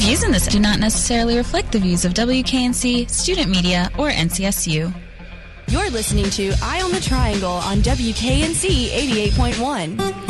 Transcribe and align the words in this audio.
views 0.00 0.22
in 0.22 0.32
this 0.32 0.46
do 0.46 0.58
not 0.58 0.80
necessarily 0.80 1.36
reflect 1.36 1.72
the 1.72 1.78
views 1.78 2.06
of 2.06 2.14
WKNC, 2.14 3.10
student 3.10 3.50
media, 3.50 3.90
or 3.98 4.08
NCSU. 4.08 4.92
You're 5.68 5.90
listening 5.90 6.30
to 6.30 6.54
Eye 6.62 6.80
on 6.82 6.90
the 6.90 7.00
Triangle 7.00 7.52
on 7.52 7.78
WKNC 7.78 8.88
88.1. 8.88 10.29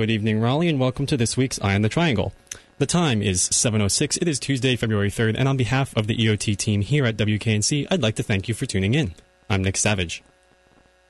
Good 0.00 0.10
evening, 0.10 0.40
Raleigh, 0.40 0.70
and 0.70 0.80
welcome 0.80 1.04
to 1.04 1.16
this 1.18 1.36
week's 1.36 1.60
Eye 1.60 1.74
on 1.74 1.82
the 1.82 1.90
Triangle. 1.90 2.32
The 2.78 2.86
time 2.86 3.20
is 3.20 3.42
7.06. 3.50 4.16
It 4.22 4.28
is 4.28 4.38
Tuesday, 4.38 4.74
February 4.74 5.10
3rd, 5.10 5.34
and 5.36 5.46
on 5.46 5.58
behalf 5.58 5.94
of 5.94 6.06
the 6.06 6.16
EOT 6.16 6.56
team 6.56 6.80
here 6.80 7.04
at 7.04 7.18
WKNC, 7.18 7.86
I'd 7.90 8.00
like 8.00 8.14
to 8.14 8.22
thank 8.22 8.48
you 8.48 8.54
for 8.54 8.64
tuning 8.64 8.94
in. 8.94 9.12
I'm 9.50 9.62
Nick 9.62 9.76
Savage. 9.76 10.22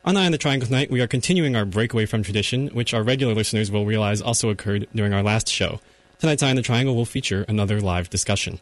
On 0.05 0.17
Eye 0.17 0.27
on 0.27 0.33
the 0.33 0.39
Triangle 0.39 0.67
tonight, 0.67 0.91
we 0.91 1.01
are 1.01 1.07
continuing 1.07 1.55
our 1.55 1.65
breakaway 1.65 2.05
from 2.05 2.25
tradition, 2.25 2.67
which 2.71 2.93
our 2.93 3.05
regular 3.05 3.33
listeners 3.33 3.71
will 3.71 3.87
realize 3.87 4.21
also 4.21 4.49
occurred 4.49 4.89
during 4.93 5.13
our 5.13 5.23
last 5.23 5.49
show. 5.49 5.81
Tonight's 6.19 6.43
Eye 6.43 6.51
on 6.51 6.57
the 6.57 6.63
Triangle 6.63 6.97
will 6.97 7.05
feature 7.05 7.45
another 7.47 7.81
live 7.81 8.11
discussion. 8.11 8.59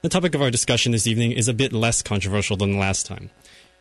The 0.00 0.08
topic 0.08 0.34
of 0.34 0.40
our 0.40 0.50
discussion 0.50 0.92
this 0.92 1.06
evening 1.06 1.32
is 1.32 1.46
a 1.46 1.52
bit 1.52 1.74
less 1.74 2.00
controversial 2.00 2.56
than 2.56 2.72
the 2.72 2.78
last 2.78 3.04
time. 3.04 3.28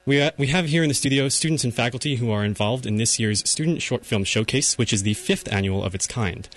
We, 0.07 0.21
uh, 0.21 0.31
we 0.37 0.47
have 0.47 0.69
here 0.69 0.83
in 0.83 0.87
the 0.87 0.93
studio 0.93 1.27
students 1.27 1.65
and 1.65 1.75
faculty 1.75 2.15
who 2.15 2.31
are 2.31 2.45
involved 2.45 2.85
in 2.85 2.95
this 2.95 3.19
year's 3.19 3.43
Student 3.47 3.81
Short 3.81 4.05
Film 4.05 4.23
Showcase, 4.23 4.77
which 4.77 4.93
is 4.93 5.03
the 5.03 5.15
fifth 5.15 5.51
annual 5.51 5.83
of 5.83 5.93
its 5.93 6.07
kind. 6.07 6.47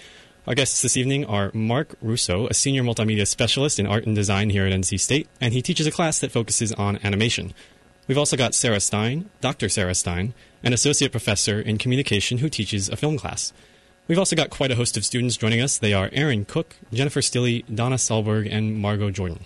Our 0.47 0.55
guests 0.55 0.83
this 0.83 0.97
evening 0.97 1.25
are 1.25 1.51
Mark 1.53 1.97
Russo, 2.01 2.47
a 2.47 2.55
senior 2.55 2.85
multimedia 2.85 3.27
specialist 3.27 3.81
in 3.81 3.89
art 3.89 4.07
and 4.07 4.15
design 4.15 4.51
here 4.51 4.67
at 4.67 4.73
NC 4.73 5.01
State, 5.01 5.27
and 5.41 5.53
he 5.53 5.63
teaches 5.63 5.89
a 5.89 5.91
class 5.91 6.21
that 6.21 6.31
focuses 6.31 6.73
on 6.75 7.01
animation. 7.03 7.53
We've 8.07 8.17
also 8.17 8.37
got 8.37 8.55
Sarah 8.55 8.79
Stein, 8.79 9.29
Dr. 9.41 9.69
Sarah 9.69 9.97
Stein, 9.97 10.33
an 10.63 10.73
associate 10.73 11.11
professor 11.11 11.61
in 11.61 11.77
communication 11.77 12.39
who 12.39 12.49
teaches 12.49 12.89
a 12.89 12.97
film 12.97 13.19
class. 13.19 13.53
We've 14.07 14.17
also 14.21 14.37
got 14.37 14.51
quite 14.51 14.71
a 14.71 14.77
host 14.77 14.97
of 14.97 15.05
students 15.05 15.37
joining 15.37 15.61
us. 15.61 15.77
They 15.77 15.93
are 15.93 16.09
Aaron 16.13 16.45
Cook, 16.45 16.77
Jennifer 16.93 17.21
Stilley, 17.21 17.65
Donna 17.75 17.97
Selberg, 17.97 18.49
and 18.49 18.77
Margot 18.77 19.11
Jordan. 19.11 19.41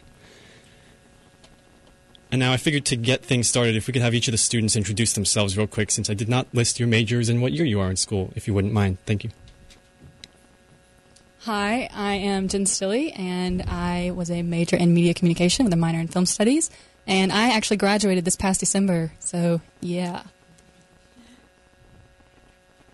And 2.35 2.41
now 2.41 2.53
I 2.53 2.57
figured 2.57 2.85
to 2.87 2.97
get 2.97 3.25
things 3.25 3.47
started, 3.47 3.77
if 3.77 3.87
we 3.87 3.93
could 3.93 4.03
have 4.03 4.13
each 4.13 4.27
of 4.27 4.33
the 4.33 4.39
students 4.39 4.75
introduce 4.75 5.13
themselves 5.13 5.57
real 5.57 5.69
quick, 5.69 5.93
since 5.93 6.11
I 6.11 6.15
did 6.15 6.29
not 6.29 6.53
list 6.53 6.81
your 6.81 6.89
majors 6.89 7.29
and 7.29 7.41
what 7.41 7.53
year 7.53 7.65
you 7.65 7.79
are 7.79 7.89
in 7.89 7.95
school, 7.95 8.33
if 8.35 8.49
you 8.49 8.55
wouldn't 8.55 8.73
mind. 8.75 8.99
Thank 9.07 9.23
you. 9.23 9.31
Hi, 11.43 11.89
I 11.95 12.15
am 12.15 12.49
Jen 12.49 12.65
Stilley, 12.65 13.17
and 13.17 13.63
I 13.63 14.11
was 14.11 14.33
a 14.33 14.43
major 14.43 14.75
in 14.75 14.93
media 14.93 15.15
communication 15.15 15.65
with 15.65 15.73
a 15.75 15.77
minor 15.77 16.01
in 16.01 16.09
film 16.09 16.27
studies. 16.27 16.71
And 17.07 17.31
I 17.31 17.51
actually 17.51 17.77
graduated 17.77 18.25
this 18.25 18.35
past 18.35 18.59
December, 18.59 19.13
so 19.21 19.61
yeah. 19.81 20.25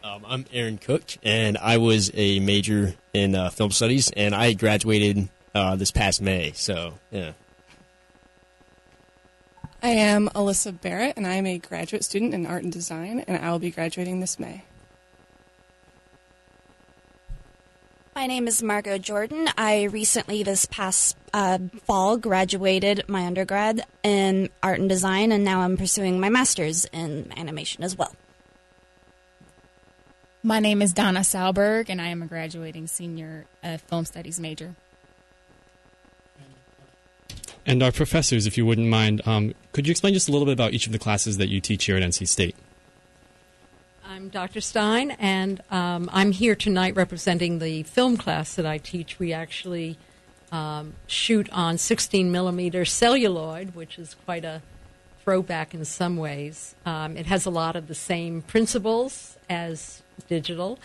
Um, 0.04 0.22
I'm 0.28 0.44
Aaron 0.52 0.76
Cook, 0.76 1.16
and 1.22 1.56
I 1.56 1.78
was 1.78 2.10
a 2.12 2.40
major 2.40 2.92
in 3.14 3.34
uh, 3.34 3.48
film 3.48 3.70
studies, 3.70 4.10
and 4.14 4.34
I 4.34 4.52
graduated 4.52 5.30
uh, 5.54 5.76
this 5.76 5.90
past 5.90 6.20
May. 6.20 6.52
So 6.52 6.98
yeah. 7.10 7.32
I 9.82 9.88
am 9.88 10.28
Alyssa 10.34 10.78
Barrett, 10.78 11.16
and 11.16 11.26
I 11.26 11.36
am 11.36 11.46
a 11.46 11.56
graduate 11.56 12.04
student 12.04 12.34
in 12.34 12.44
art 12.44 12.62
and 12.62 12.72
design, 12.72 13.24
and 13.26 13.42
I 13.42 13.50
will 13.50 13.58
be 13.58 13.70
graduating 13.70 14.20
this 14.20 14.38
May. 14.38 14.64
My 18.14 18.26
name 18.26 18.46
is 18.46 18.62
Margot 18.62 18.98
Jordan. 18.98 19.48
I 19.56 19.84
recently, 19.84 20.42
this 20.42 20.66
past 20.66 21.16
uh, 21.32 21.58
fall, 21.86 22.18
graduated 22.18 23.04
my 23.08 23.24
undergrad 23.24 23.86
in 24.02 24.50
art 24.62 24.80
and 24.80 24.88
design, 24.88 25.32
and 25.32 25.44
now 25.44 25.60
I'm 25.60 25.78
pursuing 25.78 26.20
my 26.20 26.28
master's 26.28 26.84
in 26.92 27.32
animation 27.34 27.82
as 27.82 27.96
well. 27.96 28.14
My 30.42 30.58
name 30.58 30.82
is 30.82 30.92
Donna 30.92 31.20
Salberg, 31.20 31.88
and 31.88 32.02
I 32.02 32.08
am 32.08 32.20
a 32.20 32.26
graduating 32.26 32.86
senior 32.86 33.46
uh, 33.64 33.78
film 33.78 34.04
studies 34.04 34.38
major. 34.38 34.74
And 37.66 37.82
our 37.82 37.92
professors, 37.92 38.46
if 38.46 38.56
you 38.56 38.64
wouldn't 38.64 38.88
mind, 38.88 39.20
um, 39.26 39.54
could 39.72 39.86
you 39.86 39.90
explain 39.90 40.14
just 40.14 40.28
a 40.28 40.32
little 40.32 40.46
bit 40.46 40.52
about 40.52 40.72
each 40.72 40.86
of 40.86 40.92
the 40.92 40.98
classes 40.98 41.36
that 41.36 41.48
you 41.48 41.60
teach 41.60 41.84
here 41.84 41.96
at 41.96 42.02
NC 42.02 42.26
State? 42.26 42.56
I'm 44.04 44.28
Dr. 44.28 44.60
Stein, 44.60 45.12
and 45.12 45.62
um, 45.70 46.10
I'm 46.12 46.32
here 46.32 46.56
tonight 46.56 46.96
representing 46.96 47.58
the 47.58 47.84
film 47.84 48.16
class 48.16 48.54
that 48.54 48.66
I 48.66 48.78
teach. 48.78 49.18
We 49.18 49.32
actually 49.32 49.98
um, 50.50 50.94
shoot 51.06 51.48
on 51.52 51.78
16 51.78 52.32
millimeter 52.32 52.84
celluloid, 52.84 53.74
which 53.74 53.98
is 53.98 54.16
quite 54.24 54.44
a 54.44 54.62
throwback 55.22 55.74
in 55.74 55.84
some 55.84 56.16
ways. 56.16 56.74
Um, 56.84 57.16
it 57.16 57.26
has 57.26 57.46
a 57.46 57.50
lot 57.50 57.76
of 57.76 57.86
the 57.86 57.94
same 57.94 58.42
principles 58.42 59.36
as 59.48 60.02
digital, 60.26 60.78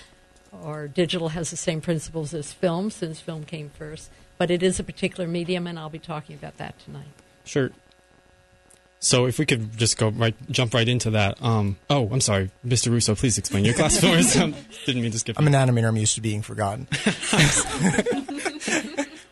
or 0.64 0.88
digital 0.88 1.30
has 1.30 1.52
the 1.52 1.58
same 1.58 1.82
principles 1.82 2.34
as 2.34 2.54
film, 2.54 2.90
since 2.90 3.20
film 3.20 3.44
came 3.44 3.70
first. 3.70 4.10
But 4.38 4.52
it 4.52 4.62
is 4.62 4.80
a 4.80 4.84
particular 4.84 5.28
medium, 5.28 5.68
and 5.68 5.80
I'll 5.80 5.90
be 5.90 6.00
talking 6.00 6.36
about 6.36 6.58
that 6.58 6.78
tonight. 6.80 7.08
Sure. 7.46 7.72
So 9.00 9.28
if 9.28 9.38
we 9.38 9.46
could 9.46 9.78
just 9.78 9.98
go 9.98 10.10
right, 10.10 10.34
jump 10.50 10.74
right 10.74 10.88
into 10.88 11.12
that. 11.12 11.42
Um, 11.42 11.78
oh, 11.90 12.10
I'm 12.12 12.22
sorry, 12.22 12.50
Mr. 12.66 12.92
Russo. 12.92 13.14
Please 13.14 13.38
explain 13.38 13.64
your 13.64 13.76
class 13.76 14.00
for 14.00 14.08
us. 14.08 14.36
Um, 14.36 14.56
didn't 14.86 15.04
mean 15.04 15.12
to 15.12 15.20
skip. 15.20 15.38
I'm 15.38 15.48
an 15.48 15.54
animator. 15.54 15.88
I'm 15.88 15.96
used 15.96 16.16
to 16.16 16.22
being 16.22 16.42
forgotten. 16.42 16.88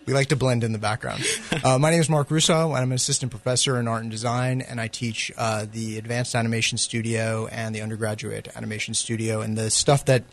we 0.05 0.13
like 0.13 0.27
to 0.27 0.35
blend 0.35 0.63
in 0.63 0.73
the 0.73 0.77
background. 0.77 1.23
Uh, 1.63 1.79
my 1.79 1.89
name 1.89 2.01
is 2.01 2.09
Mark 2.09 2.29
Russo, 2.29 2.69
and 2.69 2.77
I'm 2.77 2.91
an 2.91 2.95
assistant 2.95 3.31
professor 3.31 3.79
in 3.79 3.87
art 3.87 4.03
and 4.03 4.11
design, 4.11 4.61
and 4.61 4.79
I 4.79 4.89
teach 4.89 5.31
uh, 5.37 5.65
the 5.71 5.97
advanced 5.97 6.35
animation 6.35 6.77
studio 6.77 7.47
and 7.47 7.73
the 7.73 7.81
undergraduate 7.81 8.49
animation 8.55 8.93
studio. 8.93 9.41
And 9.41 9.57
the 9.57 9.71
stuff 9.71 10.05
that 10.05 10.23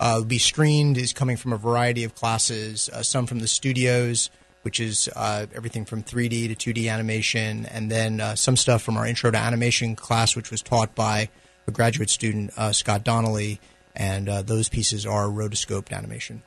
uh, 0.00 0.22
be 0.22 0.38
screened 0.38 0.96
is 0.96 1.12
coming 1.12 1.36
from 1.36 1.52
a 1.52 1.56
variety 1.56 2.04
of 2.04 2.14
classes, 2.14 2.88
uh, 2.92 3.02
some 3.02 3.26
from 3.26 3.40
the 3.40 3.48
studios, 3.48 4.30
which 4.62 4.80
is 4.80 5.08
uh, 5.16 5.46
everything 5.54 5.84
from 5.84 6.02
3D 6.02 6.54
to 6.56 6.72
2D 6.72 6.90
animation, 6.90 7.66
and 7.66 7.90
then 7.90 8.20
uh, 8.20 8.34
some 8.34 8.56
stuff 8.56 8.82
from 8.82 8.96
our 8.96 9.06
Intro 9.06 9.30
to 9.30 9.38
Animation 9.38 9.96
class, 9.96 10.36
which 10.36 10.50
was 10.50 10.62
taught 10.62 10.94
by 10.94 11.28
a 11.66 11.70
graduate 11.70 12.10
student, 12.10 12.50
uh, 12.56 12.72
Scott 12.72 13.04
Donnelly, 13.04 13.60
and 13.94 14.28
uh, 14.28 14.42
those 14.42 14.68
pieces 14.68 15.04
are 15.06 15.26
rotoscoped 15.26 15.92
animation. 15.92 16.42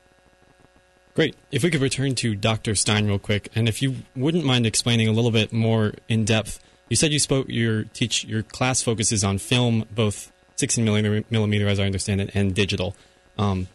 Great. 1.13 1.35
If 1.51 1.63
we 1.63 1.69
could 1.69 1.81
return 1.81 2.15
to 2.15 2.35
Dr. 2.35 2.73
Stein 2.75 3.05
real 3.05 3.19
quick, 3.19 3.49
and 3.53 3.67
if 3.67 3.81
you 3.81 3.97
wouldn't 4.15 4.45
mind 4.45 4.65
explaining 4.65 5.09
a 5.09 5.11
little 5.11 5.31
bit 5.31 5.51
more 5.51 5.93
in 6.07 6.23
depth, 6.23 6.59
you 6.89 6.95
said 6.95 7.11
you 7.11 7.19
spoke 7.19 7.47
your 7.49 7.83
teach 7.83 8.23
your 8.23 8.43
class 8.43 8.81
focuses 8.81 9.23
on 9.23 9.37
film, 9.37 9.85
both 9.93 10.31
16 10.55 10.85
millimeter, 10.85 11.25
millimeter 11.29 11.67
as 11.67 11.79
I 11.79 11.85
understand 11.85 12.21
it, 12.21 12.31
and 12.33 12.55
digital. 12.55 12.95
Um, 13.37 13.67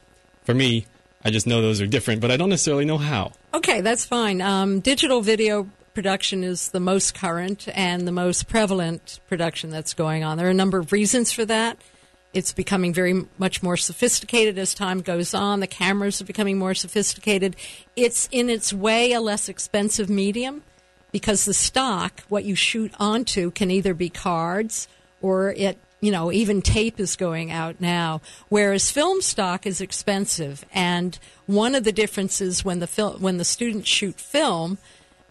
for 0.44 0.54
me, 0.54 0.86
I 1.24 1.30
just 1.30 1.46
know 1.46 1.60
those 1.60 1.80
are 1.80 1.86
different, 1.86 2.20
but 2.20 2.30
I 2.30 2.36
don't 2.36 2.50
necessarily 2.50 2.84
know 2.84 2.98
how. 2.98 3.32
Okay, 3.52 3.80
that's 3.80 4.04
fine. 4.04 4.40
Um, 4.40 4.80
digital 4.80 5.20
video 5.20 5.68
production 5.94 6.44
is 6.44 6.68
the 6.68 6.80
most 6.80 7.14
current 7.14 7.66
and 7.74 8.06
the 8.06 8.12
most 8.12 8.48
prevalent 8.48 9.18
production 9.28 9.70
that's 9.70 9.94
going 9.94 10.22
on. 10.22 10.36
There 10.36 10.46
are 10.46 10.50
a 10.50 10.54
number 10.54 10.78
of 10.78 10.92
reasons 10.92 11.32
for 11.32 11.44
that. 11.46 11.78
It's 12.34 12.52
becoming 12.52 12.92
very 12.92 13.24
much 13.38 13.62
more 13.62 13.78
sophisticated 13.78 14.58
as 14.58 14.74
time 14.74 15.00
goes 15.00 15.32
on. 15.32 15.60
The 15.60 15.66
cameras 15.66 16.20
are 16.20 16.26
becoming 16.26 16.58
more 16.58 16.74
sophisticated. 16.74 17.56
It's 17.96 18.28
in 18.30 18.50
its 18.50 18.74
way 18.74 19.12
a 19.12 19.22
less 19.22 19.48
expensive 19.48 20.10
medium 20.10 20.62
because 21.12 21.46
the 21.46 21.54
stock, 21.54 22.20
what 22.28 22.44
you 22.44 22.54
shoot 22.54 22.92
onto, 23.00 23.50
can 23.52 23.70
either 23.70 23.94
be 23.94 24.10
cards 24.10 24.86
or 25.22 25.52
it 25.52 25.78
you 26.00 26.12
know, 26.12 26.30
even 26.30 26.60
tape 26.62 27.00
is 27.00 27.16
going 27.16 27.50
out 27.50 27.80
now, 27.80 28.20
whereas 28.48 28.90
film 28.90 29.22
stock 29.22 29.66
is 29.66 29.80
expensive. 29.80 30.64
And 30.72 31.18
one 31.46 31.74
of 31.74 31.84
the 31.84 31.92
differences 31.92 32.64
when 32.64 32.80
the 32.80 32.86
fil- 32.86 33.18
when 33.18 33.38
the 33.38 33.44
students 33.44 33.88
shoot 33.88 34.20
film, 34.20 34.78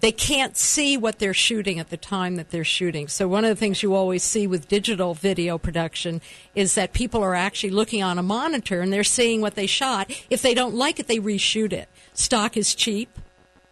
they 0.01 0.11
can't 0.11 0.57
see 0.57 0.97
what 0.97 1.19
they're 1.19 1.33
shooting 1.33 1.79
at 1.79 1.89
the 1.89 1.97
time 1.97 2.35
that 2.35 2.51
they're 2.51 2.63
shooting. 2.63 3.07
So 3.07 3.27
one 3.27 3.45
of 3.45 3.49
the 3.49 3.55
things 3.55 3.81
you 3.81 3.95
always 3.95 4.23
see 4.23 4.45
with 4.45 4.67
digital 4.67 5.13
video 5.13 5.57
production 5.57 6.21
is 6.53 6.75
that 6.75 6.93
people 6.93 7.23
are 7.23 7.35
actually 7.35 7.71
looking 7.71 8.03
on 8.03 8.19
a 8.19 8.23
monitor 8.23 8.81
and 8.81 8.91
they're 8.91 9.03
seeing 9.03 9.41
what 9.41 9.55
they 9.55 9.67
shot. 9.67 10.11
If 10.29 10.41
they 10.41 10.53
don't 10.53 10.75
like 10.75 10.99
it, 10.99 11.07
they 11.07 11.17
reshoot 11.17 11.73
it. 11.73 11.89
Stock 12.13 12.57
is 12.57 12.75
cheap 12.75 13.09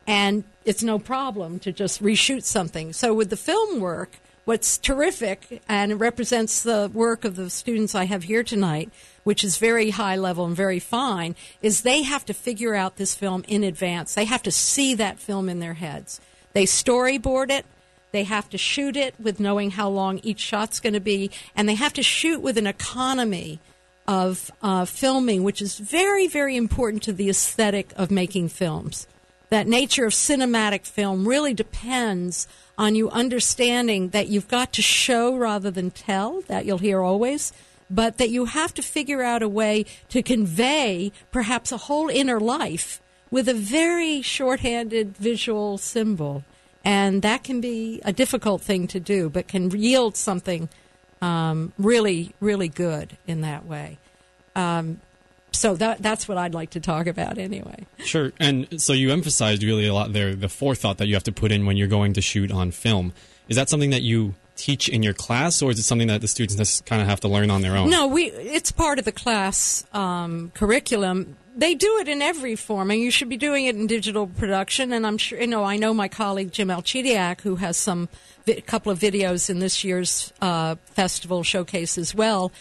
and 0.07 0.43
it's 0.65 0.83
no 0.83 0.97
problem 0.97 1.59
to 1.59 1.71
just 1.71 2.01
reshoot 2.01 2.43
something. 2.43 2.93
So 2.93 3.13
with 3.13 3.29
the 3.29 3.37
film 3.37 3.79
work, 3.79 4.17
what's 4.45 4.77
terrific 4.77 5.61
and 5.69 5.99
represents 5.99 6.61
the 6.61 6.89
work 6.93 7.23
of 7.23 7.35
the 7.35 7.49
students 7.49 7.95
I 7.95 8.05
have 8.05 8.23
here 8.23 8.43
tonight, 8.43 8.91
which 9.23 9.43
is 9.43 9.57
very 9.57 9.91
high 9.91 10.15
level 10.15 10.45
and 10.45 10.55
very 10.55 10.79
fine, 10.79 11.35
is 11.61 11.81
they 11.81 12.03
have 12.03 12.25
to 12.25 12.33
figure 12.33 12.75
out 12.75 12.97
this 12.97 13.15
film 13.15 13.45
in 13.47 13.63
advance. 13.63 14.13
They 14.13 14.25
have 14.25 14.43
to 14.43 14.51
see 14.51 14.93
that 14.95 15.19
film 15.19 15.47
in 15.47 15.59
their 15.59 15.75
heads. 15.75 16.19
They 16.53 16.65
storyboard 16.65 17.49
it. 17.49 17.65
They 18.11 18.25
have 18.25 18.49
to 18.49 18.57
shoot 18.57 18.95
it 18.95 19.15
with 19.19 19.39
knowing 19.39 19.71
how 19.71 19.89
long 19.89 20.19
each 20.21 20.39
shot's 20.39 20.79
going 20.79 20.93
to 20.93 20.99
be, 20.99 21.31
and 21.55 21.67
they 21.67 21.75
have 21.75 21.93
to 21.93 22.03
shoot 22.03 22.41
with 22.41 22.57
an 22.57 22.67
economy 22.67 23.59
of 24.07 24.51
uh, 24.61 24.85
filming, 24.85 25.43
which 25.43 25.61
is 25.61 25.79
very, 25.79 26.27
very 26.27 26.55
important 26.55 27.01
to 27.03 27.13
the 27.13 27.29
aesthetic 27.29 27.91
of 27.95 28.11
making 28.11 28.49
films. 28.49 29.07
That 29.49 29.67
nature 29.67 30.05
of 30.05 30.13
cinematic 30.13 30.85
film 30.85 31.27
really 31.27 31.53
depends 31.53 32.47
on 32.77 32.95
you 32.95 33.09
understanding 33.09 34.09
that 34.09 34.27
you've 34.27 34.47
got 34.47 34.73
to 34.73 34.81
show 34.81 35.35
rather 35.35 35.69
than 35.69 35.91
tell, 35.91 36.41
that 36.47 36.65
you'll 36.65 36.79
hear 36.79 37.01
always, 37.01 37.53
but 37.89 38.17
that 38.17 38.29
you 38.29 38.45
have 38.45 38.73
to 38.73 38.81
figure 38.81 39.21
out 39.21 39.43
a 39.43 39.49
way 39.49 39.85
to 40.09 40.23
convey 40.23 41.11
perhaps 41.31 41.71
a 41.71 41.77
whole 41.77 42.09
inner 42.09 42.39
life 42.39 43.01
with 43.29 43.47
a 43.47 43.53
very 43.53 44.21
shorthanded 44.21 45.15
visual 45.17 45.77
symbol. 45.77 46.43
And 46.83 47.21
that 47.21 47.43
can 47.43 47.61
be 47.61 48.01
a 48.03 48.11
difficult 48.11 48.61
thing 48.61 48.87
to 48.87 48.99
do, 48.99 49.29
but 49.29 49.47
can 49.47 49.71
yield 49.71 50.17
something 50.17 50.69
um, 51.21 51.71
really, 51.77 52.33
really 52.39 52.67
good 52.67 53.17
in 53.25 53.41
that 53.41 53.65
way. 53.65 53.97
Um, 54.55 54.99
so 55.55 55.75
that 55.75 56.01
that's 56.01 56.27
what 56.27 56.37
I'd 56.37 56.53
like 56.53 56.71
to 56.71 56.79
talk 56.79 57.07
about 57.07 57.37
anyway. 57.37 57.85
Sure. 57.99 58.31
And 58.39 58.81
so 58.81 58.93
you 58.93 59.11
emphasized 59.11 59.63
really 59.63 59.87
a 59.87 59.93
lot 59.93 60.13
there 60.13 60.35
the 60.35 60.49
forethought 60.49 60.97
that 60.97 61.07
you 61.07 61.13
have 61.13 61.23
to 61.23 61.31
put 61.31 61.51
in 61.51 61.65
when 61.65 61.77
you're 61.77 61.87
going 61.87 62.13
to 62.13 62.21
shoot 62.21 62.51
on 62.51 62.71
film. 62.71 63.13
Is 63.49 63.55
that 63.55 63.69
something 63.69 63.91
that 63.91 64.01
you 64.01 64.35
teach 64.55 64.87
in 64.87 65.03
your 65.03 65.13
class, 65.13 65.61
or 65.61 65.71
is 65.71 65.79
it 65.79 65.83
something 65.83 66.07
that 66.07 66.21
the 66.21 66.27
students 66.27 66.55
just 66.55 66.85
kind 66.85 67.01
of 67.01 67.07
have 67.07 67.19
to 67.21 67.27
learn 67.27 67.49
on 67.49 67.61
their 67.61 67.75
own? 67.75 67.89
No, 67.89 68.07
we 68.07 68.25
it's 68.25 68.71
part 68.71 68.99
of 68.99 69.05
the 69.05 69.11
class 69.11 69.85
um, 69.93 70.51
curriculum. 70.53 71.37
They 71.55 71.75
do 71.75 71.99
it 71.99 72.07
in 72.07 72.21
every 72.21 72.55
form, 72.55 72.89
and 72.89 72.99
you 72.99 73.11
should 73.11 73.29
be 73.29 73.37
doing 73.37 73.65
it 73.65 73.75
in 73.75 73.85
digital 73.85 74.25
production. 74.27 74.91
And 74.91 75.05
I'm 75.05 75.17
sure 75.17 75.39
you 75.39 75.47
know. 75.47 75.63
I 75.63 75.77
know 75.77 75.93
my 75.93 76.07
colleague 76.07 76.51
Jim 76.51 76.69
Alchediak, 76.69 77.41
who 77.41 77.57
has 77.57 77.77
some 77.77 78.09
a 78.47 78.61
couple 78.61 78.91
of 78.91 78.99
videos 78.99 79.49
in 79.49 79.59
this 79.59 79.83
year's 79.83 80.33
uh, 80.41 80.75
festival 80.85 81.43
showcase 81.43 81.97
as 81.97 82.13
well 82.13 82.51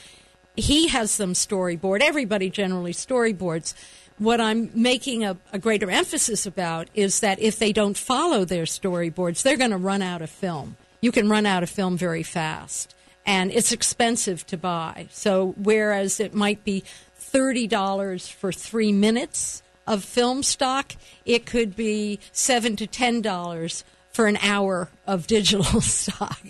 he 0.57 0.89
has 0.89 1.17
them 1.17 1.33
storyboard. 1.33 2.01
Everybody 2.01 2.51
generally 2.51 2.93
storyboards. 2.93 3.75
What 4.19 4.41
I'm 4.41 4.71
making 4.75 5.25
a, 5.25 5.37
a 5.53 5.59
greater 5.59 5.91
emphasis 5.91 6.47
about 6.47 6.89
is 6.95 7.21
that 7.21 7.41
if 7.41 7.59
they 7.59 7.73
don't 7.73 7.97
follow 7.97 8.45
their 8.45 8.65
storyboards, 8.65 9.43
they're 9.43 9.57
going 9.57 9.71
to 9.71 9.77
run 9.77 10.03
out 10.03 10.23
of 10.23 10.31
film. 10.31 10.77
You 11.01 11.11
can 11.11 11.29
run 11.29 11.47
out 11.47 11.63
of 11.63 11.71
film 11.71 11.97
very 11.97 12.23
fast, 12.23 12.95
and 13.27 13.51
it's 13.51 13.73
expensive 13.73 14.47
to 14.49 14.57
buy. 14.57 15.09
So, 15.11 15.55
whereas 15.57 16.21
it 16.21 16.35
might 16.35 16.63
be 16.63 16.85
$30 17.19 18.31
for 18.31 18.53
three 18.53 18.93
minutes 18.93 19.63
of 19.87 20.05
film 20.05 20.43
stock, 20.43 20.93
it 21.25 21.47
could 21.47 21.75
be 21.75 22.21
seven 22.31 22.77
to 22.77 22.87
$10 22.87 23.83
for 24.13 24.27
an 24.27 24.37
hour 24.43 24.91
of 25.07 25.27
digital 25.27 25.65
stock. 25.81 26.41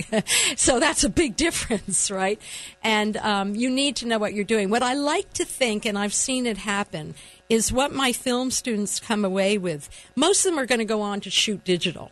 so 0.56 0.80
that's 0.80 1.04
a 1.04 1.08
big 1.08 1.36
difference, 1.36 2.10
right? 2.10 2.40
And 2.82 3.16
um, 3.18 3.54
you 3.54 3.70
need 3.70 3.96
to 3.96 4.06
know 4.06 4.18
what 4.18 4.34
you're 4.34 4.44
doing. 4.44 4.68
What 4.68 4.82
I 4.82 4.94
like 4.94 5.32
to 5.34 5.44
think, 5.44 5.86
and 5.86 5.96
I've 5.96 6.14
seen 6.14 6.46
it 6.46 6.58
happen, 6.58 7.14
is 7.48 7.72
what 7.72 7.92
my 7.92 8.12
film 8.12 8.50
students 8.50 8.98
come 8.98 9.24
away 9.24 9.58
with. 9.58 9.88
Most 10.16 10.44
of 10.44 10.52
them 10.52 10.58
are 10.58 10.66
going 10.66 10.80
to 10.80 10.84
go 10.84 11.02
on 11.02 11.20
to 11.20 11.30
shoot 11.30 11.62
digital 11.64 12.10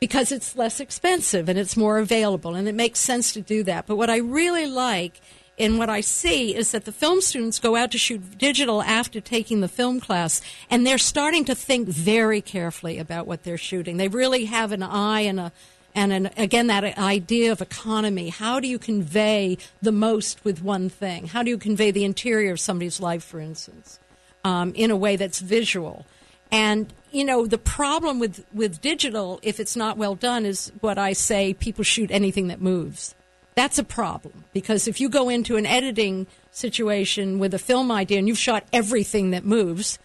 because 0.00 0.32
it's 0.32 0.56
less 0.56 0.80
expensive 0.80 1.48
and 1.48 1.58
it's 1.58 1.76
more 1.76 1.98
available, 1.98 2.54
and 2.54 2.68
it 2.68 2.74
makes 2.74 3.00
sense 3.00 3.32
to 3.32 3.40
do 3.40 3.62
that. 3.64 3.86
But 3.86 3.96
what 3.96 4.10
I 4.10 4.16
really 4.16 4.66
like 4.66 5.20
and 5.60 5.78
what 5.78 5.90
I 5.90 6.00
see 6.00 6.56
is 6.56 6.72
that 6.72 6.86
the 6.86 6.92
film 6.92 7.20
students 7.20 7.58
go 7.58 7.76
out 7.76 7.90
to 7.92 7.98
shoot 7.98 8.38
digital 8.38 8.82
after 8.82 9.20
taking 9.20 9.60
the 9.60 9.68
film 9.68 10.00
class, 10.00 10.40
and 10.70 10.86
they're 10.86 10.96
starting 10.96 11.44
to 11.44 11.54
think 11.54 11.86
very 11.86 12.40
carefully 12.40 12.98
about 12.98 13.26
what 13.26 13.44
they're 13.44 13.58
shooting. 13.58 13.98
They 13.98 14.08
really 14.08 14.46
have 14.46 14.72
an 14.72 14.82
eye 14.82 15.20
and 15.20 15.38
a 15.38 15.52
and 15.94 16.12
an, 16.12 16.30
again 16.36 16.68
that 16.68 16.84
idea 16.98 17.52
of 17.52 17.60
economy. 17.60 18.30
How 18.30 18.58
do 18.58 18.68
you 18.68 18.78
convey 18.78 19.58
the 19.82 19.92
most 19.92 20.44
with 20.44 20.62
one 20.62 20.88
thing? 20.88 21.26
How 21.26 21.42
do 21.42 21.50
you 21.50 21.58
convey 21.58 21.90
the 21.90 22.04
interior 22.04 22.52
of 22.52 22.60
somebody's 22.60 23.00
life, 23.00 23.22
for 23.22 23.38
instance, 23.38 23.98
um, 24.44 24.72
in 24.74 24.90
a 24.90 24.96
way 24.96 25.16
that's 25.16 25.40
visual? 25.40 26.06
And 26.50 26.92
you 27.12 27.24
know 27.24 27.46
the 27.46 27.58
problem 27.58 28.18
with 28.18 28.46
with 28.54 28.80
digital, 28.80 29.40
if 29.42 29.60
it's 29.60 29.76
not 29.76 29.98
well 29.98 30.14
done, 30.14 30.46
is 30.46 30.72
what 30.80 30.96
I 30.96 31.12
say: 31.12 31.52
people 31.52 31.84
shoot 31.84 32.10
anything 32.10 32.48
that 32.48 32.62
moves 32.62 33.14
that's 33.54 33.78
a 33.78 33.84
problem 33.84 34.44
because 34.52 34.88
if 34.88 35.00
you 35.00 35.08
go 35.08 35.28
into 35.28 35.56
an 35.56 35.66
editing 35.66 36.26
situation 36.52 37.38
with 37.38 37.54
a 37.54 37.58
film 37.58 37.90
idea 37.90 38.18
and 38.18 38.28
you've 38.28 38.38
shot 38.38 38.64
everything 38.72 39.30
that 39.30 39.44
moves, 39.44 39.98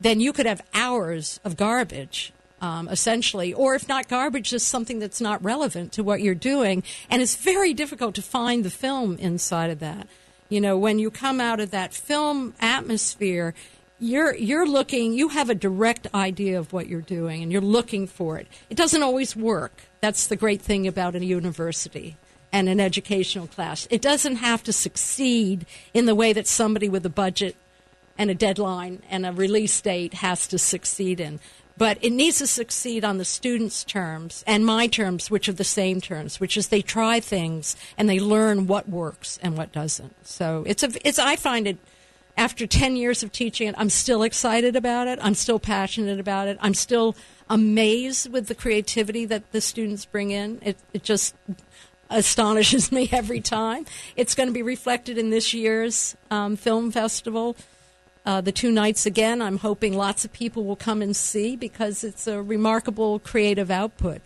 then 0.00 0.20
you 0.20 0.32
could 0.32 0.46
have 0.46 0.62
hours 0.74 1.40
of 1.44 1.56
garbage, 1.56 2.32
um, 2.60 2.88
essentially, 2.88 3.52
or 3.52 3.74
if 3.74 3.88
not 3.88 4.08
garbage, 4.08 4.50
just 4.50 4.68
something 4.68 4.98
that's 4.98 5.20
not 5.20 5.42
relevant 5.42 5.92
to 5.92 6.02
what 6.02 6.22
you're 6.22 6.34
doing. 6.34 6.82
And 7.10 7.22
it's 7.22 7.36
very 7.36 7.74
difficult 7.74 8.14
to 8.16 8.22
find 8.22 8.64
the 8.64 8.70
film 8.70 9.16
inside 9.18 9.70
of 9.70 9.80
that. 9.80 10.06
You 10.48 10.60
know, 10.60 10.76
when 10.76 10.98
you 10.98 11.10
come 11.10 11.40
out 11.40 11.60
of 11.60 11.70
that 11.70 11.94
film 11.94 12.54
atmosphere, 12.60 13.54
you're 13.98 14.34
you're 14.34 14.66
looking 14.66 15.12
you 15.12 15.28
have 15.28 15.48
a 15.48 15.54
direct 15.54 16.08
idea 16.12 16.58
of 16.58 16.72
what 16.72 16.88
you're 16.88 17.00
doing 17.00 17.40
and 17.40 17.52
you're 17.52 17.60
looking 17.60 18.08
for 18.08 18.36
it 18.36 18.48
it 18.68 18.76
doesn't 18.76 19.02
always 19.04 19.36
work 19.36 19.82
that's 20.00 20.26
the 20.26 20.34
great 20.34 20.60
thing 20.60 20.88
about 20.88 21.14
a 21.14 21.24
university 21.24 22.16
and 22.52 22.68
an 22.68 22.80
educational 22.80 23.46
class. 23.46 23.88
It 23.90 24.02
doesn't 24.02 24.36
have 24.36 24.62
to 24.64 24.72
succeed 24.72 25.66
in 25.94 26.06
the 26.06 26.14
way 26.14 26.32
that 26.32 26.46
somebody 26.46 26.88
with 26.88 27.04
a 27.06 27.10
budget 27.10 27.56
and 28.18 28.30
a 28.30 28.34
deadline 28.34 29.02
and 29.08 29.24
a 29.24 29.32
release 29.32 29.80
date 29.80 30.14
has 30.14 30.46
to 30.48 30.58
succeed 30.58 31.18
in. 31.18 31.40
But 31.78 31.98
it 32.02 32.10
needs 32.10 32.38
to 32.38 32.46
succeed 32.46 33.04
on 33.04 33.16
the 33.16 33.24
students' 33.24 33.82
terms 33.82 34.44
and 34.46 34.66
my 34.66 34.86
terms, 34.86 35.30
which 35.30 35.48
are 35.48 35.54
the 35.54 35.64
same 35.64 36.00
terms, 36.00 36.38
which 36.38 36.56
is 36.56 36.68
they 36.68 36.82
try 36.82 37.18
things 37.18 37.76
and 37.96 38.08
they 38.08 38.20
learn 38.20 38.66
what 38.66 38.88
works 38.88 39.38
and 39.42 39.56
what 39.56 39.72
doesn't. 39.72 40.14
So 40.26 40.64
it's 40.66 40.82
a, 40.82 40.90
it's, 41.06 41.18
I 41.18 41.36
find 41.36 41.66
it, 41.66 41.78
after 42.36 42.66
10 42.66 42.96
years 42.96 43.22
of 43.22 43.32
teaching 43.32 43.68
it, 43.68 43.74
I'm 43.76 43.90
still 43.90 44.22
excited 44.22 44.76
about 44.76 45.08
it. 45.08 45.18
I'm 45.22 45.34
still 45.34 45.58
passionate 45.58 46.18
about 46.18 46.48
it. 46.48 46.56
I'm 46.60 46.74
still 46.74 47.14
amazed 47.48 48.32
with 48.32 48.46
the 48.46 48.54
creativity 48.54 49.24
that 49.26 49.52
the 49.52 49.60
students 49.60 50.04
bring 50.04 50.30
in. 50.30 50.58
It, 50.62 50.78
it 50.94 51.02
just 51.02 51.34
astonishes 52.12 52.92
me 52.92 53.08
every 53.12 53.40
time. 53.40 53.86
It's 54.16 54.34
going 54.34 54.48
to 54.48 54.52
be 54.52 54.62
reflected 54.62 55.18
in 55.18 55.30
this 55.30 55.52
year's 55.54 56.16
um, 56.30 56.56
film 56.56 56.90
festival. 56.90 57.56
Uh, 58.24 58.40
the 58.40 58.52
two 58.52 58.70
nights 58.70 59.04
again, 59.04 59.42
I'm 59.42 59.58
hoping 59.58 59.96
lots 59.96 60.24
of 60.24 60.32
people 60.32 60.64
will 60.64 60.76
come 60.76 61.02
and 61.02 61.14
see 61.14 61.56
because 61.56 62.04
it's 62.04 62.26
a 62.26 62.40
remarkable 62.40 63.18
creative 63.18 63.70
output. 63.70 64.20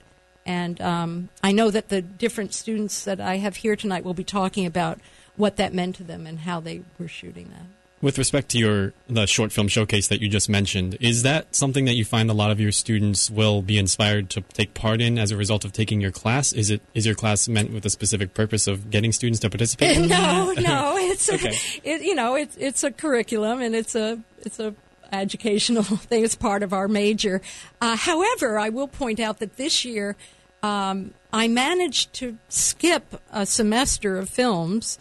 And 0.45 0.81
um, 0.81 1.29
I 1.43 1.53
know 1.53 1.71
that 1.71 1.89
the 1.89 2.03
different 2.03 2.55
students 2.55 3.05
that 3.05 3.21
I 3.21 3.39
have 3.39 3.57
here 3.57 3.75
tonight 3.75 4.05
will 4.05 4.15
be 4.15 4.25
talking 4.25 4.67
about 4.67 5.01
what 5.37 5.57
that 5.57 5.75
meant 5.75 5.97
to 5.97 6.05
them 6.05 6.27
and 6.27 6.41
how 6.41 6.61
they 6.61 6.83
were 6.99 7.09
shooting 7.09 7.49
that. 7.49 7.76
With 8.03 8.19
respect 8.19 8.51
to 8.51 8.59
your 8.59 8.93
the 9.09 9.27
short 9.27 9.53
film 9.53 9.69
showcase 9.69 10.09
that 10.09 10.21
you 10.21 10.29
just 10.29 10.51
mentioned, 10.51 10.99
is 11.01 11.23
that 11.23 11.55
something 11.55 11.87
that 11.87 11.95
you 11.95 12.05
find 12.05 12.29
a 12.29 12.35
lot 12.35 12.51
of 12.51 12.61
your 12.61 12.71
students 12.71 13.31
will 13.31 13.63
be 13.63 13.79
inspired 13.79 14.29
to 14.31 14.43
take 14.43 14.75
part 14.75 15.01
in 15.01 15.19
as 15.19 15.31
a 15.31 15.37
result 15.37 15.65
of 15.65 15.73
taking 15.73 16.03
your 16.03 16.11
class? 16.11 16.53
Is 16.53 16.71
it 16.71 16.83
is 16.93 17.07
your 17.07 17.15
class 17.15 17.49
meant 17.49 17.73
with 17.73 17.87
a 17.87 17.91
specific 17.91 18.35
purpose 18.35 18.67
of 18.67 18.91
getting 18.91 19.13
students 19.13 19.41
to 19.41 19.51
participate? 19.51 19.99
no, 20.09 20.53
no, 20.59 20.97
it's 20.99 21.33
okay. 21.33 21.49
a, 21.49 21.81
it, 21.89 22.03
you 22.03 22.15
know 22.15 22.35
it's 22.35 22.55
it's 22.59 22.85
a 22.85 22.91
curriculum 22.91 23.63
and 23.63 23.75
it's 23.75 23.95
a 23.95 24.21
it's 24.41 24.61
a 24.61 24.75
educational 25.11 25.83
thing. 25.83 26.23
It's 26.23 26.35
part 26.35 26.63
of 26.63 26.75
our 26.75 26.89
major. 26.89 27.41
Uh, 27.81 27.97
however, 27.97 28.59
I 28.59 28.69
will 28.69 28.89
point 28.89 29.21
out 29.21 29.39
that 29.39 29.57
this 29.57 29.87
year 29.87 30.17
um, 30.63 31.15
I 31.33 31.49
managed 31.49 32.13
to 32.15 32.39
skip 32.49 33.21
a 33.33 33.47
semester 33.47 34.19
of 34.19 34.29
films 34.29 34.99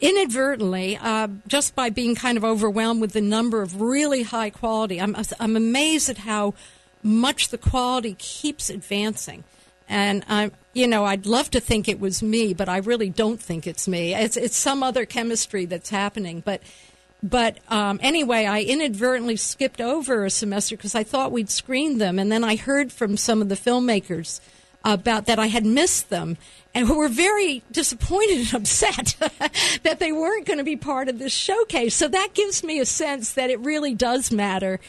inadvertently, 0.00 0.96
uh, 0.96 1.28
just 1.46 1.74
by 1.74 1.90
being 1.90 2.14
kind 2.14 2.36
of 2.36 2.44
overwhelmed 2.44 3.00
with 3.00 3.12
the 3.12 3.20
number 3.20 3.62
of 3.62 3.80
really 3.80 4.22
high 4.22 4.50
quality, 4.50 5.00
I'm, 5.00 5.16
I'm 5.40 5.56
amazed 5.56 6.08
at 6.08 6.18
how 6.18 6.54
much 7.02 7.48
the 7.48 7.58
quality 7.58 8.14
keeps 8.18 8.70
advancing. 8.70 9.44
And 9.88 10.24
I'm, 10.28 10.52
you 10.72 10.86
know, 10.86 11.04
I'd 11.04 11.26
love 11.26 11.50
to 11.52 11.60
think 11.60 11.88
it 11.88 12.00
was 12.00 12.22
me, 12.22 12.52
but 12.54 12.68
I 12.68 12.78
really 12.78 13.08
don't 13.08 13.40
think 13.40 13.66
it's 13.66 13.86
me. 13.86 14.14
It's, 14.14 14.36
it's 14.36 14.56
some 14.56 14.82
other 14.82 15.06
chemistry 15.06 15.64
that's 15.64 15.90
happening. 15.90 16.42
But 16.44 16.62
but 17.22 17.58
um, 17.68 17.98
anyway, 18.02 18.44
I 18.44 18.60
inadvertently 18.60 19.36
skipped 19.36 19.80
over 19.80 20.24
a 20.24 20.30
semester 20.30 20.76
because 20.76 20.94
I 20.94 21.02
thought 21.02 21.32
we'd 21.32 21.50
screened 21.50 22.00
them, 22.00 22.18
and 22.18 22.30
then 22.30 22.44
I 22.44 22.56
heard 22.56 22.92
from 22.92 23.16
some 23.16 23.40
of 23.40 23.48
the 23.48 23.54
filmmakers 23.54 24.40
about 24.84 25.26
that 25.26 25.38
I 25.38 25.46
had 25.48 25.66
missed 25.66 26.10
them, 26.10 26.36
and 26.74 26.86
who 26.86 26.98
were 26.98 27.08
very 27.08 27.62
disappointed 27.72 28.38
and 28.38 28.54
upset 28.62 29.16
that 29.82 29.98
they 29.98 30.12
weren't 30.12 30.46
going 30.46 30.58
to 30.58 30.64
be 30.64 30.76
part 30.76 31.08
of 31.08 31.18
this 31.18 31.32
showcase. 31.32 31.94
So 31.94 32.08
that 32.08 32.34
gives 32.34 32.62
me 32.62 32.80
a 32.80 32.86
sense 32.86 33.32
that 33.32 33.50
it 33.50 33.60
really 33.60 33.94
does 33.94 34.30
matter 34.30 34.80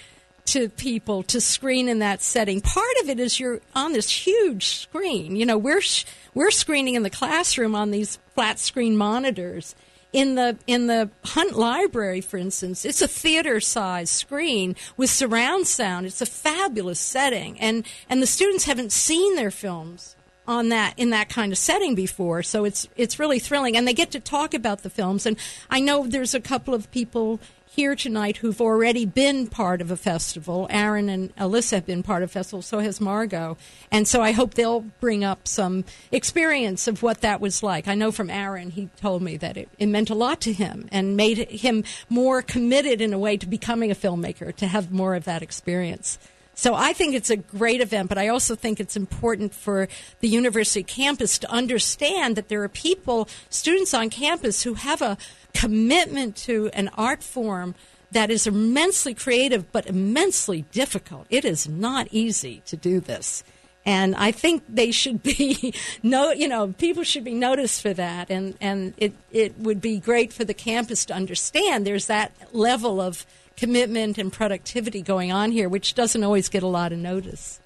to 0.47 0.69
people 0.69 1.23
to 1.23 1.41
screen 1.41 1.89
in 1.89 1.99
that 1.99 2.21
setting. 2.21 2.61
Part 2.61 2.95
of 3.03 3.09
it 3.09 3.19
is 3.19 3.39
you're 3.39 3.59
on 3.75 3.93
this 3.93 4.09
huge 4.09 4.67
screen. 4.67 5.35
You 5.35 5.45
know, 5.45 5.57
we're 5.57 5.81
sh- 5.81 6.05
we're 6.33 6.51
screening 6.51 6.95
in 6.95 7.03
the 7.03 7.09
classroom 7.09 7.75
on 7.75 7.91
these 7.91 8.17
flat 8.33 8.57
screen 8.57 8.95
monitors. 8.95 9.75
In 10.13 10.35
the 10.35 10.57
in 10.67 10.87
the 10.87 11.09
Hunt 11.23 11.57
Library, 11.57 12.21
for 12.21 12.37
instance, 12.37 12.85
it's 12.85 13.01
a 13.01 13.07
theater 13.07 13.59
size 13.59 14.09
screen 14.09 14.75
with 14.95 15.09
surround 15.09 15.67
sound. 15.67 16.05
It's 16.05 16.21
a 16.21 16.25
fabulous 16.25 16.99
setting, 16.99 17.59
and 17.59 17.85
and 18.09 18.21
the 18.21 18.27
students 18.27 18.63
haven't 18.63 18.91
seen 18.91 19.35
their 19.35 19.51
films 19.51 20.15
on 20.47 20.69
that 20.69 20.93
in 20.97 21.09
that 21.09 21.29
kind 21.29 21.51
of 21.51 21.57
setting 21.57 21.93
before. 21.93 22.41
So 22.41 22.63
it's 22.63 22.87
it's 22.95 23.19
really 23.19 23.39
thrilling. 23.39 23.75
And 23.75 23.87
they 23.87 23.93
get 23.93 24.11
to 24.11 24.19
talk 24.19 24.53
about 24.53 24.83
the 24.83 24.89
films. 24.89 25.25
And 25.25 25.37
I 25.69 25.81
know 25.81 26.07
there's 26.07 26.33
a 26.33 26.39
couple 26.39 26.73
of 26.73 26.89
people 26.91 27.39
here 27.77 27.95
tonight 27.95 28.37
who've 28.37 28.59
already 28.59 29.05
been 29.05 29.45
part 29.45 29.81
of 29.81 29.91
a 29.91 29.95
festival. 29.95 30.65
Aaron 30.71 31.09
and 31.09 31.33
Alyssa 31.35 31.73
have 31.73 31.85
been 31.85 32.01
part 32.01 32.23
of 32.23 32.31
a 32.31 32.33
festival, 32.33 32.63
so 32.63 32.79
has 32.79 32.99
Margot. 32.99 33.55
And 33.91 34.07
so 34.07 34.19
I 34.19 34.31
hope 34.31 34.55
they'll 34.55 34.79
bring 34.99 35.23
up 35.23 35.47
some 35.47 35.85
experience 36.11 36.87
of 36.87 37.03
what 37.03 37.21
that 37.21 37.39
was 37.39 37.61
like. 37.61 37.87
I 37.87 37.93
know 37.93 38.11
from 38.11 38.31
Aaron, 38.31 38.71
he 38.71 38.89
told 38.99 39.21
me 39.21 39.37
that 39.37 39.57
it, 39.57 39.69
it 39.77 39.85
meant 39.85 40.09
a 40.09 40.15
lot 40.15 40.41
to 40.41 40.53
him 40.53 40.89
and 40.91 41.15
made 41.15 41.51
him 41.51 41.83
more 42.09 42.41
committed 42.41 42.99
in 42.99 43.13
a 43.13 43.19
way 43.19 43.37
to 43.37 43.45
becoming 43.45 43.91
a 43.91 43.95
filmmaker, 43.95 44.55
to 44.55 44.65
have 44.65 44.91
more 44.91 45.13
of 45.13 45.25
that 45.25 45.43
experience. 45.43 46.17
So 46.55 46.73
I 46.73 46.93
think 46.93 47.13
it's 47.13 47.29
a 47.29 47.37
great 47.37 47.81
event, 47.81 48.09
but 48.09 48.17
I 48.17 48.29
also 48.29 48.55
think 48.55 48.79
it's 48.79 48.97
important 48.97 49.53
for 49.53 49.87
the 50.21 50.27
university 50.27 50.81
campus 50.81 51.37
to 51.37 51.51
understand 51.51 52.35
that 52.35 52.49
there 52.49 52.63
are 52.63 52.69
people, 52.69 53.29
students 53.51 53.93
on 53.93 54.09
campus 54.09 54.63
who 54.63 54.73
have 54.73 55.03
a 55.03 55.19
commitment 55.53 56.35
to 56.35 56.69
an 56.73 56.89
art 56.95 57.23
form 57.23 57.75
that 58.11 58.29
is 58.29 58.47
immensely 58.47 59.13
creative 59.13 59.71
but 59.71 59.85
immensely 59.85 60.63
difficult. 60.71 61.27
It 61.29 61.43
is 61.43 61.67
not 61.67 62.07
easy 62.11 62.61
to 62.67 62.77
do 62.77 62.99
this. 62.99 63.43
And 63.85 64.15
I 64.15 64.31
think 64.31 64.63
they 64.67 64.91
should 64.91 65.23
be 65.23 65.73
no, 66.03 66.31
you 66.31 66.47
know, 66.47 66.73
people 66.77 67.03
should 67.03 67.23
be 67.23 67.33
noticed 67.33 67.81
for 67.81 67.93
that, 67.93 68.29
and 68.29 68.55
and 68.59 68.93
it 68.97 69.13
it 69.31 69.57
would 69.57 69.79
be 69.79 69.97
great 69.97 70.33
for 70.33 70.43
the 70.43 70.53
campus 70.53 71.05
to 71.05 71.13
understand 71.13 71.87
there's 71.87 72.07
that 72.07 72.33
level 72.51 72.99
of 72.99 73.25
commitment 73.55 74.17
and 74.17 74.31
productivity 74.31 75.01
going 75.01 75.31
on 75.31 75.51
here, 75.51 75.69
which 75.69 75.95
doesn't 75.95 76.21
always 76.21 76.49
get 76.49 76.63
a 76.63 76.67
lot 76.67 76.91
of 76.91 76.99
notice. 76.99 77.61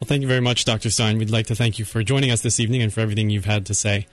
Well, 0.00 0.08
thank 0.08 0.22
you 0.22 0.28
very 0.28 0.40
much, 0.40 0.64
Dr. 0.64 0.90
Stein. 0.90 1.16
We'd 1.16 1.30
like 1.30 1.46
to 1.46 1.54
thank 1.54 1.78
you 1.78 1.84
for 1.84 2.02
joining 2.02 2.32
us 2.32 2.42
this 2.42 2.58
evening 2.58 2.82
and 2.82 2.92
for 2.92 3.00
everything 3.00 3.30
you've 3.30 3.44
had 3.44 3.64
to 3.66 3.74
say. 3.74 4.06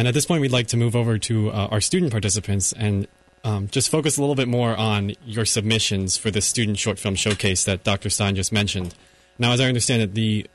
And 0.00 0.08
at 0.08 0.14
this 0.14 0.24
point, 0.24 0.40
we'd 0.40 0.50
like 0.50 0.68
to 0.68 0.78
move 0.78 0.96
over 0.96 1.18
to 1.18 1.50
uh, 1.50 1.68
our 1.70 1.82
student 1.82 2.10
participants 2.10 2.72
and 2.72 3.06
um, 3.44 3.68
just 3.68 3.90
focus 3.90 4.16
a 4.16 4.22
little 4.22 4.34
bit 4.34 4.48
more 4.48 4.74
on 4.74 5.12
your 5.26 5.44
submissions 5.44 6.16
for 6.16 6.30
the 6.30 6.40
student 6.40 6.78
short 6.78 6.98
film 6.98 7.14
showcase 7.14 7.64
that 7.64 7.84
Dr. 7.84 8.08
Stein 8.08 8.34
just 8.34 8.50
mentioned. 8.50 8.94
Now, 9.38 9.52
as 9.52 9.60
I 9.60 9.66
understand 9.66 10.00
it, 10.00 10.14
the 10.14 10.46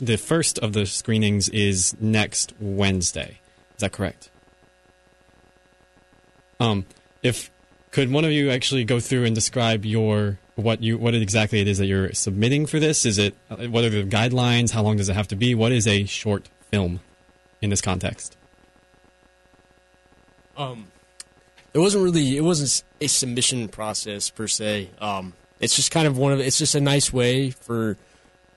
the 0.00 0.16
first 0.16 0.58
of 0.58 0.72
the 0.72 0.84
screenings 0.84 1.48
is 1.50 1.94
next 2.00 2.54
Wednesday. 2.58 3.38
Is 3.76 3.82
that 3.82 3.92
correct? 3.92 4.30
Um, 6.58 6.84
if 7.22 7.52
could 7.92 8.10
one 8.10 8.24
of 8.24 8.32
you 8.32 8.50
actually 8.50 8.82
go 8.82 8.98
through 8.98 9.26
and 9.26 9.32
describe 9.32 9.86
your 9.86 10.40
what 10.56 10.82
you 10.82 10.98
what 10.98 11.14
exactly 11.14 11.60
it 11.60 11.68
is 11.68 11.78
that 11.78 11.86
you're 11.86 12.12
submitting 12.14 12.66
for 12.66 12.80
this? 12.80 13.06
Is 13.06 13.16
it 13.16 13.36
uh, 13.48 13.58
what 13.68 13.84
are 13.84 13.90
the 13.90 14.02
guidelines? 14.02 14.72
How 14.72 14.82
long 14.82 14.96
does 14.96 15.08
it 15.08 15.14
have 15.14 15.28
to 15.28 15.36
be? 15.36 15.54
What 15.54 15.70
is 15.70 15.86
a 15.86 16.04
short 16.04 16.48
film 16.72 16.98
in 17.62 17.70
this 17.70 17.80
context? 17.80 18.34
Um, 20.58 20.88
it 21.72 21.78
wasn't 21.78 22.04
really 22.04 22.36
it 22.36 22.42
wasn't 22.42 22.82
a 23.00 23.06
submission 23.06 23.68
process 23.68 24.28
per 24.28 24.48
se. 24.48 24.90
Um, 25.00 25.32
it's 25.60 25.76
just 25.76 25.90
kind 25.90 26.06
of 26.06 26.18
one 26.18 26.32
of 26.32 26.40
it's 26.40 26.58
just 26.58 26.74
a 26.74 26.80
nice 26.80 27.12
way 27.12 27.50
for 27.50 27.96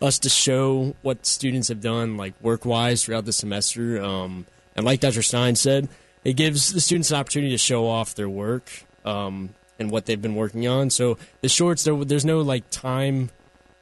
us 0.01 0.17
to 0.19 0.29
show 0.29 0.95
what 1.03 1.25
students 1.25 1.67
have 1.67 1.79
done 1.79 2.17
like 2.17 2.33
work 2.41 2.65
wise 2.65 3.05
throughout 3.05 3.25
the 3.25 3.33
semester. 3.33 4.01
Um, 4.01 4.47
and 4.75 4.85
like 4.85 4.99
Dr. 4.99 5.21
Stein 5.21 5.55
said, 5.55 5.87
it 6.23 6.33
gives 6.33 6.73
the 6.73 6.81
students 6.81 7.11
an 7.11 7.17
opportunity 7.17 7.51
to 7.51 7.57
show 7.57 7.87
off 7.87 8.15
their 8.15 8.29
work 8.29 8.71
um, 9.05 9.53
and 9.77 9.91
what 9.91 10.07
they've 10.07 10.21
been 10.21 10.35
working 10.35 10.67
on. 10.67 10.89
So 10.89 11.19
the 11.41 11.49
shorts 11.49 11.83
there, 11.83 11.95
there's 12.03 12.25
no 12.25 12.41
like 12.41 12.69
time 12.71 13.29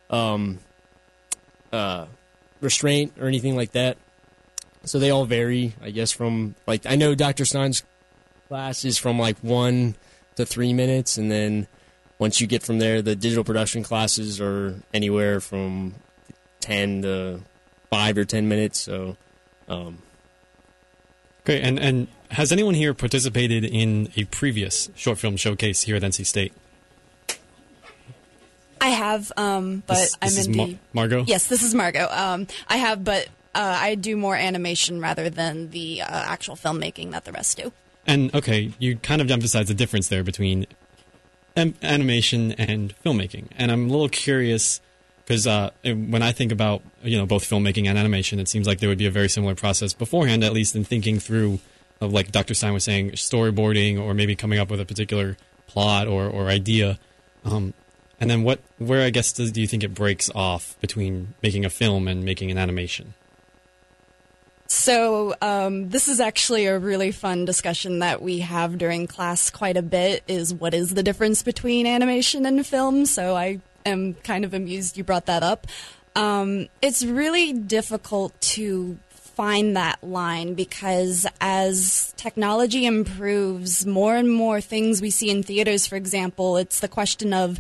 um, 0.09 0.59
uh, 1.71 2.07
restraint 2.59 3.13
or 3.19 3.27
anything 3.27 3.55
like 3.55 3.71
that. 3.71 3.97
So 4.83 4.99
they 4.99 5.09
all 5.09 5.25
vary, 5.25 5.73
I 5.81 5.91
guess, 5.91 6.11
from 6.11 6.55
like 6.67 6.85
I 6.85 6.95
know 6.95 7.15
Dr. 7.15 7.45
Stein's 7.45 7.83
class 8.49 8.83
is 8.83 8.97
from 8.97 9.17
like 9.19 9.37
one 9.39 9.95
to 10.35 10.45
three 10.45 10.73
minutes, 10.73 11.17
and 11.17 11.31
then 11.31 11.67
once 12.17 12.41
you 12.41 12.47
get 12.47 12.63
from 12.63 12.79
there, 12.79 13.01
the 13.01 13.15
digital 13.15 13.43
production 13.45 13.83
classes 13.83 14.41
are 14.41 14.81
anywhere 14.93 15.39
from 15.39 15.93
ten 16.59 17.01
to 17.03 17.39
five 17.89 18.17
or 18.17 18.25
ten 18.25 18.49
minutes. 18.49 18.79
So, 18.79 19.15
um, 19.69 19.99
great. 21.45 21.61
And 21.61 21.79
and 21.79 22.07
has 22.31 22.51
anyone 22.51 22.73
here 22.73 22.93
participated 22.93 23.63
in 23.63 24.09
a 24.17 24.25
previous 24.25 24.89
short 24.95 25.19
film 25.19 25.37
showcase 25.37 25.83
here 25.83 25.95
at 25.95 26.01
NC 26.01 26.25
State? 26.25 26.51
I 28.81 28.89
have, 28.89 29.31
um, 29.35 29.83
but 29.85 29.95
This- 29.95 30.15
this 30.15 30.17
I'm 30.21 30.27
is 30.39 30.47
in 30.47 30.55
Mar- 30.57 30.67
the 30.67 30.77
Margot? 30.93 31.23
Yes, 31.27 31.47
this 31.47 31.61
is 31.63 31.75
Margot. 31.75 32.07
Um, 32.09 32.47
I 32.67 32.77
have, 32.77 33.03
but 33.03 33.27
uh, 33.53 33.77
I 33.79 33.95
do 33.95 34.15
more 34.15 34.35
animation 34.37 35.01
rather 35.01 35.29
than 35.29 35.71
the 35.71 36.01
uh, 36.01 36.05
actual 36.09 36.55
filmmaking 36.55 37.11
that 37.11 37.25
the 37.25 37.33
rest 37.33 37.57
do. 37.57 37.73
And 38.07 38.33
okay, 38.33 38.73
you 38.79 38.97
kind 38.97 39.21
of 39.21 39.29
emphasize 39.29 39.67
the 39.67 39.73
difference 39.73 40.07
there 40.07 40.23
between 40.23 40.65
am- 41.55 41.75
animation 41.81 42.53
and 42.53 42.93
filmmaking. 43.03 43.47
And 43.55 43.71
I'm 43.71 43.89
a 43.89 43.91
little 43.91 44.09
curious 44.09 44.81
because 45.25 45.45
uh, 45.45 45.69
when 45.83 46.23
I 46.23 46.31
think 46.31 46.51
about 46.51 46.81
you 47.03 47.17
know 47.17 47.25
both 47.25 47.43
filmmaking 47.43 47.87
and 47.87 47.97
animation, 47.97 48.39
it 48.39 48.47
seems 48.47 48.65
like 48.65 48.79
there 48.79 48.89
would 48.89 48.97
be 48.97 49.05
a 49.05 49.11
very 49.11 49.29
similar 49.29 49.55
process 49.55 49.93
beforehand, 49.93 50.43
at 50.43 50.53
least 50.53 50.75
in 50.75 50.83
thinking 50.83 51.19
through, 51.19 51.59
of 52.01 52.11
like 52.11 52.31
Dr. 52.31 52.53
Stein 52.53 52.73
was 52.73 52.83
saying, 52.83 53.11
storyboarding 53.11 53.99
or 53.99 54.13
maybe 54.13 54.35
coming 54.35 54.59
up 54.59 54.71
with 54.71 54.79
a 54.79 54.85
particular 54.85 55.37
plot 55.67 56.07
or, 56.07 56.27
or 56.27 56.47
idea. 56.47 56.97
Um, 57.45 57.73
and 58.19 58.29
then 58.29 58.43
what, 58.43 58.59
where 58.77 59.05
I 59.05 59.11
guess 59.11 59.31
does, 59.31 59.51
do 59.51 59.61
you 59.61 59.67
think 59.67 59.83
it 59.83 59.93
breaks 59.93 60.29
off 60.35 60.75
between 60.81 61.35
making 61.41 61.63
a 61.63 61.69
film 61.69 62.07
and 62.07 62.23
making 62.23 62.51
an 62.51 62.57
animation? 62.57 63.13
So 64.71 65.33
um, 65.41 65.89
this 65.89 66.07
is 66.07 66.19
actually 66.19 66.67
a 66.67 66.77
really 66.77 67.11
fun 67.11 67.43
discussion 67.43 67.99
that 67.99 68.21
we 68.21 68.39
have 68.39 68.77
during 68.77 69.07
class 69.07 69.49
quite 69.49 69.75
a 69.75 69.81
bit. 69.81 70.23
Is 70.27 70.53
what 70.53 70.75
is 70.75 70.93
the 70.93 71.01
difference 71.01 71.41
between 71.41 71.88
animation 71.88 72.45
and 72.45 72.65
film? 72.65 73.07
So 73.07 73.35
I 73.35 73.61
am 73.83 74.13
kind 74.13 74.45
of 74.45 74.53
amused 74.53 74.95
you 74.95 75.03
brought 75.03 75.25
that 75.25 75.41
up. 75.41 75.65
Um, 76.15 76.67
it's 76.83 77.03
really 77.03 77.51
difficult 77.51 78.39
to 78.41 78.99
find 79.09 79.75
that 79.75 80.03
line 80.03 80.53
because 80.53 81.25
as 81.41 82.13
technology 82.15 82.85
improves, 82.85 83.88
more 83.88 84.15
and 84.15 84.31
more 84.31 84.61
things 84.61 85.01
we 85.01 85.09
see 85.09 85.31
in 85.31 85.41
theaters, 85.41 85.88
for 85.88 85.95
example, 85.95 86.57
it's 86.57 86.79
the 86.79 86.88
question 86.88 87.33
of 87.33 87.59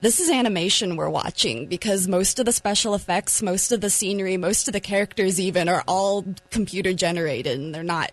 this 0.00 0.18
is 0.18 0.30
animation 0.30 0.96
we're 0.96 1.10
watching 1.10 1.66
because 1.66 2.08
most 2.08 2.38
of 2.38 2.46
the 2.46 2.52
special 2.52 2.94
effects, 2.94 3.42
most 3.42 3.70
of 3.72 3.80
the 3.80 3.90
scenery, 3.90 4.36
most 4.36 4.68
of 4.68 4.72
the 4.72 4.80
characters 4.80 5.38
even 5.38 5.68
are 5.68 5.84
all 5.86 6.24
computer 6.50 6.92
generated 6.92 7.58
and 7.58 7.74
they're 7.74 7.82
not 7.82 8.12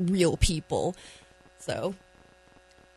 real 0.00 0.36
people. 0.38 0.96
So 1.58 1.94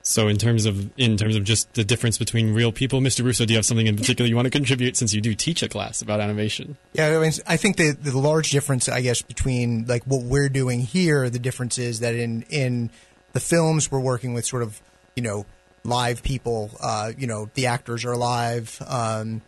So 0.03 0.27
in 0.27 0.37
terms 0.37 0.65
of 0.65 0.89
in 0.97 1.17
terms 1.17 1.35
of 1.35 1.43
just 1.43 1.73
the 1.73 1.83
difference 1.83 2.17
between 2.17 2.53
real 2.53 2.71
people, 2.71 3.01
Mr. 3.01 3.25
Russo, 3.25 3.45
do 3.45 3.53
you 3.53 3.57
have 3.57 3.65
something 3.65 3.87
in 3.87 3.97
particular 3.97 4.27
you 4.27 4.35
want 4.35 4.45
to 4.45 4.51
contribute 4.51 4.95
since 4.95 5.13
you 5.13 5.21
do 5.21 5.35
teach 5.35 5.61
a 5.61 5.67
class 5.67 6.01
about 6.01 6.21
animation? 6.21 6.77
Yeah, 6.93 7.07
I, 7.07 7.19
mean, 7.19 7.33
I 7.45 7.57
think 7.57 7.75
the 7.75 7.91
the 7.91 8.17
large 8.17 8.51
difference, 8.51 8.87
I 8.87 9.01
guess, 9.01 9.21
between 9.21 9.85
like 9.85 10.03
what 10.05 10.23
we're 10.23 10.49
doing 10.49 10.79
here, 10.79 11.29
the 11.29 11.39
difference 11.39 11.77
is 11.77 11.99
that 11.99 12.15
in 12.15 12.43
in 12.49 12.89
the 13.33 13.39
films 13.39 13.91
we're 13.91 13.99
working 13.99 14.33
with 14.33 14.45
sort 14.45 14.63
of 14.63 14.81
you 15.15 15.23
know 15.23 15.45
live 15.83 16.23
people. 16.23 16.71
Uh, 16.79 17.11
you 17.17 17.27
know, 17.27 17.49
the 17.53 17.67
actors 17.67 18.05
are 18.05 18.15
live. 18.15 18.81
Um, 18.87 19.41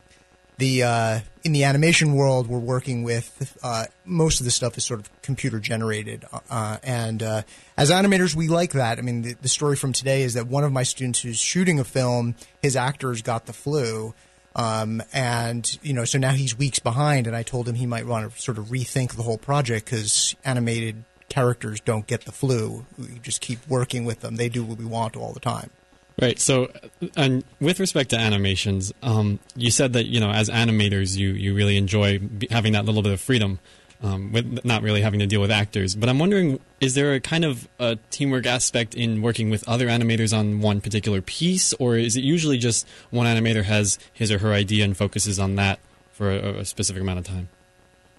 the 0.62 0.84
uh, 0.84 1.20
in 1.44 1.54
the 1.54 1.64
animation 1.64 2.14
world, 2.14 2.48
we're 2.48 2.60
working 2.60 3.04
with 3.04 3.58
uh, 3.64 3.86
most 4.06 4.40
of 4.40 4.46
the 4.46 4.52
stuff 4.52 4.78
is 4.78 4.86
sort 4.86 5.00
of 5.00 5.22
computer 5.24 5.60
generated, 5.60 6.24
uh, 6.50 6.78
and 6.84 7.24
uh, 7.24 7.42
as 7.78 7.90
animators, 7.90 8.36
we 8.36 8.48
like 8.48 8.74
that. 8.74 9.00
I 9.00 9.02
mean, 9.02 9.24
the, 9.24 9.34
the 9.34 9.50
story 9.50 9.76
from 9.76 9.92
today 9.92 10.22
is 10.22 10.36
that 10.36 10.48
one 10.48 10.64
of 10.64 10.72
my 10.72 10.84
students 10.84 11.20
who's 11.22 11.40
shooting 11.40 11.80
a 11.80 11.84
film, 11.84 12.36
his 12.62 12.76
actors 12.76 13.22
got 13.22 13.48
the 13.48 13.54
flu. 13.54 14.14
Um, 14.54 15.02
and 15.14 15.80
you 15.82 15.94
know, 15.94 16.04
so 16.04 16.20
now 16.20 16.32
he's 16.32 16.58
weeks 16.58 16.80
behind, 16.80 17.26
and 17.26 17.36
I 17.36 17.42
told 17.42 17.68
him 17.70 17.76
he 17.76 17.86
might 17.86 18.06
want 18.06 18.32
to 18.32 18.40
sort 18.40 18.58
of 18.58 18.66
rethink 18.66 19.16
the 19.16 19.24
whole 19.24 19.38
project 19.38 19.86
because 19.86 20.36
animated 20.44 21.06
characters 21.30 21.80
don't 21.80 22.06
get 22.06 22.26
the 22.26 22.34
flu. 22.34 22.86
We 23.00 23.18
just 23.20 23.40
keep 23.40 23.66
working 23.68 24.04
with 24.04 24.20
them. 24.20 24.36
They 24.36 24.50
do 24.50 24.64
what 24.64 24.78
we 24.78 24.86
want 24.86 25.16
all 25.16 25.32
the 25.32 25.40
time. 25.40 25.72
Right. 26.20 26.40
So, 26.40 26.72
and 27.16 27.44
with 27.60 27.80
respect 27.80 28.10
to 28.12 28.18
animations, 28.18 28.94
um, 29.02 29.40
you 29.56 29.72
said 29.72 29.94
that 29.94 30.06
you 30.06 30.20
know, 30.20 30.30
as 30.30 30.50
animators, 30.50 31.18
you 31.18 31.30
you 31.30 31.56
really 31.56 31.78
enjoy 31.78 32.20
having 32.50 32.74
that 32.74 32.86
little 32.86 33.02
bit 33.02 33.14
of 33.14 33.22
freedom, 33.22 33.60
um, 34.04 34.32
with 34.32 34.64
not 34.66 34.82
really 34.82 35.02
having 35.02 35.20
to 35.20 35.28
deal 35.28 35.42
with 35.42 35.52
actors. 35.52 35.96
But 35.96 36.10
I'm 36.10 36.20
wondering, 36.20 36.60
is 36.80 36.96
there 36.96 37.14
a 37.14 37.20
kind 37.20 37.46
of 37.46 37.68
a 37.80 37.98
teamwork 38.10 38.46
aspect 38.46 38.96
in 38.96 39.22
working 39.22 39.50
with 39.50 39.68
other 39.68 39.88
animators 39.88 40.38
on 40.38 40.62
one 40.62 40.82
particular 40.82 41.22
piece, 41.22 41.74
or 41.74 41.96
is 41.96 42.16
it 42.16 42.24
usually 42.24 42.58
just 42.58 42.88
one 43.10 43.26
animator 43.26 43.64
has 43.64 44.00
his 44.14 44.32
or 44.32 44.40
her 44.40 44.54
idea 44.54 44.84
and 44.84 44.98
focuses 44.98 45.40
on 45.40 45.56
that 45.56 45.80
for 46.12 46.32
a, 46.32 46.60
a 46.60 46.66
specific 46.66 47.02
amount 47.02 47.20
of 47.20 47.26
time? 47.26 47.50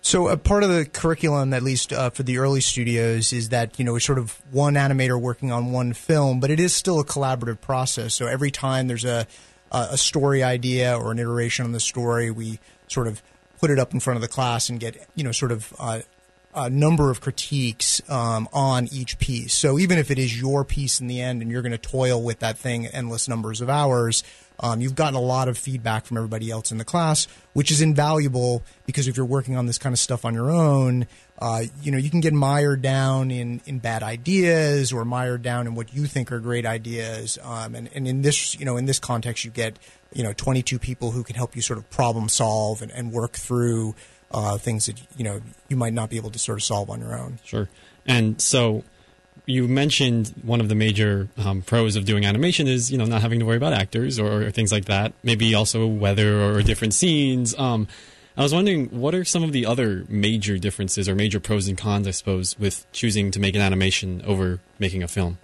So 0.04 0.28
a 0.28 0.36
part 0.36 0.64
of 0.64 0.68
the 0.68 0.84
curriculum, 0.84 1.54
at 1.54 1.62
least 1.62 1.92
uh, 1.92 2.10
for 2.10 2.24
the 2.24 2.38
early 2.38 2.60
studios, 2.60 3.32
is 3.32 3.50
that 3.50 3.78
you 3.78 3.84
know 3.84 3.94
it's 3.94 4.04
sort 4.04 4.18
of 4.18 4.42
one 4.50 4.74
animator 4.74 5.18
working 5.18 5.52
on 5.52 5.70
one 5.70 5.92
film, 5.92 6.40
but 6.40 6.50
it 6.50 6.58
is 6.58 6.74
still 6.74 6.98
a 6.98 7.04
collaborative 7.04 7.60
process. 7.60 8.12
So 8.12 8.26
every 8.26 8.50
time 8.50 8.88
there's 8.88 9.04
a 9.04 9.26
a 9.70 9.96
story 9.96 10.42
idea 10.42 10.94
or 10.94 11.12
an 11.12 11.18
iteration 11.18 11.64
on 11.64 11.72
the 11.72 11.80
story, 11.80 12.30
we 12.30 12.58
sort 12.88 13.06
of 13.06 13.22
put 13.58 13.70
it 13.70 13.78
up 13.78 13.94
in 13.94 14.00
front 14.00 14.16
of 14.16 14.22
the 14.22 14.28
class 14.28 14.68
and 14.68 14.80
get 14.80 14.96
you 15.14 15.22
know 15.22 15.32
sort 15.32 15.52
of 15.52 15.72
uh, 15.78 16.00
a 16.54 16.68
number 16.68 17.10
of 17.10 17.20
critiques 17.20 18.02
um, 18.10 18.48
on 18.52 18.88
each 18.92 19.18
piece. 19.20 19.54
So 19.54 19.78
even 19.78 19.98
if 19.98 20.10
it 20.10 20.18
is 20.18 20.38
your 20.38 20.64
piece 20.64 21.00
in 21.00 21.06
the 21.06 21.20
end 21.20 21.42
and 21.42 21.50
you're 21.50 21.62
going 21.62 21.72
to 21.72 21.78
toil 21.78 22.20
with 22.20 22.40
that 22.40 22.58
thing 22.58 22.86
endless 22.88 23.28
numbers 23.28 23.60
of 23.60 23.70
hours, 23.70 24.24
um, 24.62 24.80
you've 24.80 24.94
gotten 24.94 25.16
a 25.16 25.20
lot 25.20 25.48
of 25.48 25.58
feedback 25.58 26.06
from 26.06 26.16
everybody 26.16 26.50
else 26.50 26.70
in 26.70 26.78
the 26.78 26.84
class, 26.84 27.26
which 27.52 27.70
is 27.70 27.80
invaluable 27.80 28.62
because 28.86 29.08
if 29.08 29.16
you're 29.16 29.26
working 29.26 29.56
on 29.56 29.66
this 29.66 29.76
kind 29.76 29.92
of 29.92 29.98
stuff 29.98 30.24
on 30.24 30.34
your 30.34 30.50
own, 30.50 31.06
uh, 31.40 31.64
you 31.82 31.90
know, 31.90 31.98
you 31.98 32.08
can 32.08 32.20
get 32.20 32.32
mired 32.32 32.80
down 32.80 33.32
in, 33.32 33.60
in 33.66 33.80
bad 33.80 34.04
ideas 34.04 34.92
or 34.92 35.04
mired 35.04 35.42
down 35.42 35.66
in 35.66 35.74
what 35.74 35.92
you 35.92 36.06
think 36.06 36.30
are 36.30 36.38
great 36.38 36.64
ideas. 36.64 37.36
Um, 37.42 37.74
and, 37.74 37.90
and 37.92 38.06
in 38.06 38.22
this, 38.22 38.58
you 38.58 38.64
know, 38.64 38.76
in 38.76 38.86
this 38.86 39.00
context, 39.00 39.44
you 39.44 39.50
get, 39.50 39.76
you 40.12 40.22
know, 40.22 40.32
22 40.32 40.78
people 40.78 41.10
who 41.10 41.24
can 41.24 41.34
help 41.34 41.56
you 41.56 41.62
sort 41.62 41.78
of 41.78 41.90
problem 41.90 42.28
solve 42.28 42.80
and, 42.80 42.92
and 42.92 43.10
work 43.10 43.32
through 43.32 43.96
uh, 44.30 44.56
things 44.58 44.86
that, 44.86 45.02
you 45.16 45.24
know, 45.24 45.40
you 45.68 45.76
might 45.76 45.92
not 45.92 46.08
be 46.08 46.16
able 46.16 46.30
to 46.30 46.38
sort 46.38 46.58
of 46.58 46.62
solve 46.62 46.88
on 46.88 47.00
your 47.00 47.18
own. 47.18 47.40
Sure. 47.44 47.68
And 48.06 48.40
so 48.40 48.84
you 49.46 49.66
mentioned 49.66 50.32
one 50.42 50.60
of 50.60 50.68
the 50.68 50.74
major 50.74 51.28
um, 51.36 51.62
pros 51.62 51.96
of 51.96 52.04
doing 52.04 52.24
animation 52.24 52.68
is 52.68 52.92
you 52.92 52.98
know 52.98 53.04
not 53.04 53.22
having 53.22 53.40
to 53.40 53.46
worry 53.46 53.56
about 53.56 53.72
actors 53.72 54.18
or, 54.18 54.42
or 54.44 54.50
things 54.50 54.72
like 54.72 54.86
that. 54.86 55.12
Maybe 55.22 55.54
also 55.54 55.86
weather 55.86 56.42
or 56.42 56.62
different 56.62 56.94
scenes. 56.94 57.56
Um, 57.58 57.88
I 58.36 58.42
was 58.42 58.54
wondering 58.54 58.86
what 58.88 59.14
are 59.14 59.24
some 59.24 59.42
of 59.42 59.52
the 59.52 59.66
other 59.66 60.06
major 60.08 60.56
differences 60.56 61.08
or 61.08 61.14
major 61.14 61.38
pros 61.38 61.68
and 61.68 61.76
cons, 61.76 62.08
I 62.08 62.12
suppose, 62.12 62.58
with 62.58 62.86
choosing 62.92 63.30
to 63.32 63.40
make 63.40 63.54
an 63.54 63.60
animation 63.60 64.22
over 64.24 64.60
making 64.78 65.02
a 65.02 65.08
film. 65.08 65.38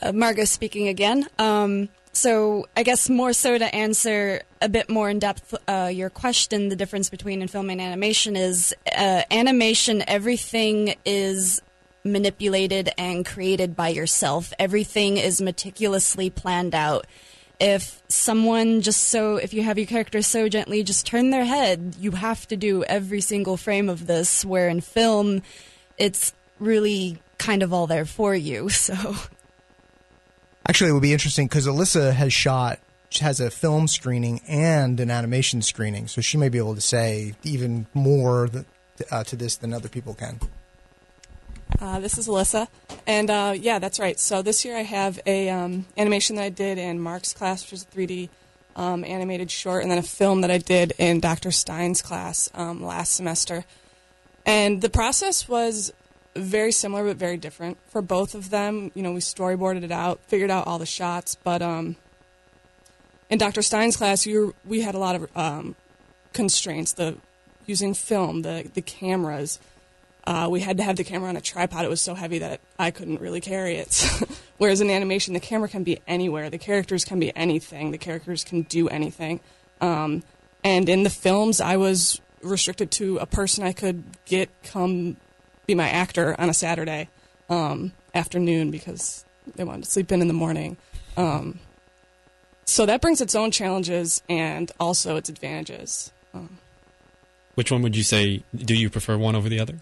Uh, 0.00 0.12
Margot 0.12 0.44
speaking 0.44 0.88
again. 0.88 1.26
Um, 1.38 1.90
so 2.12 2.66
I 2.74 2.82
guess 2.82 3.10
more 3.10 3.34
so 3.34 3.58
to 3.58 3.74
answer 3.74 4.40
a 4.62 4.70
bit 4.70 4.88
more 4.88 5.10
in 5.10 5.18
depth 5.18 5.54
uh, 5.68 5.90
your 5.92 6.08
question, 6.08 6.70
the 6.70 6.76
difference 6.76 7.10
between 7.10 7.42
in 7.42 7.48
film 7.48 7.68
and 7.68 7.78
animation 7.78 8.36
is 8.36 8.74
uh, 8.96 9.22
animation. 9.30 10.02
Everything 10.06 10.94
is 11.04 11.60
manipulated 12.06 12.90
and 12.96 13.24
created 13.24 13.76
by 13.76 13.88
yourself. 13.88 14.52
Everything 14.58 15.16
is 15.16 15.40
meticulously 15.40 16.30
planned 16.30 16.74
out. 16.74 17.06
If 17.58 18.02
someone 18.08 18.82
just 18.82 19.04
so, 19.04 19.36
if 19.36 19.54
you 19.54 19.62
have 19.62 19.78
your 19.78 19.86
character 19.86 20.20
so 20.22 20.48
gently 20.48 20.82
just 20.82 21.06
turn 21.06 21.30
their 21.30 21.44
head, 21.44 21.96
you 21.98 22.12
have 22.12 22.46
to 22.48 22.56
do 22.56 22.84
every 22.84 23.20
single 23.20 23.56
frame 23.56 23.88
of 23.88 24.06
this. 24.06 24.44
Where 24.44 24.68
in 24.68 24.80
film, 24.80 25.42
it's 25.96 26.34
really 26.58 27.18
kind 27.38 27.62
of 27.62 27.72
all 27.72 27.86
there 27.86 28.06
for 28.06 28.34
you. 28.34 28.68
So, 28.86 29.16
actually, 30.68 30.90
it 30.90 30.92
would 30.92 31.02
be 31.02 31.12
interesting 31.12 31.46
because 31.46 31.66
Alyssa 31.66 32.12
has 32.12 32.32
shot 32.32 32.78
has 33.20 33.40
a 33.40 33.50
film 33.50 33.88
screening 33.88 34.40
and 34.46 35.00
an 35.00 35.10
animation 35.10 35.62
screening, 35.62 36.08
so 36.08 36.20
she 36.20 36.36
may 36.36 36.48
be 36.48 36.58
able 36.58 36.74
to 36.74 36.80
say 36.80 37.34
even 37.42 37.86
more 37.94 38.50
uh, 39.10 39.24
to 39.24 39.36
this 39.36 39.56
than 39.56 39.72
other 39.72 39.88
people 39.88 40.14
can. 40.14 40.40
Uh, 41.80 42.00
this 42.00 42.16
is 42.16 42.28
Alyssa, 42.28 42.68
and 43.06 43.28
uh, 43.28 43.54
yeah, 43.56 43.78
that's 43.78 43.98
right. 43.98 44.18
So 44.18 44.40
this 44.40 44.64
year 44.64 44.76
I 44.76 44.82
have 44.82 45.20
a 45.26 45.50
um, 45.50 45.84
animation 45.98 46.36
that 46.36 46.42
I 46.42 46.48
did 46.48 46.78
in 46.78 47.00
Mark's 47.00 47.34
class, 47.34 47.62
which 47.64 47.72
is 47.74 47.82
a 47.82 47.86
3D 47.86 48.28
um, 48.76 49.04
animated 49.04 49.50
short, 49.50 49.82
and 49.82 49.90
then 49.90 49.98
a 49.98 50.02
film 50.02 50.40
that 50.40 50.50
I 50.50 50.58
did 50.58 50.92
in 50.98 51.20
Dr. 51.20 51.50
Stein's 51.50 52.02
class 52.02 52.48
um, 52.54 52.82
last 52.82 53.12
semester. 53.12 53.64
And 54.44 54.80
the 54.80 54.88
process 54.88 55.48
was 55.48 55.92
very 56.34 56.72
similar 56.72 57.04
but 57.04 57.16
very 57.16 57.36
different 57.36 57.78
for 57.88 58.00
both 58.00 58.34
of 58.34 58.50
them. 58.50 58.90
You 58.94 59.02
know, 59.02 59.12
we 59.12 59.20
storyboarded 59.20 59.82
it 59.82 59.92
out, 59.92 60.20
figured 60.28 60.50
out 60.50 60.66
all 60.66 60.78
the 60.78 60.86
shots, 60.86 61.34
but 61.34 61.62
um, 61.62 61.96
in 63.28 63.38
Dr. 63.38 63.62
Stein's 63.62 63.96
class, 63.96 64.26
we, 64.26 64.50
we 64.64 64.80
had 64.82 64.94
a 64.94 64.98
lot 64.98 65.16
of 65.16 65.36
um, 65.36 65.74
constraints. 66.32 66.92
The 66.92 67.16
using 67.66 67.94
film, 67.94 68.42
the 68.42 68.70
the 68.72 68.82
cameras 68.82 69.58
uh, 70.26 70.48
we 70.50 70.60
had 70.60 70.78
to 70.78 70.82
have 70.82 70.96
the 70.96 71.04
camera 71.04 71.28
on 71.28 71.36
a 71.36 71.40
tripod. 71.40 71.84
It 71.84 71.88
was 71.88 72.00
so 72.00 72.14
heavy 72.14 72.40
that 72.40 72.60
I 72.78 72.90
couldn't 72.90 73.20
really 73.20 73.40
carry 73.40 73.76
it. 73.76 74.04
Whereas 74.58 74.80
in 74.80 74.90
animation, 74.90 75.34
the 75.34 75.40
camera 75.40 75.68
can 75.68 75.84
be 75.84 76.00
anywhere. 76.08 76.50
The 76.50 76.58
characters 76.58 77.04
can 77.04 77.20
be 77.20 77.34
anything. 77.36 77.92
The 77.92 77.98
characters 77.98 78.42
can 78.42 78.62
do 78.62 78.88
anything. 78.88 79.40
Um, 79.80 80.24
and 80.64 80.88
in 80.88 81.04
the 81.04 81.10
films, 81.10 81.60
I 81.60 81.76
was 81.76 82.20
restricted 82.42 82.90
to 82.92 83.18
a 83.18 83.26
person 83.26 83.64
I 83.64 83.72
could 83.72 84.02
get 84.24 84.50
come 84.64 85.16
be 85.66 85.74
my 85.74 85.88
actor 85.88 86.38
on 86.40 86.48
a 86.48 86.54
Saturday 86.54 87.08
um, 87.48 87.92
afternoon 88.14 88.70
because 88.70 89.24
they 89.54 89.64
wanted 89.64 89.84
to 89.84 89.90
sleep 89.90 90.10
in 90.10 90.20
in 90.20 90.28
the 90.28 90.34
morning. 90.34 90.76
Um, 91.16 91.60
so 92.64 92.86
that 92.86 93.00
brings 93.00 93.20
its 93.20 93.34
own 93.34 93.50
challenges 93.50 94.22
and 94.28 94.72
also 94.80 95.16
its 95.16 95.28
advantages. 95.28 96.12
Um, 96.34 96.58
Which 97.54 97.70
one 97.70 97.82
would 97.82 97.96
you 97.96 98.02
say? 98.02 98.42
Do 98.54 98.74
you 98.74 98.90
prefer 98.90 99.16
one 99.16 99.36
over 99.36 99.48
the 99.48 99.60
other? 99.60 99.78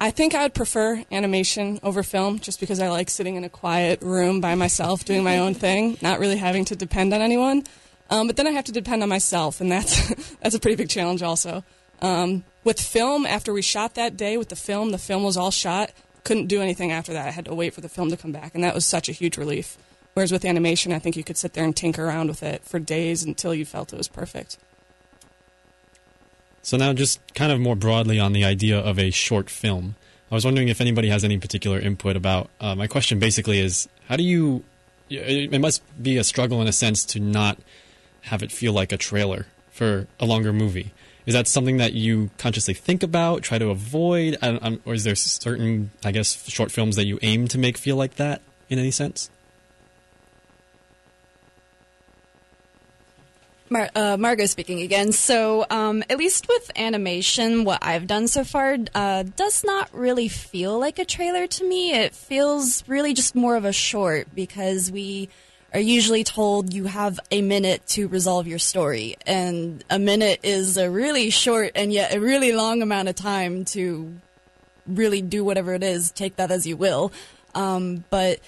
I 0.00 0.10
think 0.10 0.34
I 0.34 0.42
would 0.42 0.54
prefer 0.54 1.02
animation 1.10 1.78
over 1.82 2.02
film 2.02 2.38
just 2.38 2.60
because 2.60 2.80
I 2.80 2.88
like 2.88 3.08
sitting 3.08 3.36
in 3.36 3.44
a 3.44 3.48
quiet 3.48 4.02
room 4.02 4.40
by 4.40 4.54
myself 4.54 5.04
doing 5.04 5.22
my 5.22 5.38
own 5.38 5.54
thing, 5.54 5.96
not 6.02 6.18
really 6.18 6.36
having 6.36 6.64
to 6.66 6.76
depend 6.76 7.14
on 7.14 7.22
anyone. 7.22 7.64
Um, 8.10 8.26
but 8.26 8.36
then 8.36 8.46
I 8.46 8.50
have 8.50 8.64
to 8.64 8.72
depend 8.72 9.02
on 9.02 9.08
myself, 9.08 9.60
and 9.60 9.72
that's 9.72 10.34
that's 10.42 10.54
a 10.54 10.60
pretty 10.60 10.76
big 10.76 10.90
challenge 10.90 11.22
also. 11.22 11.64
Um, 12.02 12.44
with 12.64 12.80
film, 12.80 13.24
after 13.24 13.52
we 13.52 13.62
shot 13.62 13.94
that 13.94 14.16
day 14.16 14.36
with 14.36 14.48
the 14.48 14.56
film, 14.56 14.90
the 14.90 14.98
film 14.98 15.22
was 15.22 15.36
all 15.36 15.50
shot. 15.50 15.90
Couldn't 16.22 16.46
do 16.46 16.60
anything 16.60 16.92
after 16.92 17.12
that. 17.12 17.26
I 17.26 17.30
had 17.30 17.44
to 17.46 17.54
wait 17.54 17.74
for 17.74 17.80
the 17.80 17.88
film 17.88 18.10
to 18.10 18.16
come 18.16 18.32
back, 18.32 18.54
and 18.54 18.64
that 18.64 18.74
was 18.74 18.84
such 18.84 19.08
a 19.08 19.12
huge 19.12 19.36
relief. 19.36 19.78
Whereas 20.14 20.32
with 20.32 20.44
animation, 20.44 20.92
I 20.92 20.98
think 20.98 21.16
you 21.16 21.24
could 21.24 21.36
sit 21.36 21.54
there 21.54 21.64
and 21.64 21.76
tinker 21.76 22.06
around 22.06 22.28
with 22.28 22.42
it 22.42 22.62
for 22.64 22.78
days 22.78 23.22
until 23.24 23.54
you 23.54 23.64
felt 23.64 23.92
it 23.92 23.96
was 23.96 24.08
perfect. 24.08 24.58
So 26.64 26.78
now, 26.78 26.94
just 26.94 27.20
kind 27.34 27.52
of 27.52 27.60
more 27.60 27.76
broadly 27.76 28.18
on 28.18 28.32
the 28.32 28.42
idea 28.42 28.78
of 28.78 28.98
a 28.98 29.10
short 29.10 29.50
film, 29.50 29.96
I 30.32 30.34
was 30.34 30.46
wondering 30.46 30.68
if 30.68 30.80
anybody 30.80 31.10
has 31.10 31.22
any 31.22 31.36
particular 31.38 31.78
input 31.78 32.16
about. 32.16 32.48
Uh, 32.58 32.74
my 32.74 32.86
question 32.86 33.18
basically 33.18 33.60
is, 33.60 33.86
how 34.08 34.16
do 34.16 34.22
you? 34.22 34.64
It 35.10 35.60
must 35.60 35.82
be 36.02 36.16
a 36.16 36.24
struggle 36.24 36.62
in 36.62 36.66
a 36.66 36.72
sense 36.72 37.04
to 37.04 37.20
not 37.20 37.58
have 38.22 38.42
it 38.42 38.50
feel 38.50 38.72
like 38.72 38.92
a 38.92 38.96
trailer 38.96 39.46
for 39.70 40.06
a 40.18 40.24
longer 40.24 40.54
movie. 40.54 40.92
Is 41.26 41.34
that 41.34 41.46
something 41.46 41.76
that 41.76 41.92
you 41.92 42.30
consciously 42.38 42.72
think 42.72 43.02
about, 43.02 43.42
try 43.42 43.58
to 43.58 43.68
avoid, 43.68 44.38
or 44.86 44.94
is 44.94 45.04
there 45.04 45.14
certain, 45.14 45.90
I 46.02 46.12
guess, 46.12 46.48
short 46.48 46.72
films 46.72 46.96
that 46.96 47.06
you 47.06 47.18
aim 47.20 47.46
to 47.48 47.58
make 47.58 47.76
feel 47.76 47.96
like 47.96 48.14
that 48.14 48.40
in 48.70 48.78
any 48.78 48.90
sense? 48.90 49.28
Mar- 53.70 53.90
uh, 53.94 54.16
Margot 54.16 54.46
speaking 54.46 54.82
again. 54.82 55.12
So, 55.12 55.66
um, 55.70 56.04
at 56.10 56.18
least 56.18 56.48
with 56.48 56.70
animation, 56.76 57.64
what 57.64 57.78
I've 57.82 58.06
done 58.06 58.28
so 58.28 58.44
far 58.44 58.76
uh, 58.94 59.22
does 59.22 59.64
not 59.64 59.88
really 59.92 60.28
feel 60.28 60.78
like 60.78 60.98
a 60.98 61.04
trailer 61.04 61.46
to 61.46 61.68
me. 61.68 61.92
It 61.92 62.14
feels 62.14 62.86
really 62.86 63.14
just 63.14 63.34
more 63.34 63.56
of 63.56 63.64
a 63.64 63.72
short 63.72 64.34
because 64.34 64.90
we 64.92 65.28
are 65.72 65.80
usually 65.80 66.22
told 66.22 66.72
you 66.72 66.84
have 66.84 67.18
a 67.30 67.42
minute 67.42 67.84
to 67.88 68.06
resolve 68.06 68.46
your 68.46 68.60
story, 68.60 69.16
and 69.26 69.82
a 69.90 69.98
minute 69.98 70.40
is 70.42 70.76
a 70.76 70.88
really 70.88 71.30
short 71.30 71.72
and 71.74 71.92
yet 71.92 72.14
a 72.14 72.20
really 72.20 72.52
long 72.52 72.80
amount 72.80 73.08
of 73.08 73.16
time 73.16 73.64
to 73.64 74.14
really 74.86 75.20
do 75.20 75.44
whatever 75.44 75.74
it 75.74 75.82
is. 75.82 76.12
Take 76.12 76.36
that 76.36 76.50
as 76.50 76.66
you 76.66 76.76
will, 76.76 77.12
um, 77.54 78.04
but 78.10 78.38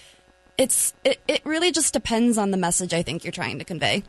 it's 0.57 0.95
it, 1.05 1.19
it 1.27 1.41
really 1.45 1.73
just 1.73 1.93
depends 1.93 2.39
on 2.39 2.53
the 2.53 2.57
message 2.57 2.95
I 2.95 3.03
think 3.03 3.25
you're 3.25 3.33
trying 3.33 3.59
to 3.59 3.65
convey. 3.65 4.05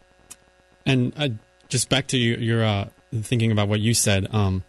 And 0.87 1.13
uh, 1.17 1.29
just 1.69 1.89
back 1.89 2.07
to 2.07 2.17
your, 2.17 2.39
your 2.39 2.65
uh, 2.65 2.87
thinking 3.13 3.51
about 3.51 3.67
what 3.67 3.79
you 3.79 3.93
said. 3.93 4.33
Um, 4.33 4.63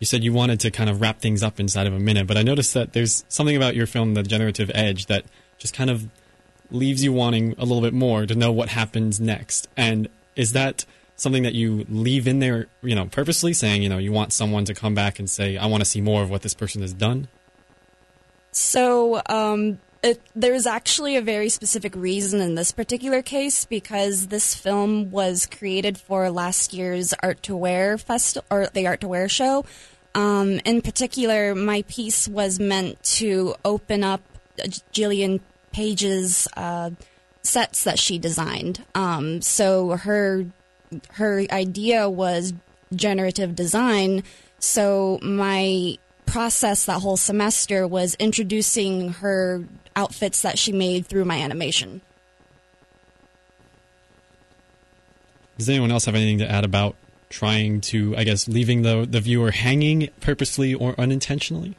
you 0.00 0.06
said 0.06 0.24
you 0.24 0.32
wanted 0.32 0.60
to 0.60 0.70
kind 0.70 0.88
of 0.88 1.00
wrap 1.00 1.20
things 1.20 1.42
up 1.42 1.60
inside 1.60 1.86
of 1.86 1.92
a 1.92 1.98
minute, 1.98 2.26
but 2.26 2.36
I 2.36 2.42
noticed 2.42 2.74
that 2.74 2.92
there's 2.92 3.24
something 3.28 3.56
about 3.56 3.74
your 3.74 3.86
film, 3.86 4.14
The 4.14 4.22
Generative 4.22 4.70
Edge, 4.74 5.06
that 5.06 5.24
just 5.58 5.74
kind 5.74 5.90
of 5.90 6.08
leaves 6.70 7.02
you 7.04 7.12
wanting 7.12 7.54
a 7.58 7.64
little 7.64 7.80
bit 7.80 7.94
more 7.94 8.26
to 8.26 8.34
know 8.34 8.52
what 8.52 8.70
happens 8.70 9.20
next. 9.20 9.68
And 9.76 10.08
is 10.36 10.52
that 10.52 10.84
something 11.16 11.42
that 11.42 11.54
you 11.54 11.84
leave 11.88 12.28
in 12.28 12.38
there, 12.38 12.68
you 12.82 12.94
know, 12.94 13.06
purposely 13.06 13.52
saying, 13.52 13.82
you 13.82 13.88
know, 13.88 13.98
you 13.98 14.12
want 14.12 14.32
someone 14.32 14.64
to 14.66 14.74
come 14.74 14.94
back 14.94 15.18
and 15.18 15.28
say, 15.28 15.56
I 15.56 15.66
want 15.66 15.80
to 15.80 15.84
see 15.84 16.00
more 16.00 16.22
of 16.22 16.30
what 16.30 16.42
this 16.42 16.54
person 16.54 16.80
has 16.82 16.92
done? 16.92 17.28
So, 18.52 19.20
um, 19.26 19.80
it, 20.02 20.20
there's 20.34 20.66
actually 20.66 21.16
a 21.16 21.22
very 21.22 21.48
specific 21.48 21.94
reason 21.96 22.40
in 22.40 22.54
this 22.54 22.72
particular 22.72 23.22
case 23.22 23.64
because 23.64 24.28
this 24.28 24.54
film 24.54 25.10
was 25.10 25.46
created 25.46 25.98
for 25.98 26.30
last 26.30 26.72
year's 26.72 27.12
Art 27.22 27.42
to 27.44 27.56
Wear 27.56 27.98
festival 27.98 28.46
or 28.50 28.68
the 28.72 28.86
Art 28.86 29.00
to 29.00 29.08
Wear 29.08 29.28
show. 29.28 29.64
Um, 30.14 30.60
in 30.64 30.82
particular, 30.82 31.54
my 31.54 31.82
piece 31.82 32.28
was 32.28 32.60
meant 32.60 33.02
to 33.04 33.54
open 33.64 34.04
up 34.04 34.20
Gillian 34.92 35.40
Page's 35.72 36.48
uh, 36.56 36.90
sets 37.42 37.84
that 37.84 37.98
she 37.98 38.18
designed. 38.18 38.84
Um, 38.94 39.42
so 39.42 39.90
her 39.90 40.46
her 41.12 41.44
idea 41.50 42.08
was 42.08 42.54
generative 42.94 43.54
design. 43.54 44.22
So 44.58 45.18
my 45.22 45.98
process 46.26 46.86
that 46.86 47.00
whole 47.00 47.16
semester 47.16 47.86
was 47.86 48.14
introducing 48.16 49.10
her 49.14 49.64
outfits 49.98 50.42
that 50.42 50.58
she 50.58 50.70
made 50.70 51.06
through 51.06 51.24
my 51.24 51.36
animation. 51.36 52.00
Does 55.58 55.68
anyone 55.68 55.90
else 55.90 56.04
have 56.04 56.14
anything 56.14 56.38
to 56.38 56.48
add 56.48 56.64
about 56.64 56.94
trying 57.30 57.80
to, 57.80 58.16
I 58.16 58.22
guess, 58.22 58.46
leaving 58.46 58.82
the 58.82 59.06
the 59.10 59.20
viewer 59.20 59.50
hanging 59.50 60.08
purposely 60.20 60.72
or 60.72 60.94
unintentionally? 60.98 61.76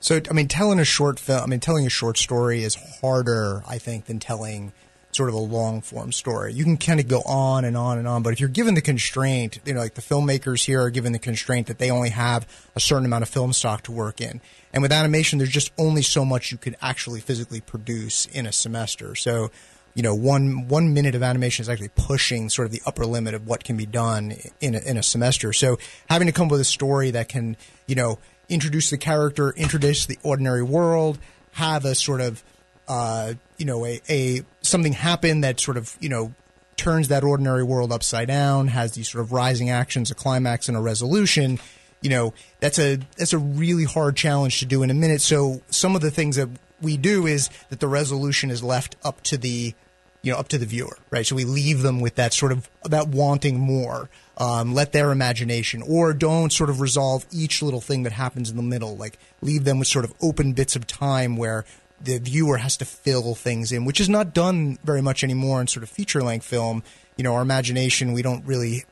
So, 0.00 0.20
I 0.30 0.32
mean, 0.32 0.48
telling 0.48 0.80
a 0.80 0.84
short 0.84 1.18
film, 1.20 1.42
I 1.42 1.46
mean, 1.46 1.60
telling 1.60 1.84
a 1.84 1.90
short 1.90 2.16
story 2.16 2.62
is 2.62 2.76
harder, 3.00 3.62
I 3.68 3.78
think, 3.78 4.06
than 4.06 4.18
telling 4.18 4.72
sort 5.18 5.28
of 5.28 5.34
a 5.34 5.38
long 5.38 5.80
form 5.80 6.12
story. 6.12 6.52
You 6.52 6.62
can 6.62 6.76
kind 6.76 7.00
of 7.00 7.08
go 7.08 7.22
on 7.26 7.64
and 7.64 7.76
on 7.76 7.98
and 7.98 8.06
on, 8.06 8.22
but 8.22 8.32
if 8.32 8.38
you're 8.38 8.48
given 8.48 8.74
the 8.74 8.80
constraint, 8.80 9.58
you 9.64 9.74
know, 9.74 9.80
like 9.80 9.94
the 9.94 10.00
filmmakers 10.00 10.64
here 10.64 10.80
are 10.80 10.90
given 10.90 11.10
the 11.10 11.18
constraint 11.18 11.66
that 11.66 11.80
they 11.80 11.90
only 11.90 12.10
have 12.10 12.46
a 12.76 12.80
certain 12.80 13.04
amount 13.04 13.24
of 13.24 13.28
film 13.28 13.52
stock 13.52 13.82
to 13.82 13.92
work 13.92 14.20
in. 14.20 14.40
And 14.72 14.80
with 14.80 14.92
animation, 14.92 15.38
there's 15.38 15.50
just 15.50 15.72
only 15.76 16.02
so 16.02 16.24
much 16.24 16.52
you 16.52 16.56
could 16.56 16.76
actually 16.80 17.18
physically 17.18 17.60
produce 17.60 18.26
in 18.26 18.46
a 18.46 18.52
semester. 18.52 19.16
So, 19.16 19.50
you 19.92 20.04
know, 20.04 20.14
one 20.14 20.68
one 20.68 20.94
minute 20.94 21.16
of 21.16 21.24
animation 21.24 21.64
is 21.64 21.68
actually 21.68 21.90
pushing 21.96 22.48
sort 22.48 22.66
of 22.66 22.70
the 22.70 22.82
upper 22.86 23.04
limit 23.04 23.34
of 23.34 23.44
what 23.44 23.64
can 23.64 23.76
be 23.76 23.86
done 23.86 24.34
in 24.60 24.76
a, 24.76 24.78
in 24.78 24.96
a 24.96 25.02
semester. 25.02 25.52
So, 25.52 25.78
having 26.08 26.28
to 26.28 26.32
come 26.32 26.46
up 26.46 26.52
with 26.52 26.60
a 26.60 26.64
story 26.78 27.10
that 27.10 27.28
can, 27.28 27.56
you 27.88 27.96
know, 27.96 28.20
introduce 28.48 28.90
the 28.90 28.98
character, 28.98 29.50
introduce 29.56 30.06
the 30.06 30.18
ordinary 30.22 30.62
world, 30.62 31.18
have 31.54 31.84
a 31.84 31.96
sort 31.96 32.20
of 32.20 32.44
uh, 32.88 33.34
you 33.58 33.66
know, 33.66 33.84
a, 33.84 34.00
a 34.08 34.42
something 34.62 34.92
happen 34.92 35.42
that 35.42 35.60
sort 35.60 35.76
of 35.76 35.96
you 36.00 36.08
know 36.08 36.32
turns 36.76 37.08
that 37.08 37.24
ordinary 37.24 37.62
world 37.62 37.92
upside 37.92 38.28
down, 38.28 38.68
has 38.68 38.92
these 38.92 39.08
sort 39.08 39.22
of 39.22 39.32
rising 39.32 39.68
actions, 39.68 40.10
a 40.10 40.14
climax, 40.14 40.68
and 40.68 40.76
a 40.76 40.80
resolution. 40.80 41.58
You 42.00 42.10
know, 42.10 42.34
that's 42.60 42.78
a 42.78 42.98
that's 43.16 43.32
a 43.32 43.38
really 43.38 43.84
hard 43.84 44.16
challenge 44.16 44.60
to 44.60 44.66
do 44.66 44.82
in 44.82 44.90
a 44.90 44.94
minute. 44.94 45.20
So 45.20 45.60
some 45.68 45.94
of 45.94 46.00
the 46.00 46.10
things 46.10 46.36
that 46.36 46.48
we 46.80 46.96
do 46.96 47.26
is 47.26 47.50
that 47.68 47.80
the 47.80 47.88
resolution 47.88 48.50
is 48.50 48.62
left 48.62 48.96
up 49.04 49.20
to 49.24 49.36
the 49.36 49.74
you 50.22 50.32
know 50.32 50.38
up 50.38 50.48
to 50.48 50.58
the 50.58 50.66
viewer, 50.66 50.96
right? 51.10 51.26
So 51.26 51.36
we 51.36 51.44
leave 51.44 51.82
them 51.82 52.00
with 52.00 52.14
that 52.14 52.32
sort 52.32 52.52
of 52.52 52.70
that 52.84 53.08
wanting 53.08 53.58
more. 53.58 54.08
Um, 54.40 54.72
let 54.72 54.92
their 54.92 55.10
imagination, 55.10 55.82
or 55.82 56.14
don't 56.14 56.52
sort 56.52 56.70
of 56.70 56.80
resolve 56.80 57.26
each 57.32 57.60
little 57.60 57.80
thing 57.80 58.04
that 58.04 58.12
happens 58.12 58.48
in 58.48 58.56
the 58.56 58.62
middle. 58.62 58.96
Like 58.96 59.18
leave 59.42 59.64
them 59.64 59.80
with 59.80 59.88
sort 59.88 60.04
of 60.04 60.14
open 60.22 60.52
bits 60.52 60.76
of 60.76 60.86
time 60.86 61.36
where 61.36 61.64
the 62.00 62.18
viewer 62.18 62.58
has 62.58 62.76
to 62.78 62.84
fill 62.84 63.34
things 63.34 63.72
in, 63.72 63.84
which 63.84 64.00
is 64.00 64.08
not 64.08 64.34
done 64.34 64.78
very 64.84 65.02
much 65.02 65.24
anymore 65.24 65.60
in 65.60 65.66
sort 65.66 65.82
of 65.82 65.90
feature 65.90 66.22
length 66.22 66.46
film. 66.46 66.82
You 67.16 67.24
know, 67.24 67.34
our 67.34 67.42
imagination, 67.42 68.12
we 68.12 68.22
don't 68.22 68.46
really 68.46 68.84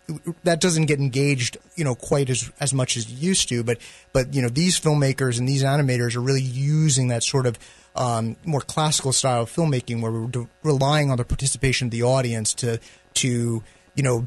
that 0.43 0.61
doesn't 0.61 0.87
get 0.87 0.99
engaged, 0.99 1.57
you 1.77 1.85
know, 1.85 1.95
quite 1.95 2.29
as 2.29 2.51
as 2.59 2.75
much 2.75 2.97
as 2.97 3.05
it 3.05 3.13
used 3.13 3.49
to. 3.51 3.63
But 3.63 3.79
but 4.13 4.35
you 4.35 4.43
know, 4.43 4.49
these 4.49 4.81
filmmakers 4.81 5.39
and 5.39 5.49
these 5.49 5.63
animators 5.63 6.17
are 6.17 6.21
really 6.21 6.43
using 6.43 7.09
that 7.09 7.23
sort 7.23 7.47
of 7.47 7.59
um, 7.95 8.37
more 8.45 8.61
classical 8.61 9.13
style 9.13 9.43
of 9.43 9.53
filmmaking, 9.53 10.03
where 10.03 10.11
we're 10.11 10.27
de- 10.27 10.49
relying 10.65 11.11
on 11.11 11.19
the 11.19 11.25
participation 11.25 11.87
of 11.87 11.91
the 11.93 12.03
audience 12.03 12.53
to 12.55 12.81
to 13.15 13.63
you 13.95 14.03
know 14.03 14.27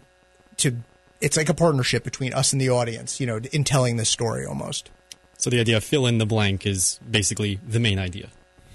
to 0.58 0.78
it's 1.20 1.36
like 1.36 1.50
a 1.50 1.54
partnership 1.54 2.06
between 2.06 2.34
us 2.34 2.54
and 2.54 2.62
the 2.62 2.70
audience, 2.70 3.20
you 3.20 3.28
know, 3.28 3.42
in 3.52 3.66
telling 3.66 3.98
this 3.98 4.10
story 4.10 4.46
almost. 4.46 4.90
So 5.38 5.50
the 5.50 5.60
idea 5.60 5.76
of 5.76 5.84
fill 5.84 6.08
in 6.08 6.18
the 6.18 6.26
blank 6.26 6.66
is 6.66 7.02
basically 7.10 7.60
the 7.68 7.80
main 7.80 8.00
idea 8.00 8.30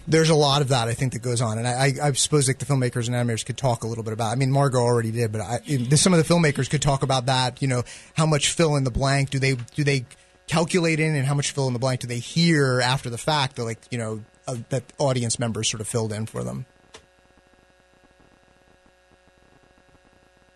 there's 0.07 0.31
a 0.31 0.35
lot 0.35 0.63
of 0.63 0.69
that 0.69 0.89
I 0.89 0.95
think 0.95 1.13
that 1.15 1.23
goes 1.23 1.41
on, 1.41 1.59
and 1.59 1.67
I, 1.67 1.93
I, 2.03 2.13
suppose 2.13 2.47
like 2.47 2.59
the 2.59 2.67
filmmakers 2.67 3.09
and 3.09 3.17
animators 3.17 3.45
could 3.45 3.57
talk 3.57 3.85
a 3.85 3.87
little 3.87 4.05
bit 4.05 4.13
about. 4.13 4.33
I 4.33 4.35
mean, 4.35 4.51
Margot 4.51 4.79
already 4.79 5.11
did, 5.11 5.33
but 5.33 5.41
I, 5.41 5.61
some 5.95 6.13
of 6.13 6.27
the 6.27 6.35
filmmakers 6.35 6.69
could 6.69 6.83
talk 6.83 7.03
about 7.03 7.27
that. 7.27 7.63
You 7.63 7.69
know, 7.69 7.83
how 8.15 8.27
much 8.27 8.51
fill 8.51 8.77
in 8.77 8.85
the 8.85 8.91
blank 8.91 9.31
do 9.31 9.39
they 9.39 9.55
do 9.75 9.85
they 9.85 10.05
calculate 10.47 11.01
in, 11.01 11.15
and 11.15 11.27
how 11.27 11.35
much 11.35 11.53
fill 11.53 11.67
in 11.69 11.73
the 11.73 11.79
blank 11.79 12.01
do 12.01 12.07
they 12.07 12.19
hear 12.19 12.81
after 12.81 13.09
the 13.09 13.19
fact 13.19 13.57
that 13.57 13.65
like 13.65 13.79
you 13.91 13.99
know 13.99 14.23
uh, 14.47 14.57
that 14.69 14.85
audience 14.99 15.39
members 15.39 15.71
sort 15.71 15.81
of 15.81 15.89
filled 15.89 16.13
in 16.13 16.27
for 16.27 16.45
them. 16.45 16.67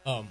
Um, 0.04 0.28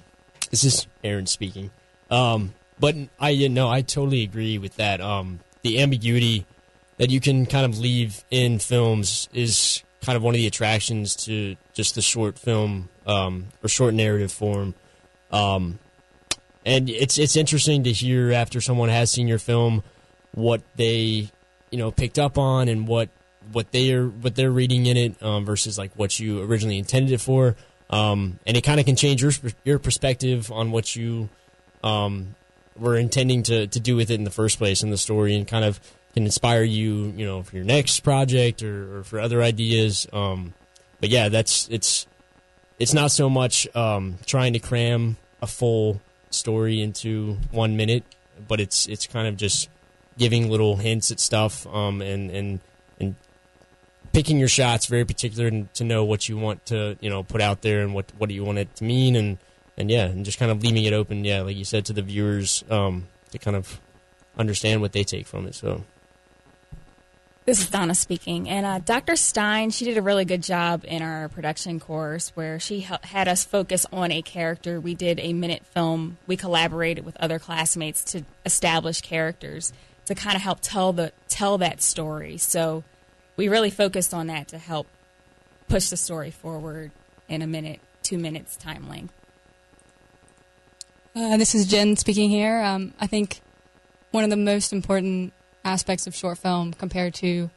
this 0.51 0.63
is 0.63 0.88
Aaron 1.03 1.25
speaking. 1.25 1.71
Um, 2.10 2.53
but 2.80 2.95
I 3.19 3.32
you 3.32 3.49
know 3.49 3.67
I 3.67 3.82
totally 3.82 4.21
agree 4.23 4.58
with 4.60 4.75
that. 4.75 5.01
Um, 5.01 5.39
the 5.63 5.82
ambiguity 5.82 6.45
that 6.97 7.10
you 7.10 7.19
can 7.19 7.45
kind 7.45 7.65
of 7.65 7.79
leave 7.79 8.23
in 8.29 8.60
films 8.60 9.29
is 9.33 9.83
kind 10.01 10.15
of 10.15 10.23
one 10.23 10.33
of 10.33 10.38
the 10.38 10.47
attractions 10.47 11.15
to 11.15 11.55
just 11.73 11.95
the 11.95 12.01
short 12.01 12.38
film 12.38 12.89
um, 13.05 13.47
or 13.63 13.69
short 13.69 13.93
narrative 13.93 14.31
form. 14.31 14.73
Um, 15.31 15.79
and 16.65 16.89
it's 16.89 17.17
it's 17.17 17.36
interesting 17.36 17.83
to 17.83 17.91
hear 17.91 18.31
after 18.31 18.60
someone 18.60 18.89
has 18.89 19.12
seen 19.12 19.27
your 19.27 19.39
film 19.39 19.83
what 20.33 20.62
they 20.75 21.29
you 21.71 21.77
know 21.77 21.91
picked 21.91 22.19
up 22.19 22.38
on 22.38 22.67
and 22.67 22.88
what 22.88 23.10
what 23.51 23.71
they 23.71 23.93
are 23.93 24.07
what 24.07 24.36
they're 24.36 24.51
reading 24.51 24.86
in 24.86 24.97
it 24.97 25.23
um, 25.23 25.45
versus 25.45 25.77
like 25.77 25.91
what 25.95 26.19
you 26.19 26.41
originally 26.41 26.77
intended 26.77 27.13
it 27.13 27.21
for. 27.21 27.55
Um, 27.89 28.39
and 28.45 28.57
it 28.57 28.62
kind 28.62 28.79
of 28.79 28.86
can 28.86 28.95
change 28.95 29.21
your 29.21 29.31
your 29.63 29.79
perspective 29.79 30.51
on 30.51 30.71
what 30.71 30.95
you 30.95 31.29
um, 31.83 32.36
were 32.75 32.97
intending 32.97 33.43
to 33.43 33.67
to 33.67 33.79
do 33.79 33.95
with 33.95 34.12
it 34.12 34.15
in 34.15 34.25
the 34.25 34.31
first 34.31 34.57
place 34.57 34.83
in 34.83 34.89
the 34.89 34.97
story 34.97 35.36
and 35.36 35.47
kind 35.47 35.63
of 35.63 35.79
can 36.17 36.25
inspire 36.25 36.63
you, 36.63 37.13
you 37.15 37.23
know, 37.27 37.43
for 37.43 37.56
your 37.56 37.63
next 37.63 37.99
project 37.99 38.63
or, 38.63 38.97
or 38.97 39.03
for 39.03 39.19
other 39.19 39.43
ideas. 39.43 40.08
Um, 40.12 40.56
but 40.99 41.10
yeah, 41.10 41.30
that's 41.30 41.69
it's 41.69 42.08
it's 42.80 42.91
not 42.91 43.12
so 43.12 43.30
much 43.30 43.67
um, 43.75 44.17
trying 44.25 44.53
to 44.53 44.60
cram 44.60 45.17
a 45.43 45.47
full 45.47 46.01
story 46.32 46.82
into 46.82 47.38
one 47.51 47.77
minute, 47.77 48.03
but 48.47 48.60
it's 48.60 48.88
it's 48.88 49.06
kind 49.06 49.27
of 49.27 49.38
just 49.38 49.69
giving 50.17 50.49
little 50.49 50.77
hints 50.77 51.12
at 51.12 51.19
stuff 51.19 51.67
um, 51.67 52.01
and 52.01 52.32
and 52.32 52.62
and 52.99 53.13
picking 54.12 54.39
your 54.39 54.47
shots 54.47 54.88
very 54.88 55.06
particular 55.06 55.67
to 55.75 55.84
know 55.84 56.03
what 56.03 56.27
you 56.27 56.36
want 56.36 56.65
to 56.65 56.97
you 56.99 57.12
know 57.12 57.21
put 57.21 57.41
out 57.41 57.62
there 57.62 57.84
and 57.84 57.93
what 57.93 58.12
what 58.17 58.27
do 58.27 58.34
you 58.34 58.43
want 58.43 58.58
it 58.58 58.75
to 58.75 58.84
mean 58.84 59.15
and 59.15 59.38
and 59.77 59.91
yeah 59.91 60.06
and 60.06 60.25
just 60.25 60.39
kind 60.39 60.49
of 60.49 60.63
leaving 60.63 60.84
it 60.84 60.93
open 60.93 61.23
yeah 61.23 61.41
like 61.41 61.56
you 61.56 61.63
said 61.63 61.86
to 61.86 61.93
the 61.93 62.01
viewers 62.01 62.63
um, 62.71 63.06
to 63.30 63.38
kind 63.38 63.56
of 63.56 63.80
understand 64.36 64.82
what 64.82 64.93
they 64.93 65.03
take 65.03 65.27
from 65.27 65.45
it 65.45 65.53
so 65.53 65.84
this 67.47 67.62
is 67.62 67.69
Donna 67.69 67.95
speaking. 67.95 68.49
And 68.49 68.65
uh, 68.65 68.79
Dr. 68.79 69.15
Stein, 69.15 69.69
she 69.69 69.86
did 69.86 69.97
a 69.97 70.01
really 70.01 70.25
good 70.25 70.43
job 70.43 70.83
in 70.86 71.01
our 71.01 71.29
production 71.29 71.79
course 71.79 72.33
where 72.36 72.60
she 72.60 72.81
had 72.81 73.29
us 73.29 73.45
focus 73.45 73.86
on 73.89 74.12
a 74.12 74.21
character. 74.21 74.81
We 74.81 74.95
did 74.95 75.17
a 75.21 75.31
minute 75.31 75.65
film. 75.65 76.17
We 76.27 76.36
collaborated 76.36 77.05
with 77.05 77.15
other 77.21 77.39
classmates 77.39 78.03
to 78.12 78.23
establish 78.45 78.99
characters 78.99 79.71
to 80.07 80.13
kind 80.13 80.36
of 80.36 80.41
help 80.41 80.60
tell 80.62 80.91
the 80.91 81.13
tell 81.29 81.57
that 81.60 81.81
story. 81.81 82.38
So 82.38 82.83
we 83.38 83.47
really 83.47 83.69
focused 83.69 84.13
on 84.13 84.27
that 84.27 84.49
to 84.49 84.57
help 84.57 84.88
push 85.69 85.88
the 85.88 85.97
story 85.97 86.31
forward 86.31 86.91
in 87.29 87.41
a 87.41 87.47
minute, 87.47 87.79
two 88.03 88.17
minutes 88.17 88.57
time 88.57 88.89
length. 88.89 89.13
Uh, 91.15 91.38
this 91.38 91.55
is 91.55 91.65
Jen 91.65 91.95
speaking 91.95 92.29
here. 92.29 92.62
Um, 92.62 92.93
I 92.99 93.07
think 93.07 93.39
one 94.12 94.25
of 94.25 94.29
the 94.29 94.36
most 94.36 94.73
important 94.73 95.31
aspects 95.67 96.08
of 96.08 96.15
short 96.15 96.38
film 96.38 96.73
compared 96.73 97.13
to, 97.15 97.49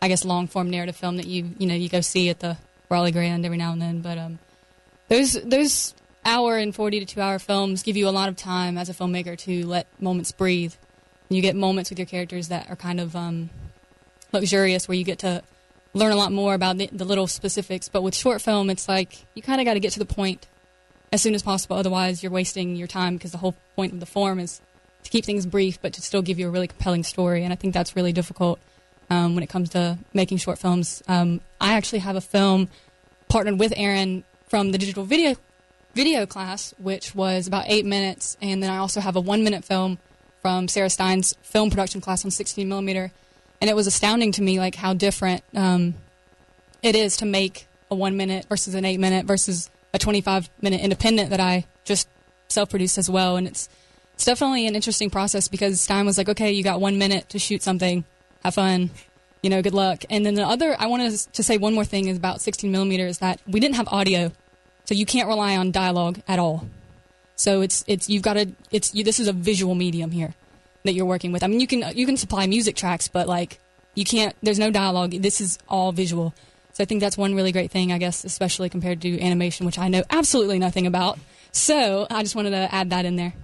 I 0.00 0.08
guess, 0.08 0.24
long 0.24 0.46
form 0.46 0.70
narrative 0.70 0.96
film 0.96 1.16
that 1.16 1.26
you 1.26 1.50
you 1.58 1.66
know 1.66 1.74
you 1.74 1.88
go 1.88 2.00
see 2.00 2.30
at 2.30 2.40
the 2.40 2.56
Raleigh 2.88 3.12
Grande 3.12 3.44
every 3.44 3.58
now 3.58 3.72
and 3.72 3.82
then. 3.82 4.00
But 4.00 4.16
um, 4.18 4.38
those 5.08 5.32
those 5.42 5.94
hour 6.24 6.56
and 6.56 6.74
forty 6.74 7.00
to 7.00 7.06
two 7.06 7.20
hour 7.20 7.38
films 7.38 7.82
give 7.82 7.96
you 7.96 8.08
a 8.08 8.10
lot 8.10 8.28
of 8.28 8.36
time 8.36 8.78
as 8.78 8.88
a 8.88 8.94
filmmaker 8.94 9.36
to 9.38 9.66
let 9.66 9.86
moments 10.00 10.32
breathe. 10.32 10.74
You 11.28 11.42
get 11.42 11.56
moments 11.56 11.90
with 11.90 11.98
your 11.98 12.06
characters 12.06 12.48
that 12.48 12.70
are 12.70 12.76
kind 12.76 13.00
of 13.00 13.16
um, 13.16 13.50
luxurious, 14.32 14.86
where 14.86 14.96
you 14.96 15.04
get 15.04 15.18
to 15.20 15.42
learn 15.92 16.12
a 16.12 16.16
lot 16.16 16.30
more 16.30 16.54
about 16.54 16.76
the, 16.78 16.88
the 16.92 17.04
little 17.04 17.26
specifics. 17.26 17.88
But 17.88 18.02
with 18.02 18.14
short 18.14 18.40
film, 18.40 18.70
it's 18.70 18.88
like 18.88 19.26
you 19.34 19.42
kind 19.42 19.60
of 19.60 19.64
got 19.64 19.74
to 19.74 19.80
get 19.80 19.92
to 19.92 19.98
the 19.98 20.06
point 20.06 20.46
as 21.12 21.20
soon 21.20 21.34
as 21.34 21.42
possible. 21.42 21.76
Otherwise, 21.76 22.22
you're 22.22 22.30
wasting 22.30 22.76
your 22.76 22.86
time 22.86 23.14
because 23.14 23.32
the 23.32 23.38
whole 23.38 23.56
point 23.74 23.92
of 23.92 23.98
the 23.98 24.06
form 24.06 24.38
is 24.38 24.60
to 25.06 25.10
keep 25.12 25.24
things 25.24 25.46
brief, 25.46 25.80
but 25.80 25.92
to 25.94 26.02
still 26.02 26.20
give 26.20 26.38
you 26.38 26.48
a 26.48 26.50
really 26.50 26.66
compelling 26.66 27.04
story. 27.04 27.44
And 27.44 27.52
I 27.52 27.56
think 27.56 27.72
that's 27.72 27.94
really 27.94 28.12
difficult 28.12 28.58
um, 29.08 29.34
when 29.34 29.44
it 29.44 29.48
comes 29.48 29.70
to 29.70 29.98
making 30.12 30.38
short 30.38 30.58
films. 30.58 31.02
Um, 31.06 31.40
I 31.60 31.74
actually 31.74 32.00
have 32.00 32.16
a 32.16 32.20
film 32.20 32.68
partnered 33.28 33.58
with 33.58 33.72
Aaron 33.76 34.24
from 34.48 34.72
the 34.72 34.78
digital 34.78 35.04
video 35.04 35.36
video 35.94 36.26
class, 36.26 36.74
which 36.76 37.14
was 37.14 37.46
about 37.46 37.64
eight 37.68 37.86
minutes, 37.86 38.36
and 38.42 38.62
then 38.62 38.68
I 38.68 38.78
also 38.78 39.00
have 39.00 39.16
a 39.16 39.20
one 39.20 39.44
minute 39.44 39.64
film 39.64 39.98
from 40.42 40.68
Sarah 40.68 40.90
Stein's 40.90 41.34
film 41.42 41.70
production 41.70 42.00
class 42.00 42.24
on 42.24 42.30
16 42.30 42.68
millimeter, 42.68 43.12
and 43.60 43.70
it 43.70 43.74
was 43.74 43.86
astounding 43.86 44.32
to 44.32 44.42
me 44.42 44.58
like 44.58 44.74
how 44.74 44.92
different 44.92 45.42
um, 45.54 45.94
it 46.82 46.94
is 46.94 47.16
to 47.18 47.26
make 47.26 47.66
a 47.90 47.94
one 47.94 48.16
minute 48.16 48.44
versus 48.48 48.74
an 48.74 48.84
eight 48.84 49.00
minute 49.00 49.24
versus 49.24 49.70
a 49.94 49.98
25 49.98 50.50
minute 50.60 50.80
independent 50.80 51.30
that 51.30 51.40
I 51.40 51.64
just 51.84 52.08
self 52.48 52.70
produced 52.70 52.98
as 52.98 53.08
well, 53.08 53.36
and 53.36 53.46
it's 53.46 53.68
it's 54.16 54.24
definitely 54.24 54.66
an 54.66 54.74
interesting 54.74 55.10
process 55.10 55.46
because 55.46 55.78
Stein 55.78 56.06
was 56.06 56.16
like, 56.16 56.30
okay, 56.30 56.50
you 56.50 56.64
got 56.64 56.80
one 56.80 56.96
minute 56.96 57.28
to 57.28 57.38
shoot 57.38 57.62
something, 57.62 58.02
have 58.42 58.54
fun, 58.54 58.90
you 59.42 59.50
know, 59.50 59.60
good 59.60 59.74
luck. 59.74 60.04
And 60.08 60.24
then 60.24 60.34
the 60.34 60.42
other, 60.42 60.74
I 60.78 60.86
wanted 60.86 61.12
to 61.34 61.42
say 61.42 61.58
one 61.58 61.74
more 61.74 61.84
thing 61.84 62.08
is 62.08 62.16
about 62.16 62.40
16 62.40 62.72
millimeters 62.72 63.18
that 63.18 63.40
we 63.46 63.60
didn't 63.60 63.76
have 63.76 63.88
audio, 63.88 64.32
so 64.86 64.94
you 64.94 65.04
can't 65.04 65.28
rely 65.28 65.54
on 65.54 65.70
dialogue 65.70 66.20
at 66.26 66.38
all. 66.38 66.66
So 67.36 67.60
it's 67.60 67.84
it's 67.86 68.08
you've 68.08 68.22
got 68.22 68.34
to 68.34 68.48
it's 68.70 68.94
you, 68.94 69.04
this 69.04 69.20
is 69.20 69.28
a 69.28 69.34
visual 69.34 69.74
medium 69.74 70.10
here 70.10 70.34
that 70.84 70.94
you're 70.94 71.04
working 71.04 71.30
with. 71.30 71.42
I 71.42 71.46
mean, 71.48 71.60
you 71.60 71.66
can 71.66 71.84
you 71.94 72.06
can 72.06 72.16
supply 72.16 72.46
music 72.46 72.74
tracks, 72.74 73.08
but 73.08 73.28
like 73.28 73.58
you 73.94 74.06
can't. 74.06 74.34
There's 74.42 74.58
no 74.58 74.70
dialogue. 74.70 75.10
This 75.10 75.42
is 75.42 75.58
all 75.68 75.92
visual. 75.92 76.32
So 76.72 76.82
I 76.82 76.86
think 76.86 77.00
that's 77.00 77.18
one 77.18 77.34
really 77.34 77.52
great 77.52 77.70
thing, 77.70 77.92
I 77.92 77.98
guess, 77.98 78.24
especially 78.24 78.70
compared 78.70 79.02
to 79.02 79.20
animation, 79.20 79.66
which 79.66 79.78
I 79.78 79.88
know 79.88 80.02
absolutely 80.08 80.58
nothing 80.58 80.86
about. 80.86 81.18
So 81.52 82.06
I 82.10 82.22
just 82.22 82.34
wanted 82.34 82.50
to 82.50 82.74
add 82.74 82.90
that 82.90 83.04
in 83.04 83.16
there. 83.16 83.34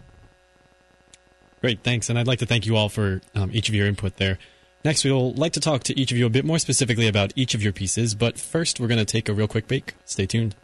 Great, 1.62 1.82
thanks. 1.82 2.10
And 2.10 2.18
I'd 2.18 2.26
like 2.26 2.40
to 2.40 2.46
thank 2.46 2.66
you 2.66 2.76
all 2.76 2.90
for 2.90 3.22
um, 3.34 3.50
each 3.54 3.70
of 3.70 3.74
your 3.74 3.86
input 3.86 4.16
there. 4.16 4.38
Next, 4.84 5.04
we'll 5.04 5.32
like 5.34 5.52
to 5.52 5.60
talk 5.60 5.84
to 5.84 5.98
each 5.98 6.10
of 6.10 6.18
you 6.18 6.26
a 6.26 6.30
bit 6.30 6.44
more 6.44 6.58
specifically 6.58 7.06
about 7.06 7.32
each 7.36 7.54
of 7.54 7.62
your 7.62 7.72
pieces, 7.72 8.16
but 8.16 8.36
first, 8.36 8.80
we're 8.80 8.88
going 8.88 8.98
to 8.98 9.04
take 9.04 9.28
a 9.28 9.32
real 9.32 9.46
quick 9.46 9.68
break. 9.68 9.94
Stay 10.04 10.26
tuned. 10.26 10.56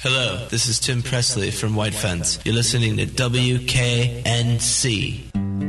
Hello, 0.00 0.46
this 0.50 0.66
is 0.66 0.80
Tim 0.80 1.02
Presley 1.02 1.50
from 1.50 1.76
White 1.76 1.92
Fence. 1.94 2.40
You're 2.44 2.54
listening 2.54 2.96
to 2.96 3.04
WKNC. 3.06 4.16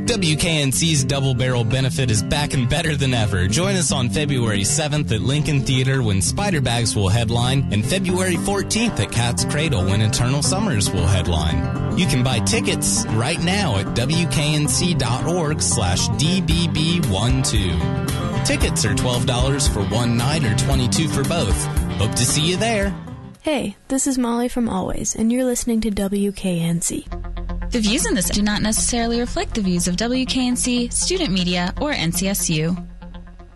WKNC's 0.06 1.04
Double 1.04 1.34
Barrel 1.34 1.64
Benefit 1.64 2.10
is 2.10 2.22
back 2.22 2.54
and 2.54 2.68
better 2.68 2.96
than 2.96 3.14
ever. 3.14 3.46
Join 3.46 3.76
us 3.76 3.92
on 3.92 4.08
February 4.08 4.62
7th 4.62 5.12
at 5.12 5.20
Lincoln 5.20 5.62
Theater 5.62 6.02
when 6.02 6.22
Spider 6.22 6.60
Bags 6.60 6.96
will 6.96 7.08
headline, 7.08 7.72
and 7.72 7.84
February 7.84 8.36
14th 8.36 9.00
at 9.00 9.12
Cat's 9.12 9.44
Cradle 9.44 9.84
when 9.84 10.00
Eternal 10.00 10.42
Summers 10.42 10.90
will 10.90 11.06
headline. 11.06 11.98
You 11.98 12.06
can 12.06 12.22
buy 12.22 12.38
tickets 12.40 13.04
right 13.10 13.42
now 13.42 13.76
at 13.76 13.86
WKNC.org 13.96 15.62
slash 15.62 16.08
DBB12. 16.08 18.46
Tickets 18.46 18.84
are 18.84 18.94
$12 18.94 19.72
for 19.72 19.82
one 19.94 20.16
night 20.16 20.44
or 20.44 20.56
22 20.56 21.08
for 21.08 21.24
both. 21.24 21.64
Hope 21.96 22.12
to 22.12 22.24
see 22.24 22.48
you 22.48 22.56
there. 22.56 22.94
Hey, 23.40 23.76
this 23.88 24.06
is 24.06 24.18
Molly 24.18 24.48
from 24.48 24.68
Alvvays, 24.68 25.16
and 25.16 25.32
you're 25.32 25.44
listening 25.44 25.80
to 25.82 25.90
WKNC. 25.90 27.27
The 27.70 27.80
views 27.80 28.06
in 28.06 28.14
this 28.14 28.30
do 28.30 28.40
not 28.40 28.62
necessarily 28.62 29.20
reflect 29.20 29.54
the 29.54 29.60
views 29.60 29.88
of 29.88 29.96
WKNC, 29.96 30.90
student 30.90 31.30
media, 31.30 31.74
or 31.82 31.92
NCSU. 31.92 32.88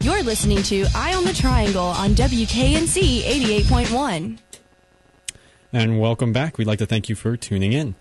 You're 0.03 0.23
listening 0.23 0.63
to 0.65 0.85
Eye 0.95 1.15
on 1.15 1.25
the 1.25 1.33
Triangle 1.33 1.87
on 1.87 2.11
WKNC 2.11 3.23
88.1. 3.23 4.39
And 5.73 5.99
welcome 5.99 6.31
back. 6.31 6.59
We'd 6.59 6.67
like 6.67 6.81
to 6.81 6.87
thank 6.87 7.09
you 7.09 7.15
for 7.15 7.39
tuning 7.39 7.73
in. 7.73 7.95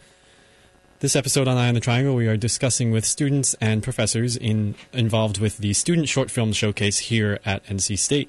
This 0.99 1.15
episode 1.15 1.47
on 1.47 1.55
Eye 1.55 1.69
on 1.69 1.75
the 1.75 1.79
Triangle, 1.79 2.13
we 2.13 2.27
are 2.27 2.35
discussing 2.35 2.91
with 2.91 3.05
students 3.05 3.55
and 3.61 3.81
professors 3.81 4.35
in, 4.35 4.75
involved 4.91 5.39
with 5.39 5.59
the 5.59 5.71
Student 5.71 6.09
Short 6.09 6.29
Film 6.29 6.51
Showcase 6.51 6.99
here 6.99 7.39
at 7.45 7.63
NC 7.67 7.97
State. 7.97 8.27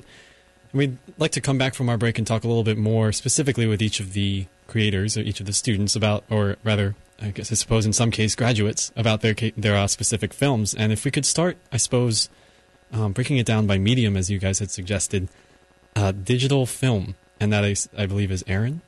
And 0.71 0.79
we'd 0.79 0.99
like 1.19 1.33
to 1.33 1.41
come 1.41 1.59
back 1.59 1.75
from 1.75 1.89
our 1.89 1.99
break 1.99 2.17
and 2.17 2.25
talk 2.29 2.45
a 2.45 2.49
little 2.49 2.63
bit 2.63 2.79
more 2.79 3.11
specifically 3.11 3.67
with 3.67 3.83
each 3.83 3.99
of 3.99 4.13
the 4.13 4.47
creators 4.73 5.17
or 5.17 5.21
each 5.21 5.39
of 5.39 5.47
the 5.47 5.53
students 5.53 5.95
about, 5.95 6.25
or 6.29 6.57
rather, 6.65 6.95
I 7.21 7.29
guess 7.29 7.53
I 7.53 7.55
suppose 7.55 7.87
in 7.87 7.93
some 7.93 8.11
case, 8.11 8.35
graduates 8.35 8.91
about 8.97 9.21
their 9.21 9.35
their 9.57 9.77
uh, 9.77 9.87
specific 9.87 10.33
films. 10.33 10.75
And 10.75 10.93
if 10.93 11.05
we 11.05 11.11
could 11.11 11.27
start, 11.27 11.57
I 11.71 11.77
suppose, 11.77 12.29
um, 12.93 13.13
breaking 13.13 13.39
it 13.39 13.47
down 13.47 13.67
by 13.67 13.79
medium, 13.79 14.17
as 14.17 14.31
you 14.31 14.39
guys 14.39 14.59
had 14.59 14.71
suggested, 14.71 15.29
uh, 15.95 16.13
digital 16.13 16.67
film, 16.67 17.15
and 17.39 17.53
that 17.53 17.65
is, 17.65 17.89
I 17.97 18.07
believe 18.07 18.33
is 18.33 18.43
Aaron. 18.49 18.81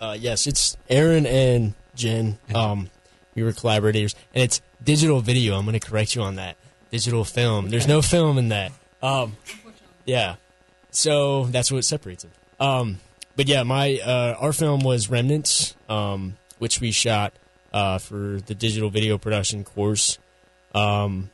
Uh, 0.00 0.16
yes, 0.18 0.46
it's 0.46 0.76
Aaron 0.88 1.26
and 1.26 1.74
Jen. 1.94 2.38
Um, 2.54 2.90
we 3.34 3.42
were 3.42 3.52
collaborators, 3.52 4.14
and 4.34 4.42
it's 4.42 4.60
digital 4.82 5.20
video. 5.20 5.56
I'm 5.56 5.64
going 5.64 5.78
to 5.78 5.86
correct 5.86 6.14
you 6.14 6.22
on 6.22 6.36
that. 6.36 6.56
Digital 6.90 7.24
film. 7.24 7.70
There's 7.70 7.88
no 7.88 8.02
film 8.02 8.38
in 8.38 8.48
that. 8.48 8.72
Um, 9.02 9.36
yeah. 10.04 10.36
So 10.90 11.46
that's 11.46 11.70
what 11.72 11.84
separates 11.84 12.24
it. 12.24 12.30
Um, 12.60 13.00
but 13.36 13.48
yeah, 13.48 13.62
my 13.62 13.98
uh, 14.04 14.36
our 14.38 14.52
film 14.52 14.80
was 14.80 15.10
Remnants, 15.10 15.74
um, 15.88 16.36
which 16.58 16.80
we 16.80 16.90
shot 16.90 17.32
uh, 17.72 17.98
for 17.98 18.40
the 18.46 18.54
digital 18.54 18.90
video 18.90 19.18
production 19.18 19.64
course. 19.64 20.18
Um, 20.74 21.30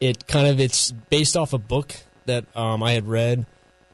it 0.00 0.26
kind 0.26 0.46
of 0.46 0.60
it's 0.60 0.90
based 0.90 1.36
off 1.36 1.52
a 1.52 1.58
book 1.58 1.94
that 2.26 2.44
um, 2.56 2.82
I 2.82 2.92
had 2.92 3.06
read. 3.06 3.46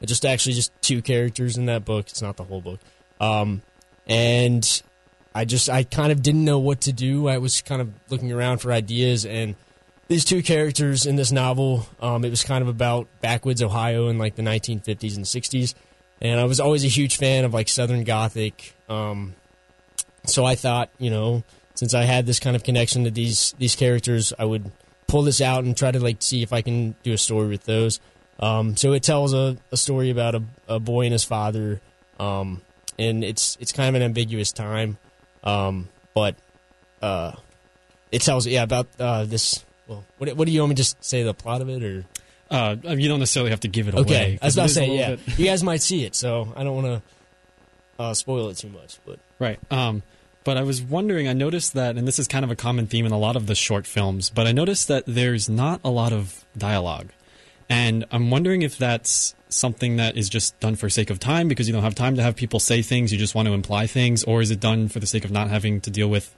Just 0.03 0.25
actually 0.25 0.53
just 0.53 0.71
two 0.81 1.01
characters 1.01 1.57
in 1.57 1.67
that 1.67 1.85
book. 1.85 2.07
It's 2.09 2.23
not 2.23 2.35
the 2.35 2.43
whole 2.43 2.61
book. 2.61 2.79
Um, 3.19 3.61
and 4.07 4.81
I 5.35 5.45
just 5.45 5.69
I 5.69 5.83
kind 5.83 6.11
of 6.11 6.21
didn't 6.21 6.43
know 6.43 6.59
what 6.59 6.81
to 6.81 6.93
do. 6.93 7.27
I 7.27 7.37
was 7.37 7.61
kind 7.61 7.81
of 7.81 7.91
looking 8.09 8.31
around 8.31 8.59
for 8.59 8.71
ideas, 8.71 9.25
and 9.25 9.55
these 10.07 10.25
two 10.25 10.41
characters 10.41 11.05
in 11.05 11.15
this 11.15 11.31
novel, 11.31 11.87
um, 12.01 12.25
it 12.25 12.29
was 12.29 12.43
kind 12.43 12.61
of 12.61 12.67
about 12.67 13.07
backwoods 13.21 13.61
Ohio 13.61 14.09
in 14.09 14.17
like 14.17 14.35
the 14.35 14.41
1950s 14.41 15.15
and 15.15 15.25
60s, 15.25 15.73
and 16.21 16.39
I 16.39 16.43
was 16.43 16.59
always 16.59 16.85
a 16.85 16.87
huge 16.87 17.17
fan 17.17 17.45
of 17.45 17.53
like 17.53 17.67
Southern 17.67 18.03
Gothic. 18.03 18.75
Um, 18.87 19.35
so 20.25 20.45
I 20.45 20.55
thought, 20.55 20.89
you 20.99 21.09
know, 21.09 21.43
since 21.73 21.93
I 21.93 22.03
had 22.03 22.25
this 22.25 22.39
kind 22.39 22.55
of 22.55 22.63
connection 22.63 23.03
to 23.05 23.11
these 23.11 23.55
these 23.57 23.75
characters, 23.75 24.31
I 24.37 24.45
would 24.45 24.71
pull 25.07 25.23
this 25.23 25.41
out 25.41 25.63
and 25.63 25.75
try 25.75 25.91
to 25.91 25.99
like 25.99 26.21
see 26.21 26.43
if 26.43 26.53
I 26.53 26.61
can 26.61 26.95
do 27.03 27.13
a 27.13 27.17
story 27.17 27.49
with 27.49 27.63
those. 27.65 27.99
Um, 28.39 28.75
so 28.77 28.93
it 28.93 29.03
tells 29.03 29.33
a, 29.33 29.57
a 29.71 29.77
story 29.77 30.09
about 30.09 30.35
a, 30.35 30.43
a 30.67 30.79
boy 30.79 31.05
and 31.05 31.11
his 31.11 31.23
father, 31.23 31.81
um, 32.19 32.61
and 32.97 33.23
it's 33.23 33.57
it's 33.59 33.71
kind 33.71 33.89
of 33.89 33.95
an 33.95 34.03
ambiguous 34.03 34.51
time, 34.51 34.97
um, 35.43 35.89
but 36.13 36.35
uh, 37.01 37.33
it 38.11 38.21
tells 38.21 38.45
yeah 38.45 38.63
about 38.63 38.87
uh, 38.99 39.25
this. 39.25 39.65
Well, 39.87 40.05
what, 40.19 40.35
what 40.37 40.45
do 40.45 40.51
you 40.51 40.61
want 40.61 40.69
me 40.69 40.75
to 40.75 40.83
just 40.83 41.03
say 41.03 41.23
the 41.23 41.33
plot 41.33 41.61
of 41.61 41.69
it 41.69 41.83
or? 41.83 42.05
Uh, 42.51 42.75
you 42.83 43.07
don't 43.07 43.19
necessarily 43.19 43.49
have 43.49 43.61
to 43.61 43.69
give 43.69 43.87
it 43.87 43.95
okay. 43.95 44.13
away. 44.13 44.39
I 44.41 44.45
was 44.45 44.55
about 44.55 44.69
to 44.69 44.69
it 44.69 44.71
is 44.71 44.77
a 44.77 44.79
say, 44.79 44.97
yeah. 44.97 45.15
bit- 45.15 45.39
you 45.39 45.45
guys 45.45 45.63
might 45.63 45.81
see 45.81 46.05
it, 46.05 46.13
so 46.13 46.53
I 46.55 46.63
don't 46.63 46.75
want 46.75 47.01
to 47.97 48.03
uh, 48.03 48.13
spoil 48.13 48.49
it 48.49 48.57
too 48.57 48.69
much. 48.69 48.99
But 49.05 49.19
Right. 49.41 49.59
Um, 49.71 50.03
but 50.43 50.57
I 50.57 50.61
was 50.61 50.83
wondering, 50.83 51.27
I 51.27 51.33
noticed 51.33 51.73
that, 51.73 51.97
and 51.97 52.07
this 52.07 52.19
is 52.19 52.27
kind 52.27 52.45
of 52.45 52.51
a 52.51 52.55
common 52.55 52.85
theme 52.85 53.07
in 53.07 53.11
a 53.11 53.17
lot 53.17 53.35
of 53.35 53.47
the 53.47 53.55
short 53.55 53.87
films, 53.87 54.29
but 54.29 54.45
I 54.45 54.51
noticed 54.51 54.87
that 54.87 55.03
there's 55.07 55.49
not 55.49 55.81
a 55.83 55.89
lot 55.89 56.13
of 56.13 56.45
dialogue. 56.55 57.09
And 57.67 58.05
I'm 58.11 58.29
wondering 58.29 58.61
if 58.61 58.77
that's 58.77 59.33
something 59.49 59.97
that 59.97 60.15
is 60.15 60.29
just 60.29 60.59
done 60.59 60.75
for 60.75 60.89
sake 60.89 61.09
of 61.09 61.19
time 61.19 61.47
because 61.47 61.67
you 61.67 61.73
don't 61.73 61.83
have 61.83 61.95
time 61.95 62.15
to 62.17 62.21
have 62.21 62.35
people 62.35 62.59
say 62.59 62.83
things, 62.83 63.11
you 63.11 63.17
just 63.17 63.33
want 63.33 63.47
to 63.47 63.53
imply 63.53 63.87
things, 63.87 64.23
or 64.25 64.41
is 64.41 64.51
it 64.51 64.59
done 64.59 64.87
for 64.87 64.99
the 64.99 65.07
sake 65.07 65.25
of 65.25 65.31
not 65.31 65.49
having 65.49 65.81
to 65.81 65.89
deal 65.89 66.07
with, 66.07 66.35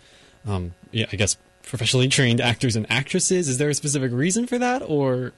um, 0.47 0.73
yeah, 0.91 1.07
I 1.11 1.17
guess, 1.17 1.35
professionally 1.63 2.07
trained 2.07 2.39
actors 2.39 2.77
and 2.77 2.89
actresses? 2.89 3.49
Is 3.49 3.57
there 3.57 3.69
a 3.69 3.73
specific 3.73 4.13
reason 4.13 4.47
for 4.47 4.59
that, 4.59 4.81
or 4.81 5.33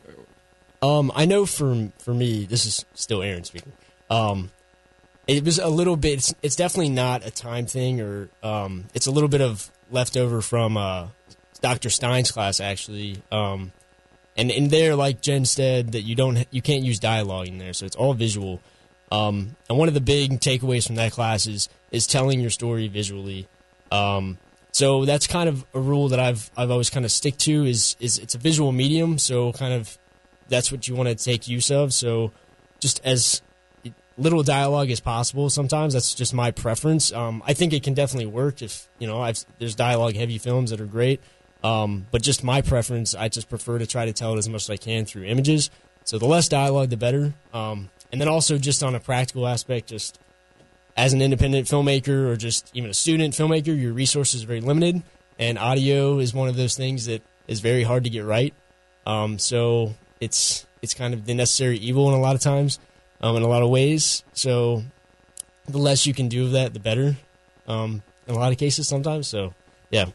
Um, 0.85 1.11
I 1.15 1.25
know 1.25 1.47
for 1.47 1.89
for 1.97 2.13
me, 2.13 2.45
this 2.45 2.65
is 2.65 2.85
still 2.93 3.23
Aaron 3.23 3.43
speaking. 3.43 3.73
Um, 4.11 4.51
it 5.25 5.43
was 5.43 5.57
a 5.57 5.67
little 5.67 5.95
bit. 5.95 6.19
It's, 6.19 6.35
it's 6.43 6.55
definitely 6.55 6.89
not 6.89 7.25
a 7.25 7.31
time 7.31 7.65
thing, 7.65 8.01
or 8.01 8.29
um, 8.43 8.85
it's 8.93 9.07
a 9.07 9.11
little 9.11 9.29
bit 9.29 9.41
of 9.41 9.71
leftover 9.89 10.41
from 10.41 10.77
uh, 10.77 11.07
Dr. 11.61 11.89
Stein's 11.89 12.31
class 12.31 12.59
actually. 12.59 13.23
Um, 13.31 13.71
and 14.37 14.51
in 14.51 14.67
there, 14.67 14.95
like 14.95 15.21
Jen 15.21 15.45
said, 15.45 15.93
that 15.93 16.01
you 16.01 16.13
don't 16.13 16.45
you 16.51 16.61
can't 16.61 16.83
use 16.83 16.99
dialogue 16.99 17.47
in 17.47 17.57
there, 17.57 17.73
so 17.73 17.87
it's 17.87 17.95
all 17.95 18.13
visual. 18.13 18.61
Um, 19.11 19.55
and 19.67 19.79
one 19.79 19.87
of 19.87 19.95
the 19.95 20.01
big 20.01 20.39
takeaways 20.39 20.85
from 20.85 20.97
that 20.97 21.13
class 21.13 21.47
is 21.47 21.67
is 21.91 22.05
telling 22.05 22.41
your 22.41 22.51
story 22.51 22.87
visually. 22.89 23.47
Um, 23.91 24.37
so 24.71 25.05
that's 25.05 25.25
kind 25.25 25.49
of 25.49 25.65
a 25.73 25.79
rule 25.79 26.09
that 26.09 26.19
I've 26.19 26.51
I've 26.55 26.69
always 26.69 26.91
kind 26.91 27.05
of 27.05 27.11
stick 27.11 27.37
to 27.39 27.65
is 27.65 27.95
is 27.99 28.19
it's 28.19 28.35
a 28.35 28.37
visual 28.37 28.71
medium, 28.71 29.17
so 29.17 29.51
kind 29.51 29.73
of 29.73 29.97
that's 30.47 30.71
what 30.71 30.87
you 30.87 30.95
want 30.95 31.09
to 31.09 31.15
take 31.15 31.47
use 31.47 31.71
of. 31.71 31.93
So 31.93 32.31
just 32.79 33.01
as 33.03 33.41
little 34.17 34.43
dialogue 34.43 34.89
as 34.91 34.99
possible. 34.99 35.49
Sometimes 35.49 35.93
that's 35.93 36.13
just 36.13 36.33
my 36.33 36.51
preference. 36.51 37.11
Um, 37.11 37.43
I 37.45 37.53
think 37.53 37.73
it 37.73 37.83
can 37.83 37.93
definitely 37.93 38.27
work 38.27 38.61
if 38.61 38.87
you 38.99 39.07
know 39.07 39.21
I've, 39.21 39.43
there's 39.59 39.75
dialogue 39.75 40.15
heavy 40.15 40.37
films 40.37 40.71
that 40.71 40.81
are 40.81 40.85
great. 40.85 41.21
Um, 41.63 42.05
but 42.11 42.21
just 42.21 42.43
my 42.43 42.61
preference, 42.61 43.15
I 43.15 43.27
just 43.27 43.49
prefer 43.49 43.79
to 43.79 43.87
try 43.87 44.05
to 44.05 44.13
tell 44.13 44.33
it 44.35 44.37
as 44.37 44.47
much 44.47 44.63
as 44.63 44.69
I 44.69 44.77
can 44.77 45.05
through 45.05 45.23
images. 45.23 45.71
So 46.03 46.19
the 46.19 46.27
less 46.27 46.47
dialogue, 46.47 46.89
the 46.89 46.97
better. 46.97 47.33
Um, 47.53 47.89
and 48.11 48.21
then 48.21 48.27
also 48.27 48.57
just 48.57 48.83
on 48.83 48.93
a 48.93 48.99
practical 48.99 49.47
aspect, 49.47 49.87
just 49.87 50.19
as 50.95 51.13
an 51.13 51.21
independent 51.21 51.67
filmmaker 51.67 52.27
or 52.27 52.35
just 52.35 52.69
even 52.75 52.91
a 52.91 52.93
student 52.93 53.33
filmmaker, 53.33 53.79
your 53.79 53.93
resources 53.93 54.43
are 54.43 54.47
very 54.47 54.61
limited, 54.61 55.01
and 55.39 55.57
audio 55.57 56.19
is 56.19 56.33
one 56.33 56.47
of 56.47 56.55
those 56.55 56.77
things 56.77 57.07
that 57.07 57.23
is 57.47 57.59
very 57.59 57.83
hard 57.83 58.03
to 58.03 58.09
get 58.09 58.23
right. 58.23 58.53
Um, 59.07 59.39
so 59.39 59.95
it's 60.19 60.65
it's 60.81 60.93
kind 60.93 61.13
of 61.13 61.25
the 61.25 61.33
necessary 61.33 61.77
evil 61.77 62.07
in 62.09 62.13
a 62.15 62.19
lot 62.21 62.35
of 62.35 62.41
times, 62.41 62.79
um, 63.21 63.35
in 63.35 63.43
a 63.43 63.47
lot 63.47 63.63
of 63.63 63.69
ways. 63.69 64.23
So 64.33 64.83
the 65.67 65.77
less 65.79 66.05
you 66.05 66.13
can 66.13 66.27
do 66.27 66.45
of 66.45 66.51
that, 66.51 66.73
the 66.73 66.79
better. 66.79 67.15
um, 67.67 68.03
in 68.27 68.33
a 68.35 68.37
lot 68.39 68.51
of 68.51 68.57
cases 68.57 68.87
sometimes. 68.87 69.27
So, 69.27 69.53
yeah. 69.91 70.05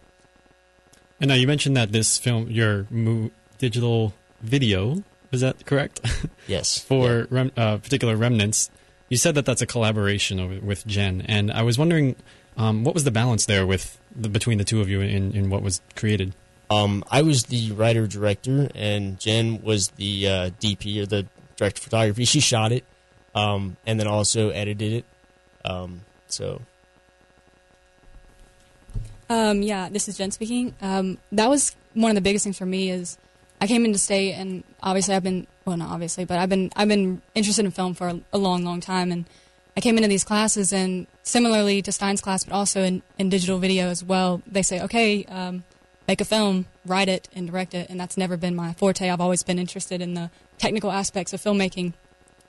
And 1.21 1.29
now 1.29 1.35
you 1.35 1.47
mentioned 1.47 1.77
that 1.77 1.93
this 1.93 2.19
film, 2.19 2.51
your 2.51 2.87
mo- 2.91 3.31
digital 3.59 4.15
video, 4.41 5.03
is 5.33 5.41
that 5.43 5.65
correct? 5.67 6.01
Yes. 6.49 6.79
For 6.79 7.29
rem- 7.31 7.53
uh, 7.57 7.77
particular 7.79 8.17
remnants, 8.17 8.71
you 9.09 9.17
said 9.17 9.35
that 9.37 9.45
that's 9.45 9.63
a 9.63 9.67
collaboration 9.67 10.41
over, 10.41 10.59
with 10.61 10.85
Jen, 10.87 11.21
and 11.23 11.51
I 11.53 11.63
was 11.63 11.79
wondering 11.79 12.17
um, 12.57 12.83
what 12.83 12.95
was 12.95 13.05
the 13.05 13.13
balance 13.13 13.47
there 13.47 13.65
with 13.67 13.99
the, 14.15 14.29
between 14.29 14.59
the 14.59 14.65
two 14.65 14.81
of 14.81 14.89
you 14.89 15.01
in, 15.01 15.33
in 15.33 15.51
what 15.51 15.63
was 15.63 15.81
created. 15.95 16.33
Um, 16.71 17.05
I 17.11 17.23
was 17.23 17.45
the 17.45 17.73
writer 17.73 18.07
director, 18.07 18.69
and 18.75 19.19
Jen 19.19 19.61
was 19.63 19.89
the 19.89 20.29
uh, 20.29 20.51
DP 20.61 21.03
or 21.03 21.07
the 21.07 21.27
director 21.57 21.81
of 21.81 21.85
photography. 21.85 22.25
She 22.31 22.41
shot 22.41 22.71
it, 22.73 22.85
um, 23.35 23.77
and 23.85 23.99
then 23.99 24.07
also 24.07 24.51
edited 24.51 24.93
it. 24.93 25.05
Um, 25.65 26.03
so 26.29 26.63
Um, 29.29 29.63
yeah, 29.63 29.89
this 29.89 30.09
is 30.09 30.17
Jen 30.17 30.31
speaking. 30.31 30.75
Um, 30.81 31.19
that 31.33 31.49
was 31.49 31.75
one 31.95 32.11
of 32.11 32.15
the 32.15 32.21
biggest 32.21 32.45
things 32.45 32.59
for 32.59 32.67
me 32.67 32.91
is 32.91 33.19
I 33.61 33.67
came 33.67 33.85
into 33.85 33.99
state 33.99 34.33
and 34.35 34.65
obviously 34.83 35.15
I've 35.15 35.23
been 35.23 35.47
well 35.65 35.77
not 35.77 35.91
obviously 35.91 36.25
but 36.25 36.39
I've 36.39 36.49
been 36.49 36.71
I've 36.77 36.89
been 36.89 37.21
interested 37.35 37.65
in 37.65 37.71
film 37.71 37.95
for 37.95 38.21
a, 38.33 38.39
long 38.39 38.65
long 38.65 38.81
time 38.81 39.13
and 39.13 39.27
I 39.77 39.81
came 39.81 39.97
into 39.97 40.09
these 40.09 40.25
classes 40.25 40.73
and 40.73 41.07
similarly 41.23 41.83
to 41.83 41.93
Stein's 41.93 42.21
class 42.21 42.45
but 42.45 42.55
also 42.55 42.83
in, 42.83 43.03
in 43.19 43.29
digital 43.29 43.59
video 43.59 43.89
as 43.89 44.03
well 44.03 44.41
they 44.47 44.63
say 44.63 44.81
okay 44.83 45.25
um, 45.25 45.65
make 46.11 46.20
a 46.20 46.25
film 46.25 46.66
write 46.85 47.09
it 47.09 47.29
and 47.35 47.46
direct 47.46 47.73
it 47.75 47.88
and 47.88 48.01
that's 48.01 48.16
never 48.16 48.37
been 48.37 48.55
my 48.55 48.73
forte 48.73 49.09
I've 49.09 49.20
always 49.20 49.42
been 49.42 49.59
interested 49.59 50.03
in 50.03 50.14
the 50.14 50.31
technical 50.59 50.90
aspects 50.90 51.33
of 51.33 51.40
filmmaking 51.40 51.92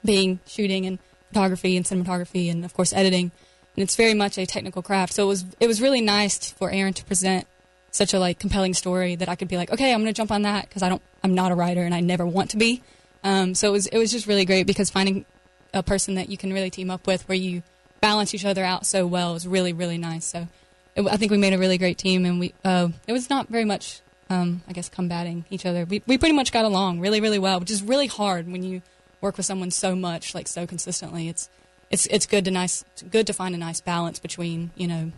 being 0.04 0.40
shooting 0.48 0.86
and 0.86 1.00
photography 1.28 1.78
and 1.78 1.86
cinematography 1.86 2.50
and 2.50 2.66
of 2.66 2.74
course 2.74 2.92
editing 2.92 3.32
and 3.76 3.84
it's 3.84 3.96
very 3.96 4.16
much 4.16 4.38
a 4.38 4.46
technical 4.46 4.82
craft 4.82 5.14
so 5.14 5.24
it 5.24 5.28
was 5.28 5.46
it 5.60 5.68
was 5.68 5.80
really 5.80 6.02
nice 6.02 6.52
for 6.52 6.72
Aaron 6.72 6.94
to 6.94 7.06
present 7.06 7.46
such 7.92 8.14
a 8.14 8.20
like 8.20 8.40
compelling 8.40 8.74
story 8.74 9.16
that 9.16 9.30
I 9.30 9.36
could 9.36 9.50
be 9.50 9.58
like, 9.58 9.72
okay, 9.72 9.94
I'm 9.94 10.02
going 10.02 10.14
to 10.14 10.18
jump 10.18 10.32
on 10.32 10.42
that 10.44 10.68
because 10.68 10.82
I 10.82 10.90
don't, 10.90 11.02
I'm 11.24 11.36
not 11.36 11.52
a 11.52 11.56
writer 11.56 11.82
and 11.82 11.94
I 11.94 12.00
never 12.00 12.26
want 12.26 12.52
to 12.52 12.58
be. 12.58 12.82
Um, 13.24 13.54
so 13.54 13.68
it 13.68 13.72
was, 13.72 13.88
it 13.88 13.98
was 13.98 14.12
just 14.12 14.28
really 14.28 14.46
great 14.46 14.66
because 14.66 14.90
finding 14.90 15.26
a 15.74 15.84
person 15.84 16.16
that 16.16 16.30
you 16.30 16.38
can 16.38 16.54
really 16.54 16.70
team 16.70 16.90
up 16.90 17.06
with 17.06 17.28
where 17.28 17.38
you 17.38 17.62
balance 18.00 18.34
each 18.34 18.46
other 18.46 18.64
out 18.64 18.86
so 18.86 19.06
well 19.06 19.36
is 19.36 19.48
really, 19.48 19.74
really 19.74 19.98
nice. 19.98 20.26
So 20.26 20.48
it, 20.96 21.06
I 21.08 21.18
think 21.18 21.32
we 21.32 21.38
made 21.38 21.54
a 21.54 21.58
really 21.58 21.78
great 21.78 21.98
team 21.98 22.26
and 22.26 22.40
we, 22.40 22.54
uh, 22.64 22.90
it 23.08 23.14
was 23.14 23.30
not 23.30 23.48
very 23.48 23.66
much, 23.66 24.02
um, 24.30 24.62
I 24.68 24.74
guess, 24.74 24.90
combating 24.90 25.46
each 25.50 25.66
other. 25.66 25.86
We, 25.86 26.02
we 26.06 26.18
pretty 26.18 26.36
much 26.36 26.52
got 26.52 26.66
along 26.66 27.00
really, 27.00 27.22
really 27.22 27.40
well, 27.40 27.60
which 27.60 27.72
is 27.72 27.84
really 27.84 28.08
hard 28.08 28.52
when 28.52 28.64
you 28.64 28.82
work 29.22 29.38
with 29.38 29.46
someone 29.46 29.72
so 29.72 29.96
much, 29.96 30.34
like 30.34 30.48
so 30.48 30.66
consistently. 30.68 31.30
It's, 31.30 31.50
it's, 31.90 32.06
it's 32.08 32.26
good 32.26 32.46
to 32.46 32.52
nice, 32.52 32.84
good 33.10 33.28
to 33.28 33.34
find 33.34 33.54
a 33.56 33.58
nice 33.58 33.82
balance 33.82 34.20
between, 34.20 34.72
you 34.76 34.88
know, 34.88 35.12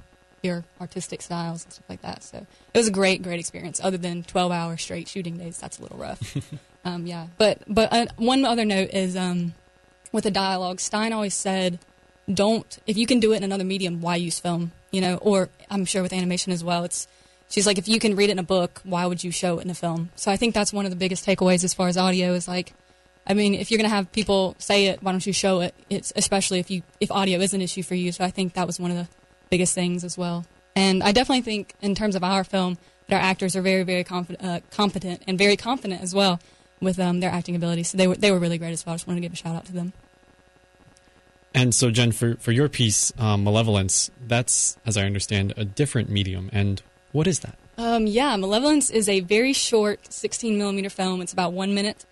your 0.43 0.65
artistic 0.79 1.21
styles 1.21 1.63
and 1.63 1.73
stuff 1.73 1.89
like 1.89 2.01
that. 2.01 2.21
So 2.21 2.45
it 2.73 2.77
was 2.77 2.87
a 2.87 2.91
great, 2.91 3.23
great 3.23 3.39
experience. 3.39 3.79
Other 3.81 3.97
than 3.97 4.23
twelve 4.23 4.51
hour 4.51 4.77
straight 4.77 5.07
shooting 5.07 5.37
days, 5.37 5.57
that's 5.57 5.79
a 5.79 5.81
little 5.81 5.97
rough. 5.97 6.37
um, 6.85 7.07
yeah, 7.07 7.27
but 7.37 7.59
but 7.67 7.91
uh, 7.91 8.05
one 8.17 8.45
other 8.45 8.65
note 8.65 8.89
is 8.91 9.15
um, 9.15 9.53
with 10.11 10.25
the 10.25 10.31
dialogue. 10.31 10.79
Stein 10.79 11.13
always 11.13 11.33
said, 11.33 11.79
"Don't 12.31 12.77
if 12.85 12.97
you 12.97 13.07
can 13.07 13.19
do 13.19 13.33
it 13.33 13.37
in 13.37 13.43
another 13.43 13.63
medium, 13.63 14.01
why 14.01 14.17
use 14.17 14.39
film?" 14.39 14.73
You 14.93 15.01
know, 15.01 15.17
or 15.17 15.49
I'm 15.69 15.83
sure 15.83 16.01
with 16.01 16.13
animation 16.13 16.53
as 16.53 16.63
well. 16.63 16.85
It's 16.85 17.07
she's 17.49 17.67
like, 17.67 17.77
if 17.77 17.89
you 17.89 17.99
can 17.99 18.15
read 18.15 18.29
it 18.29 18.33
in 18.33 18.39
a 18.39 18.43
book, 18.43 18.79
why 18.85 19.05
would 19.05 19.25
you 19.25 19.31
show 19.31 19.59
it 19.59 19.65
in 19.65 19.69
a 19.69 19.75
film? 19.75 20.11
So 20.15 20.31
I 20.31 20.37
think 20.37 20.53
that's 20.53 20.71
one 20.71 20.85
of 20.85 20.91
the 20.91 20.95
biggest 20.95 21.25
takeaways 21.25 21.65
as 21.65 21.73
far 21.73 21.89
as 21.89 21.97
audio 21.97 22.33
is 22.33 22.47
like. 22.47 22.73
I 23.25 23.33
mean, 23.33 23.53
if 23.55 23.71
you're 23.71 23.77
going 23.77 23.89
to 23.89 23.95
have 23.95 24.11
people 24.11 24.53
say 24.59 24.87
it, 24.87 25.01
why 25.01 25.11
don't 25.11 25.25
you 25.25 25.31
show 25.31 25.61
it? 25.61 25.73
It's 25.89 26.11
especially 26.15 26.59
if 26.59 26.69
you 26.69 26.83
if 26.99 27.11
audio 27.11 27.39
is 27.39 27.53
an 27.53 27.61
issue 27.61 27.81
for 27.81 27.95
you. 27.95 28.11
So 28.11 28.23
I 28.23 28.31
think 28.31 28.53
that 28.53 28.67
was 28.67 28.79
one 28.79 28.91
of 28.91 28.97
the 28.97 29.07
biggest 29.49 29.73
things 29.73 30.03
as 30.03 30.17
well. 30.17 30.45
And 30.75 31.03
I 31.03 31.11
definitely 31.11 31.41
think, 31.41 31.73
in 31.81 31.95
terms 31.95 32.15
of 32.15 32.23
our 32.23 32.43
film, 32.43 32.77
that 33.07 33.15
our 33.15 33.21
actors 33.21 33.55
are 33.55 33.61
very, 33.61 33.83
very 33.83 34.05
uh, 34.09 34.59
competent 34.71 35.21
and 35.27 35.37
very 35.37 35.55
confident 35.55 36.01
as 36.01 36.13
well 36.13 36.39
with 36.81 36.99
um, 36.99 37.19
their 37.19 37.29
acting 37.29 37.55
abilities. 37.55 37.89
So 37.89 37.97
they 37.97 38.07
were 38.07 38.15
they 38.15 38.31
were 38.31 38.39
really 38.39 38.57
great 38.57 38.71
as 38.71 38.85
well. 38.85 38.93
I 38.93 38.95
just 38.97 39.07
wanted 39.07 39.21
to 39.21 39.27
give 39.27 39.33
a 39.33 39.35
shout 39.35 39.55
out 39.55 39.65
to 39.65 39.73
them. 39.73 39.93
And 41.53 41.73
so, 41.73 41.91
Jen, 41.91 42.11
for, 42.11 42.35
for 42.35 42.51
your 42.51 42.67
piece, 42.67 43.13
um, 43.19 43.43
Malevolence, 43.43 44.09
that's, 44.25 44.77
as 44.85 44.97
I 44.97 45.03
understand, 45.03 45.53
a 45.55 45.65
different 45.65 46.09
medium. 46.09 46.49
And 46.51 46.81
what 47.11 47.27
is 47.27 47.39
that? 47.39 47.57
Um, 47.77 48.07
yeah, 48.07 48.35
Malevolence 48.35 48.89
is 48.89 49.07
a 49.07 49.19
very 49.19 49.53
short 49.53 50.11
16 50.11 50.57
millimeter 50.57 50.89
film. 50.89 51.21
It's 51.21 51.33
about 51.33 51.53
one 51.53 51.73
minute. 51.73 52.05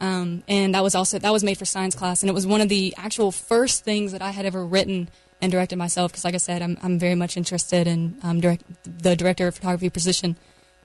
Um, 0.00 0.42
and 0.48 0.74
that 0.74 0.82
was 0.82 0.94
also 0.94 1.18
that 1.18 1.32
was 1.32 1.44
made 1.44 1.56
for 1.56 1.64
Stein's 1.64 1.94
class, 1.94 2.22
and 2.22 2.28
it 2.28 2.32
was 2.32 2.46
one 2.46 2.60
of 2.60 2.68
the 2.68 2.94
actual 2.96 3.30
first 3.30 3.84
things 3.84 4.12
that 4.12 4.22
I 4.22 4.30
had 4.30 4.44
ever 4.44 4.64
written 4.66 5.08
and 5.40 5.52
directed 5.52 5.76
myself. 5.76 6.10
Because, 6.10 6.24
like 6.24 6.34
I 6.34 6.38
said, 6.38 6.62
I'm 6.62 6.76
I'm 6.82 6.98
very 6.98 7.14
much 7.14 7.36
interested 7.36 7.86
in 7.86 8.16
um, 8.22 8.40
direct, 8.40 8.64
the 8.84 9.14
director 9.14 9.46
of 9.46 9.54
photography 9.54 9.90
position 9.90 10.36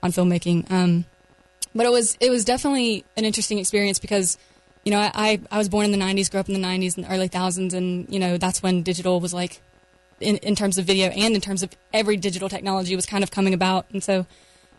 on 0.02 0.12
filmmaking. 0.12 0.70
Um, 0.70 1.06
but 1.74 1.86
it 1.86 1.92
was 1.92 2.16
it 2.20 2.30
was 2.30 2.44
definitely 2.44 3.04
an 3.16 3.24
interesting 3.24 3.58
experience 3.58 3.98
because 3.98 4.38
you 4.84 4.90
know 4.90 4.98
I, 4.98 5.40
I, 5.50 5.58
was 5.58 5.68
born 5.68 5.84
in 5.84 5.92
the 5.92 5.98
90s, 5.98 6.30
grew 6.30 6.40
up 6.40 6.48
in 6.48 6.60
the 6.60 6.66
90s 6.66 6.96
and 6.96 7.06
early 7.08 7.28
thousands, 7.28 7.74
and 7.74 8.08
you 8.12 8.18
know 8.18 8.36
that's 8.36 8.62
when 8.62 8.82
digital 8.82 9.20
was 9.20 9.34
like 9.34 9.60
in 10.20 10.36
in 10.38 10.54
terms 10.54 10.78
of 10.78 10.84
video 10.84 11.08
and 11.08 11.34
in 11.34 11.40
terms 11.40 11.62
of 11.62 11.70
every 11.92 12.16
digital 12.16 12.48
technology 12.48 12.96
was 12.96 13.06
kind 13.06 13.22
of 13.22 13.30
coming 13.30 13.54
about, 13.54 13.86
and 13.92 14.02
so 14.02 14.26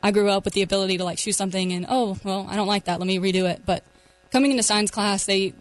I 0.04 0.12
grew 0.12 0.30
up 0.30 0.46
with 0.46 0.54
the 0.54 0.62
ability 0.62 0.98
to 0.98 1.04
like 1.04 1.18
shoot 1.18 1.34
something 1.34 1.72
and 1.72 1.86
oh 1.90 2.18
well 2.24 2.48
I 2.50 2.56
don't 2.56 2.68
like 2.68 2.86
that, 2.86 3.00
let 3.00 3.08
me 3.08 3.20
redo 3.20 3.50
it, 3.50 3.62
but 3.66 3.84
coming 4.32 4.52
into 4.52 4.64
Stein's 4.64 4.92
class, 4.92 5.26
they 5.26 5.54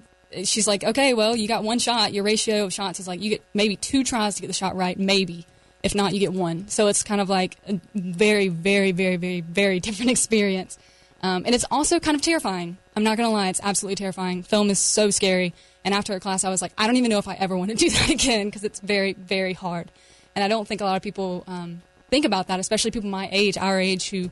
she's 0.45 0.67
like, 0.67 0.85
okay, 0.85 1.15
well, 1.15 1.37
you 1.37 1.49
got 1.49 1.65
one 1.65 1.79
shot. 1.79 2.13
Your 2.13 2.25
ratio 2.25 2.65
of 2.65 2.73
shots 2.73 3.01
is 3.01 3.09
like 3.09 3.21
you 3.21 3.31
get 3.31 3.45
maybe 3.55 3.77
two 3.77 4.05
tries 4.05 4.37
to 4.37 4.41
get 4.41 4.47
the 4.47 4.53
shot 4.55 4.77
right, 4.77 4.99
maybe. 4.99 5.47
If 5.83 5.95
not, 5.95 6.13
you 6.13 6.21
get 6.21 6.33
one. 6.33 6.69
So 6.69 6.89
it's 6.89 7.03
kind 7.03 7.21
of 7.21 7.29
like 7.29 7.57
a 7.67 7.81
very, 7.95 8.49
very, 8.49 8.93
very, 8.93 9.17
very, 9.17 9.41
very 9.41 9.81
different 9.81 10.11
experience. 10.17 10.79
Um, 11.23 11.45
and 11.47 11.55
it's 11.55 11.65
also 11.71 11.99
kind 12.01 12.15
of 12.15 12.23
terrifying. 12.23 12.77
I'm 12.97 13.03
not 13.03 13.17
gonna 13.17 13.31
lie, 13.31 13.49
it's 13.49 13.61
absolutely 13.63 13.97
terrifying. 13.97 14.43
Film 14.43 14.71
is 14.71 14.79
so 14.79 15.11
scary. 15.11 15.55
And 15.85 15.95
after 15.95 16.13
a 16.15 16.21
class, 16.21 16.45
I 16.45 16.51
was 16.51 16.61
like, 16.61 16.73
I 16.77 16.87
don't 16.87 16.97
even 16.97 17.11
know 17.11 17.19
if 17.19 17.29
I 17.29 17.35
ever 17.35 17.57
want 17.57 17.71
to 17.71 17.77
do 17.85 17.91
that 17.91 18.11
again 18.11 18.47
because 18.47 18.65
it's 18.65 18.81
very, 18.81 19.15
very 19.15 19.53
hard. 19.53 19.91
And 20.35 20.45
I 20.45 20.49
don't 20.49 20.67
think 20.67 20.81
a 20.81 20.85
lot 20.85 20.97
of 20.97 21.03
people 21.03 21.45
um, 21.47 21.83
think 22.11 22.25
about 22.25 22.49
that, 22.49 22.61
especially 22.61 22.91
people 22.91 23.11
my 23.11 23.29
age, 23.33 23.57
our 23.57 23.81
age, 23.81 24.11
who 24.11 24.31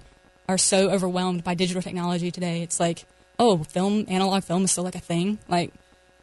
are 0.48 0.58
so 0.58 0.90
overwhelmed 0.90 1.44
by 1.44 1.54
digital 1.54 1.82
technology 1.82 2.30
today. 2.30 2.62
It's 2.62 2.78
like 2.78 3.04
oh, 3.38 3.58
film, 3.64 4.04
analog 4.08 4.42
film 4.44 4.64
is 4.64 4.72
still 4.72 4.84
like 4.84 4.94
a 4.94 5.00
thing. 5.00 5.38
Like, 5.48 5.72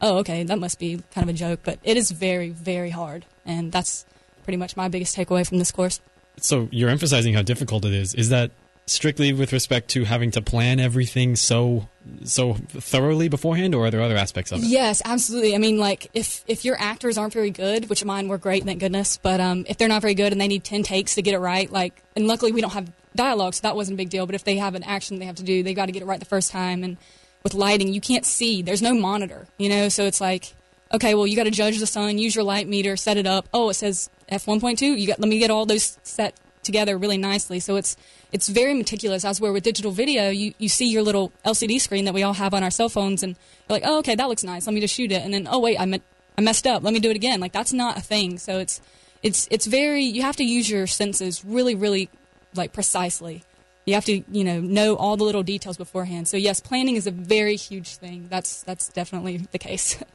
oh, 0.02 0.18
okay, 0.20 0.44
that 0.44 0.60
must 0.60 0.80
be 0.80 1.02
kind 1.14 1.28
of 1.28 1.34
a 1.34 1.38
joke, 1.38 1.62
but 1.64 1.80
it 1.84 1.98
is 1.98 2.12
very, 2.12 2.50
very 2.50 2.90
hard, 2.90 3.26
and 3.46 3.72
that's 3.72 4.06
pretty 4.44 4.58
much 4.58 4.76
my 4.76 4.88
biggest 4.88 5.16
takeaway 5.16 5.48
from 5.48 5.60
this 5.60 5.72
course. 5.72 6.00
So 6.38 6.68
you're 6.72 6.90
emphasizing 6.90 7.34
how 7.34 7.42
difficult 7.42 7.86
it 7.86 7.94
is. 7.94 8.14
Is 8.14 8.30
that 8.30 8.52
strictly 8.88 9.34
with 9.34 9.52
respect 9.52 9.90
to 9.90 10.04
having 10.04 10.32
to 10.32 10.42
plan 10.42 10.80
everything 10.80 11.36
so 11.36 11.88
so 12.24 12.54
thoroughly 12.54 13.28
beforehand, 13.30 13.74
or 13.74 13.88
are 13.88 13.92
there 13.92 14.02
other 14.02 14.16
aspects 14.16 14.52
of 14.52 14.60
it? 14.60 14.66
Yes, 14.66 15.02
absolutely. 15.04 15.56
I 15.56 15.58
mean, 15.58 15.78
like 15.78 16.10
if 16.14 16.44
if 16.48 16.64
your 16.64 16.80
actors 16.80 17.18
aren't 17.18 17.34
very 17.34 17.52
good, 17.52 17.90
which 17.90 18.06
mine 18.06 18.28
were 18.28 18.38
great, 18.38 18.64
thank 18.64 18.80
goodness, 18.80 19.18
but 19.18 19.40
um, 19.40 19.66
if 19.68 19.78
they're 19.78 19.88
not 19.88 20.02
very 20.02 20.14
good 20.14 20.32
and 20.32 20.40
they 20.40 20.48
need 20.48 20.64
ten 20.64 20.84
takes 20.84 21.16
to 21.16 21.22
get 21.22 21.34
it 21.34 21.40
right, 21.40 21.72
like, 21.72 22.02
and 22.16 22.28
luckily 22.28 22.52
we 22.52 22.62
don't 22.62 22.74
have 22.74 22.92
dialogue, 23.16 23.54
so 23.54 23.62
that 23.64 23.76
wasn't 23.76 23.96
a 23.96 23.98
big 23.98 24.10
deal. 24.10 24.26
But 24.26 24.36
if 24.36 24.44
they 24.44 24.58
have 24.58 24.76
an 24.76 24.84
action 24.84 25.20
they 25.20 25.26
have 25.26 25.36
to 25.36 25.44
do, 25.44 25.64
they 25.64 25.74
got 25.74 25.88
to 25.88 25.92
get 25.92 26.04
it 26.04 26.06
right 26.06 26.20
the 26.20 26.26
first 26.26 26.52
time. 26.52 26.84
And 26.84 26.98
with 27.44 27.54
lighting, 27.54 27.94
you 27.94 28.02
can't 28.02 28.26
see. 28.26 28.62
There's 28.62 28.82
no 28.82 28.94
monitor, 28.94 29.48
you 29.58 29.70
know. 29.70 29.90
So 29.90 30.06
it's 30.06 30.22
like, 30.22 30.54
okay, 30.94 31.16
well, 31.16 31.26
you 31.26 31.36
got 31.36 31.44
to 31.46 31.52
judge 31.52 31.80
the 31.80 31.88
sun, 31.88 32.18
use 32.18 32.36
your 32.36 32.44
light 32.44 32.68
meter, 32.68 32.96
set 32.98 33.18
it 33.18 33.26
up. 33.26 33.48
Oh, 33.54 33.70
it 33.70 33.76
says 33.76 34.10
f 34.30 34.46
1.2. 34.46 34.82
You 34.82 35.08
got 35.08 35.20
let 35.20 35.30
me 35.30 35.40
get 35.40 35.50
all 35.50 35.66
those 35.66 35.98
set 36.04 36.36
together 36.64 36.98
really 36.98 37.18
nicely. 37.18 37.60
So 37.60 37.78
it's 37.78 37.96
it's 38.32 38.48
very 38.48 38.74
meticulous. 38.74 39.24
As 39.24 39.40
where 39.40 39.54
with 39.54 39.64
digital 39.64 39.92
video, 39.92 40.30
you, 40.30 40.54
you 40.58 40.70
see 40.70 40.88
your 40.88 41.04
little 41.04 41.32
LCD 41.46 41.80
screen 41.80 42.06
that 42.06 42.14
we 42.14 42.24
all 42.24 42.34
have 42.34 42.54
on 42.54 42.64
our 42.64 42.72
cell 42.72 42.90
phones, 42.90 43.24
and 43.24 43.36
you're 43.70 43.80
like, 43.80 43.84
oh, 43.86 44.00
okay, 44.00 44.16
that 44.16 44.28
looks 44.28 44.44
nice. 44.44 44.66
Let 44.68 44.74
me 44.74 44.82
just 44.82 44.94
shoot 44.94 45.12
it, 45.12 45.24
and 45.24 45.34
then 45.34 45.48
oh 45.50 45.60
wait, 45.60 45.80
I 45.80 45.86
me- 45.86 46.02
I 46.38 46.42
messed 46.42 46.68
up. 46.68 46.84
Let 46.84 46.94
me 46.94 47.00
do 47.00 47.10
it 47.10 47.16
again. 47.16 47.40
Like 47.40 47.54
that's 47.54 47.74
not 47.74 47.98
a 47.98 48.02
thing. 48.02 48.38
So 48.38 48.60
it's 48.60 48.82
it's 49.24 49.48
it's 49.52 49.66
very 49.66 50.04
you 50.04 50.22
have 50.22 50.36
to 50.38 50.44
use 50.44 50.70
your 50.70 50.88
senses 50.88 51.44
really 51.46 51.76
really 51.76 52.10
like 52.54 52.74
precisely. 52.74 53.44
You 53.86 53.94
have 53.94 54.06
to 54.06 54.24
you 54.32 54.44
know 54.44 54.60
know 54.60 54.96
all 54.96 55.18
the 55.18 55.24
little 55.24 55.44
details 55.44 55.78
beforehand. 55.78 56.28
So 56.28 56.38
yes, 56.38 56.60
planning 56.60 56.96
is 56.96 57.08
a 57.08 57.12
very 57.12 57.56
huge 57.56 57.96
thing. 57.98 58.28
That's 58.30 58.64
that's 58.64 58.90
definitely 58.90 59.38
the 59.52 59.60
case. 59.60 60.04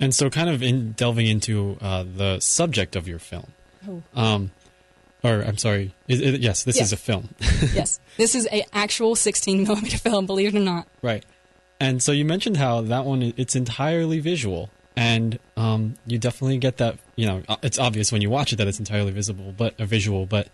And 0.00 0.14
so, 0.14 0.28
kind 0.28 0.50
of 0.50 0.62
in 0.62 0.92
delving 0.92 1.26
into 1.26 1.78
uh, 1.80 2.04
the 2.04 2.40
subject 2.40 2.96
of 2.96 3.06
your 3.06 3.18
film. 3.18 3.52
Oh. 3.88 4.02
Um, 4.14 4.50
or 5.24 5.40
I'm 5.42 5.56
sorry. 5.58 5.94
Yes, 6.06 6.62
this 6.64 6.76
Yeah. 6.76 6.82
is 6.82 6.92
a 6.92 6.96
film. 6.96 7.30
yes, 7.72 7.98
this 8.16 8.34
is 8.34 8.46
a 8.52 8.64
actual 8.72 9.16
16 9.16 9.64
millimeter 9.64 9.98
film. 9.98 10.26
Believe 10.26 10.54
it 10.54 10.58
or 10.58 10.62
not. 10.62 10.86
right. 11.02 11.24
And 11.80 12.00
so 12.02 12.12
you 12.12 12.24
mentioned 12.24 12.56
how 12.56 12.82
that 12.82 13.04
one 13.04 13.34
it's 13.36 13.56
entirely 13.56 14.20
visual, 14.20 14.70
and 14.96 15.38
um, 15.56 15.94
you 16.06 16.18
definitely 16.18 16.58
get 16.58 16.76
that. 16.76 16.98
You 17.16 17.26
know, 17.26 17.42
uh, 17.48 17.56
it's 17.62 17.78
obvious 17.80 18.12
when 18.12 18.22
you 18.22 18.30
watch 18.30 18.52
it 18.52 18.56
that 18.56 18.68
it's 18.68 18.78
entirely 18.78 19.10
visible, 19.10 19.52
but 19.56 19.74
a 19.80 19.84
visual. 19.84 20.24
But 20.24 20.46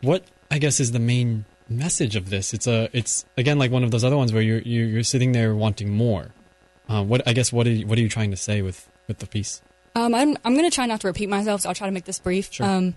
what 0.00 0.24
I 0.50 0.58
guess 0.58 0.80
is 0.80 0.92
the 0.92 0.98
main 0.98 1.44
message 1.68 2.16
of 2.16 2.30
this? 2.30 2.54
It's 2.54 2.66
a 2.66 2.88
it's 2.94 3.26
again 3.36 3.58
like 3.58 3.70
one 3.70 3.84
of 3.84 3.90
those 3.90 4.04
other 4.04 4.16
ones 4.16 4.32
where 4.32 4.42
you're 4.42 4.60
you're, 4.62 4.86
you're 4.86 5.02
sitting 5.02 5.32
there 5.32 5.54
wanting 5.54 5.90
more. 5.90 6.28
Uh, 6.88 7.04
what 7.04 7.26
I 7.28 7.34
guess 7.34 7.52
what 7.52 7.66
are 7.66 7.70
you, 7.70 7.86
what 7.86 7.98
are 7.98 8.02
you 8.02 8.08
trying 8.08 8.30
to 8.30 8.36
say 8.36 8.62
with 8.62 8.88
with 9.06 9.18
the 9.18 9.26
piece? 9.26 9.60
Um, 9.94 10.14
I'm 10.14 10.36
I'm 10.46 10.54
going 10.56 10.68
to 10.68 10.74
try 10.74 10.86
not 10.86 11.02
to 11.02 11.06
repeat 11.08 11.28
myself, 11.28 11.60
so 11.60 11.68
I'll 11.68 11.74
try 11.74 11.86
to 11.86 11.92
make 11.92 12.04
this 12.06 12.18
brief. 12.18 12.52
Sure. 12.52 12.66
Um, 12.66 12.94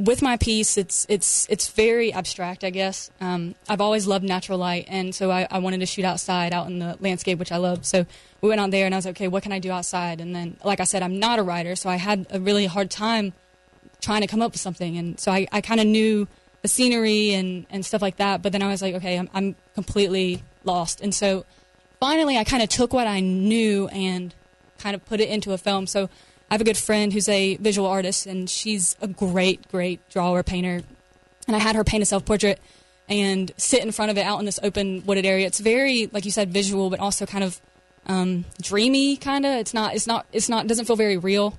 with 0.00 0.22
my 0.22 0.38
piece, 0.38 0.78
it's 0.78 1.06
it's 1.10 1.46
it's 1.50 1.68
very 1.68 2.10
abstract, 2.10 2.64
I 2.64 2.70
guess. 2.70 3.10
Um, 3.20 3.54
I've 3.68 3.82
always 3.82 4.06
loved 4.06 4.24
natural 4.24 4.58
light, 4.58 4.86
and 4.88 5.14
so 5.14 5.30
I, 5.30 5.46
I 5.50 5.58
wanted 5.58 5.80
to 5.80 5.86
shoot 5.86 6.06
outside, 6.06 6.54
out 6.54 6.66
in 6.68 6.78
the 6.78 6.96
landscape, 7.00 7.38
which 7.38 7.52
I 7.52 7.58
love. 7.58 7.84
So 7.84 8.06
we 8.40 8.48
went 8.48 8.62
out 8.62 8.70
there, 8.70 8.86
and 8.86 8.94
I 8.94 8.98
was 8.98 9.04
like, 9.04 9.16
okay, 9.16 9.28
what 9.28 9.42
can 9.42 9.52
I 9.52 9.58
do 9.58 9.70
outside? 9.70 10.22
And 10.22 10.34
then, 10.34 10.56
like 10.64 10.80
I 10.80 10.84
said, 10.84 11.02
I'm 11.02 11.18
not 11.18 11.38
a 11.38 11.42
writer, 11.42 11.76
so 11.76 11.90
I 11.90 11.96
had 11.96 12.26
a 12.30 12.40
really 12.40 12.64
hard 12.64 12.90
time 12.90 13.34
trying 14.00 14.22
to 14.22 14.26
come 14.26 14.40
up 14.40 14.52
with 14.52 14.60
something, 14.60 14.96
and 14.96 15.20
so 15.20 15.30
I, 15.30 15.46
I 15.52 15.60
kind 15.60 15.80
of 15.80 15.86
knew 15.86 16.26
the 16.62 16.68
scenery 16.68 17.34
and 17.34 17.66
and 17.68 17.84
stuff 17.84 18.00
like 18.00 18.16
that. 18.16 18.40
But 18.40 18.52
then 18.52 18.62
I 18.62 18.68
was 18.68 18.80
like, 18.80 18.94
okay, 18.94 19.18
I'm 19.18 19.28
I'm 19.34 19.54
completely 19.74 20.42
lost, 20.64 21.02
and 21.02 21.14
so 21.14 21.44
finally, 22.00 22.38
I 22.38 22.44
kind 22.44 22.62
of 22.62 22.70
took 22.70 22.94
what 22.94 23.06
I 23.06 23.20
knew 23.20 23.86
and 23.88 24.34
kind 24.78 24.96
of 24.96 25.04
put 25.04 25.20
it 25.20 25.28
into 25.28 25.52
a 25.52 25.58
film. 25.58 25.86
So 25.86 26.08
I 26.50 26.54
have 26.54 26.60
a 26.60 26.64
good 26.64 26.76
friend 26.76 27.12
who's 27.12 27.28
a 27.28 27.56
visual 27.56 27.86
artist, 27.86 28.26
and 28.26 28.50
she's 28.50 28.96
a 29.00 29.06
great, 29.06 29.68
great 29.70 30.06
drawer, 30.10 30.42
painter. 30.42 30.82
And 31.46 31.56
I 31.56 31.60
had 31.60 31.76
her 31.76 31.84
paint 31.84 32.02
a 32.02 32.06
self 32.06 32.24
portrait 32.24 32.60
and 33.08 33.52
sit 33.56 33.82
in 33.82 33.92
front 33.92 34.10
of 34.10 34.18
it 34.18 34.22
out 34.22 34.40
in 34.40 34.46
this 34.46 34.58
open 34.62 35.04
wooded 35.06 35.26
area. 35.26 35.46
It's 35.46 35.60
very, 35.60 36.08
like 36.12 36.24
you 36.24 36.30
said, 36.30 36.52
visual, 36.52 36.90
but 36.90 37.00
also 37.00 37.26
kind 37.26 37.44
of 37.44 37.60
um, 38.06 38.44
dreamy. 38.60 39.16
Kind 39.16 39.46
of. 39.46 39.52
It's 39.58 39.74
not. 39.74 39.94
It's 39.94 40.06
not. 40.06 40.26
It's 40.32 40.48
not. 40.48 40.66
Doesn't 40.66 40.86
feel 40.86 40.96
very 40.96 41.16
real. 41.16 41.58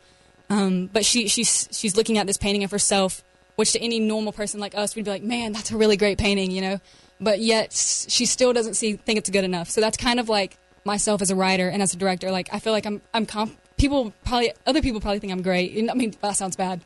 Um, 0.50 0.88
but 0.92 1.06
she 1.06 1.30
she's 1.30 1.70
she's 1.72 1.96
looking 1.96 2.18
at 2.18 2.28
this 2.28 2.36
painting 2.36 2.66
of 2.66 2.72
herself, 2.72 3.24
which 3.56 3.72
to 3.72 3.80
any 3.82 4.00
normal 4.00 4.34
person 4.34 4.60
like 4.60 4.76
us, 4.76 4.96
we'd 4.96 5.06
be 5.06 5.12
like, 5.12 5.24
man, 5.24 5.54
that's 5.54 5.72
a 5.72 5.78
really 5.78 5.96
great 5.96 6.18
painting, 6.18 6.52
you 6.52 6.62
know. 6.62 6.82
But 7.22 7.40
yet 7.40 7.72
she 7.72 8.26
still 8.26 8.52
doesn't 8.52 8.74
see 8.74 8.94
think 8.94 9.20
it's 9.20 9.30
good 9.30 9.46
enough. 9.46 9.70
So 9.70 9.80
that's 9.80 9.96
kind 9.96 10.20
of 10.20 10.28
like 10.28 10.58
myself 10.84 11.22
as 11.22 11.32
a 11.32 11.36
writer 11.36 11.70
and 11.70 11.82
as 11.82 11.94
a 11.94 11.98
director. 11.98 12.32
Like 12.32 12.50
I 12.52 12.60
feel 12.60 12.74
like 12.74 12.86
I'm 12.86 13.02
I'm 13.14 13.26
comp- 13.26 13.58
people 13.82 14.14
probably 14.24 14.54
other 14.68 14.82
people 14.82 15.02
probably 15.02 15.20
think 15.20 15.34
I'm 15.34 15.42
great. 15.42 15.90
I 15.90 15.94
mean, 15.96 16.14
that 16.22 16.38
sounds 16.38 16.56
bad. 16.56 16.82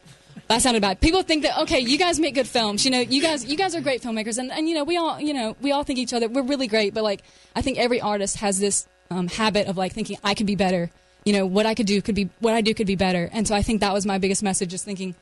That 0.47 0.61
sounded 0.61 0.81
bad. 0.81 1.01
People 1.01 1.21
think 1.23 1.43
that 1.43 1.59
okay, 1.63 1.79
you 1.79 1.97
guys 1.97 2.19
make 2.19 2.33
good 2.33 2.47
films. 2.47 2.85
You 2.85 2.91
know, 2.91 3.01
you 3.01 3.21
guys 3.21 3.45
you 3.45 3.57
guys 3.57 3.75
are 3.75 3.81
great 3.81 4.01
filmmakers, 4.01 4.37
and 4.37 4.51
and 4.51 4.67
you 4.69 4.75
know 4.75 4.83
we 4.83 4.95
all 4.97 5.19
you 5.19 5.33
know 5.33 5.55
we 5.61 5.71
all 5.71 5.83
think 5.83 5.99
each 5.99 6.13
other 6.13 6.27
we're 6.29 6.43
really 6.43 6.67
great. 6.67 6.93
But 6.93 7.03
like 7.03 7.21
I 7.55 7.61
think 7.61 7.77
every 7.77 7.99
artist 7.99 8.37
has 8.37 8.59
this 8.59 8.87
um, 9.11 9.27
habit 9.27 9.67
of 9.67 9.77
like 9.77 9.91
thinking 9.91 10.17
I 10.23 10.33
could 10.33 10.47
be 10.47 10.55
better. 10.55 10.89
You 11.25 11.33
know, 11.33 11.45
what 11.45 11.65
I 11.65 11.73
could 11.73 11.87
do 11.87 12.01
could 12.01 12.15
be 12.15 12.29
what 12.39 12.53
I 12.53 12.61
do 12.61 12.73
could 12.73 12.87
be 12.87 12.95
better. 12.95 13.29
And 13.31 13.47
so 13.47 13.53
I 13.55 13.61
think 13.61 13.81
that 13.81 13.93
was 13.93 14.05
my 14.05 14.17
biggest 14.17 14.41
message, 14.41 14.69
just 14.71 14.85
thinking 14.85 15.15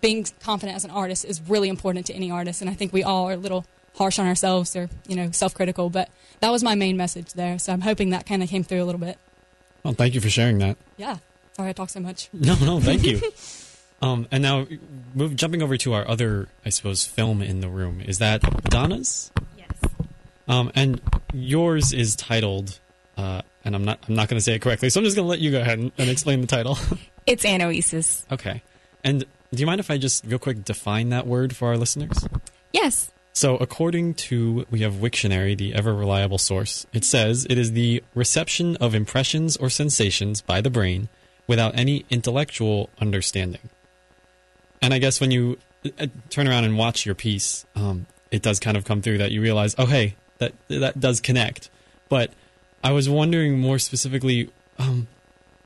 being 0.00 0.26
confident 0.42 0.76
as 0.76 0.84
an 0.84 0.90
artist 0.90 1.24
is 1.24 1.40
really 1.48 1.68
important 1.68 2.06
to 2.06 2.12
any 2.14 2.30
artist. 2.30 2.60
And 2.60 2.68
I 2.70 2.74
think 2.74 2.92
we 2.92 3.02
all 3.02 3.28
are 3.28 3.32
a 3.32 3.36
little 3.36 3.64
harsh 3.96 4.18
on 4.18 4.26
ourselves 4.26 4.76
or 4.76 4.88
you 5.06 5.16
know 5.16 5.30
self-critical. 5.30 5.88
But 5.88 6.10
that 6.40 6.50
was 6.50 6.62
my 6.62 6.74
main 6.74 6.96
message 6.96 7.32
there. 7.32 7.58
So 7.58 7.72
I'm 7.72 7.80
hoping 7.80 8.10
that 8.10 8.26
kind 8.26 8.42
of 8.42 8.48
came 8.50 8.64
through 8.64 8.82
a 8.82 8.86
little 8.86 9.00
bit. 9.00 9.18
Well, 9.82 9.94
thank 9.94 10.14
you 10.14 10.20
for 10.20 10.30
sharing 10.30 10.58
that. 10.58 10.76
Yeah. 10.96 11.18
Sorry 11.54 11.70
I 11.70 11.72
talk 11.72 11.90
so 11.90 12.00
much. 12.00 12.28
No, 12.32 12.54
no, 12.56 12.80
thank 12.80 13.04
you. 13.04 13.20
um, 14.02 14.26
and 14.30 14.42
now, 14.42 14.66
move, 15.14 15.34
jumping 15.36 15.62
over 15.62 15.76
to 15.78 15.92
our 15.94 16.06
other, 16.06 16.48
I 16.64 16.68
suppose, 16.70 17.04
film 17.04 17.42
in 17.42 17.60
the 17.60 17.68
room. 17.68 18.00
Is 18.00 18.18
that 18.18 18.42
Donna's? 18.64 19.30
Yes. 19.56 19.68
Um, 20.46 20.70
and 20.74 21.00
yours 21.32 21.92
is 21.92 22.14
titled, 22.16 22.78
uh, 23.16 23.42
and 23.64 23.74
I'm 23.74 23.84
not, 23.84 23.98
I'm 24.08 24.14
not 24.14 24.28
going 24.28 24.38
to 24.38 24.44
say 24.44 24.54
it 24.54 24.60
correctly, 24.62 24.90
so 24.90 25.00
I'm 25.00 25.04
just 25.04 25.16
going 25.16 25.26
to 25.26 25.30
let 25.30 25.40
you 25.40 25.50
go 25.50 25.60
ahead 25.60 25.78
and, 25.78 25.92
and 25.98 26.08
explain 26.10 26.40
the 26.40 26.46
title. 26.46 26.78
It's 27.26 27.44
Anoesis. 27.44 28.24
okay. 28.32 28.62
And 29.04 29.20
do 29.52 29.60
you 29.60 29.66
mind 29.66 29.80
if 29.80 29.90
I 29.90 29.98
just 29.98 30.24
real 30.24 30.38
quick 30.38 30.64
define 30.64 31.10
that 31.10 31.26
word 31.26 31.54
for 31.54 31.68
our 31.68 31.76
listeners? 31.76 32.26
Yes. 32.72 33.10
So, 33.38 33.56
according 33.58 34.14
to 34.14 34.66
we 34.68 34.80
have 34.80 34.94
Wiktionary, 34.94 35.56
the 35.56 35.72
ever 35.72 35.94
reliable 35.94 36.38
source, 36.38 36.88
it 36.92 37.04
says 37.04 37.46
it 37.48 37.56
is 37.56 37.70
the 37.70 38.02
reception 38.12 38.74
of 38.78 38.96
impressions 38.96 39.56
or 39.56 39.70
sensations 39.70 40.40
by 40.40 40.60
the 40.60 40.70
brain 40.70 41.08
without 41.46 41.78
any 41.78 42.04
intellectual 42.10 42.90
understanding. 43.00 43.70
And 44.82 44.92
I 44.92 44.98
guess 44.98 45.20
when 45.20 45.30
you 45.30 45.56
uh, 46.00 46.08
turn 46.30 46.48
around 46.48 46.64
and 46.64 46.76
watch 46.76 47.06
your 47.06 47.14
piece, 47.14 47.64
um, 47.76 48.06
it 48.32 48.42
does 48.42 48.58
kind 48.58 48.76
of 48.76 48.84
come 48.84 49.02
through 49.02 49.18
that 49.18 49.30
you 49.30 49.40
realize, 49.40 49.72
oh, 49.78 49.86
hey, 49.86 50.16
that 50.38 50.52
that 50.66 50.98
does 50.98 51.20
connect. 51.20 51.70
But 52.08 52.32
I 52.82 52.90
was 52.90 53.08
wondering 53.08 53.60
more 53.60 53.78
specifically, 53.78 54.50
um, 54.80 55.06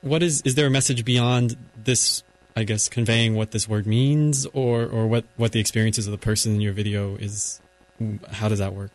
what 0.03 0.23
is 0.23 0.43
is 0.43 0.57
there 0.57 0.67
a 0.67 0.71
message 0.71 1.07
beyond 1.07 1.57
this? 1.83 2.23
I 2.55 2.65
guess 2.65 2.91
conveying 2.91 3.35
what 3.35 3.53
this 3.53 3.67
word 3.67 3.87
means, 3.87 4.45
or 4.53 4.85
or 4.85 5.07
what 5.07 5.25
what 5.39 5.53
the 5.53 5.61
experiences 5.61 6.07
of 6.07 6.11
the 6.11 6.19
person 6.19 6.55
in 6.55 6.61
your 6.61 6.75
video 6.75 7.17
is. 7.17 7.61
How 8.31 8.49
does 8.49 8.59
that 8.59 8.75
work? 8.75 8.91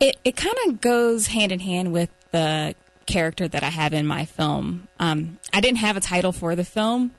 It 0.00 0.16
it 0.24 0.36
kind 0.36 0.56
of 0.66 0.80
goes 0.80 1.28
hand 1.28 1.52
in 1.52 1.60
hand 1.60 1.92
with 1.92 2.10
the 2.30 2.74
character 3.06 3.48
that 3.48 3.62
I 3.62 3.70
have 3.70 3.92
in 3.92 4.06
my 4.06 4.24
film. 4.24 4.88
Um, 4.98 5.38
I 5.52 5.60
didn't 5.60 5.78
have 5.78 5.96
a 5.96 6.00
title 6.00 6.32
for 6.32 6.54
the 6.56 6.64
film. 6.64 7.12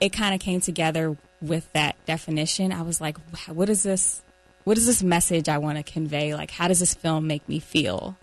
It 0.00 0.12
kind 0.12 0.34
of 0.34 0.40
came 0.40 0.60
together 0.60 1.16
with 1.40 1.72
that 1.72 1.96
definition. 2.06 2.72
I 2.72 2.82
was 2.82 3.00
like, 3.00 3.16
what 3.48 3.68
is 3.68 3.82
this? 3.82 4.22
What 4.64 4.78
is 4.78 4.86
this 4.86 5.02
message 5.02 5.48
I 5.48 5.58
want 5.58 5.78
to 5.78 5.84
convey? 5.84 6.34
Like, 6.34 6.50
how 6.50 6.68
does 6.68 6.80
this 6.80 6.94
film 6.94 7.26
make 7.26 7.48
me 7.48 7.58
feel? 7.58 8.16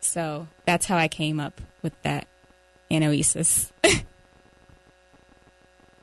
So 0.00 0.48
that's 0.66 0.86
how 0.86 0.96
I 0.96 1.08
came 1.08 1.40
up 1.40 1.60
with 1.82 2.00
that 2.02 2.26
anoesis. 2.90 3.70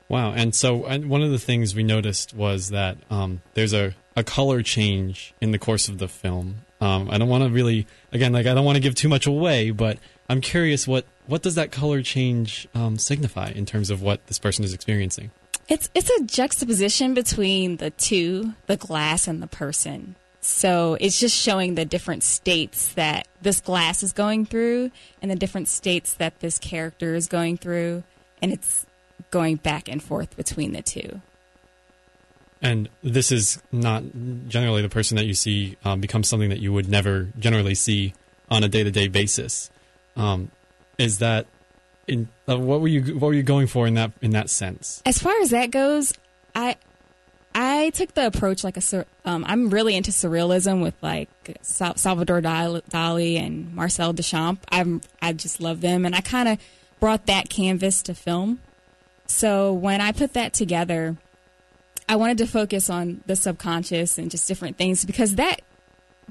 Wow. 0.08 0.34
And 0.34 0.54
so 0.54 0.86
and 0.86 1.10
one 1.10 1.22
of 1.22 1.32
the 1.32 1.40
things 1.40 1.74
we 1.74 1.84
noticed 1.84 2.34
was 2.34 2.70
that 2.70 2.98
um, 3.10 3.42
there's 3.54 3.74
a, 3.74 3.96
a 4.16 4.24
color 4.24 4.62
change 4.62 5.34
in 5.42 5.52
the 5.52 5.60
course 5.60 5.90
of 5.90 5.98
the 5.98 6.08
film. 6.08 6.58
Um, 6.82 7.10
I 7.10 7.18
don't 7.18 7.30
want 7.30 7.44
to 7.44 7.50
really, 7.50 7.88
again, 8.12 8.34
like 8.34 8.46
I 8.46 8.54
don't 8.54 8.66
want 8.66 8.76
to 8.76 8.82
give 8.82 8.96
too 8.96 9.10
much 9.10 9.28
away, 9.28 9.72
but 9.72 9.98
I'm 10.30 10.42
curious 10.42 10.88
what, 10.88 11.06
what 11.26 11.42
does 11.42 11.56
that 11.56 11.72
color 11.72 12.02
change 12.02 12.68
um, 12.76 12.98
signify 12.98 13.50
in 13.50 13.66
terms 13.66 13.90
of 13.90 14.02
what 14.02 14.26
this 14.28 14.40
person 14.40 14.64
is 14.64 14.74
experiencing? 14.74 15.32
It's 15.68 15.90
it's 15.96 16.12
a 16.12 16.24
juxtaposition 16.24 17.16
between 17.16 17.78
the 17.78 17.90
two, 17.90 18.54
the 18.68 18.78
glass 18.78 19.28
and 19.28 19.42
the 19.42 19.48
person. 19.48 20.16
So 20.40 20.96
it's 21.02 21.20
just 21.20 21.36
showing 21.36 21.74
the 21.74 21.86
different 21.86 22.22
states 22.22 22.94
that 22.94 23.28
this 23.42 23.62
glass 23.62 24.04
is 24.04 24.14
going 24.14 24.46
through 24.46 24.92
and 25.24 25.32
the 25.32 25.36
different 25.36 25.68
states 25.68 26.14
that 26.14 26.40
this 26.40 26.60
character 26.60 27.16
is 27.16 27.26
going 27.26 27.58
through 27.58 28.04
and 28.44 28.54
it's 28.54 28.86
going 29.32 29.56
back 29.56 29.90
and 29.90 30.04
forth 30.04 30.38
between 30.38 30.74
the 30.74 30.84
two. 30.84 31.20
And 32.62 32.90
this 33.04 33.32
is 33.32 33.62
not 33.72 34.04
generally 34.48 34.82
the 34.82 34.90
person 34.90 35.18
that 35.18 35.26
you 35.26 35.34
see 35.34 35.78
um, 35.84 36.00
becomes 36.00 36.28
something 36.28 36.50
that 36.50 36.60
you 36.60 36.74
would 36.74 36.90
never 36.90 37.30
generally 37.38 37.76
see 37.76 38.14
on 38.50 38.64
a 38.64 38.70
day 38.70 38.84
to 38.84 38.92
day 38.92 39.08
basis. 39.08 39.70
Um, 40.16 40.52
is 40.98 41.20
that 41.20 41.46
in 42.08 42.30
uh, 42.48 42.58
what 42.58 42.82
were 42.82 42.88
you 42.88 43.16
what 43.16 43.28
were 43.28 43.34
you 43.34 43.44
going 43.44 43.68
for 43.68 43.88
in 43.88 43.96
that 43.96 44.12
in 44.22 44.32
that 44.32 44.50
sense? 44.50 45.02
As 45.06 45.20
far 45.20 45.34
as 45.42 45.50
that 45.50 45.72
goes, 45.72 46.14
I 46.56 46.78
I 47.54 47.90
took 47.92 48.14
the 48.14 48.28
approach 48.28 48.64
like 48.64 48.78
a 48.78 49.06
um, 49.26 49.46
I'm 49.48 49.70
really 49.70 49.96
into 49.96 50.12
surrealism 50.12 50.82
with 50.82 50.96
like 51.02 51.30
Salvador 51.62 52.42
Dali 52.42 53.40
and 53.40 53.74
Marcel 53.74 54.14
Duchamp. 54.14 54.60
I'm 54.70 55.02
I 55.22 55.34
just 55.34 55.62
love 55.62 55.82
them, 55.82 56.06
and 56.06 56.16
I 56.16 56.22
kind 56.22 56.50
of 56.50 56.60
brought 57.00 57.26
that 57.26 57.50
canvas 57.50 58.02
to 58.04 58.14
film. 58.14 58.60
So 59.28 59.74
when 59.74 60.02
I 60.02 60.12
put 60.12 60.34
that 60.34 60.54
together, 60.54 61.18
I 62.08 62.16
wanted 62.18 62.38
to 62.40 62.48
focus 62.48 62.90
on 62.90 63.22
the 63.26 63.36
subconscious 63.36 64.18
and 64.18 64.30
just 64.30 64.48
different 64.48 64.78
things 64.78 65.06
because 65.06 65.36
that 65.36 65.62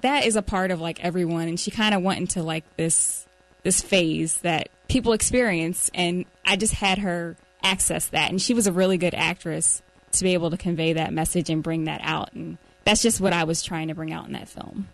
that 0.03 0.27
is 0.27 0.37
a 0.37 0.43
part 0.43 0.71
of 0.71 0.81
like 0.81 1.03
everyone, 1.05 1.49
and 1.49 1.59
she 1.59 1.71
kind 1.71 1.95
of 1.95 2.03
went 2.03 2.21
into 2.21 2.43
like 2.43 2.65
this 2.77 3.27
this 3.63 3.81
phase 3.81 4.39
that 4.39 4.69
people 4.89 5.13
experience, 5.13 5.91
and 5.95 6.27
I 6.45 6.57
just 6.57 6.75
had 6.75 6.99
her 6.99 7.37
access 7.63 8.07
that, 8.09 8.31
and 8.31 8.41
she 8.41 8.55
was 8.55 8.67
a 8.67 8.73
really 8.73 8.99
good 8.99 9.15
actress 9.15 9.83
to 10.13 10.25
be 10.25 10.35
able 10.35 10.51
to 10.51 10.57
convey 10.57 10.93
that 10.93 11.13
message 11.13 11.51
and 11.51 11.63
bring 11.63 11.85
that 11.85 12.01
out, 12.05 12.33
and 12.35 12.59
that's 12.85 13.03
just 13.03 13.21
what 13.21 13.33
I 13.33 13.45
was 13.45 13.63
trying 13.63 13.89
to 13.89 13.95
bring 13.95 14.13
out 14.13 14.27
in 14.27 14.33
that 14.35 14.49
film. 14.49 14.89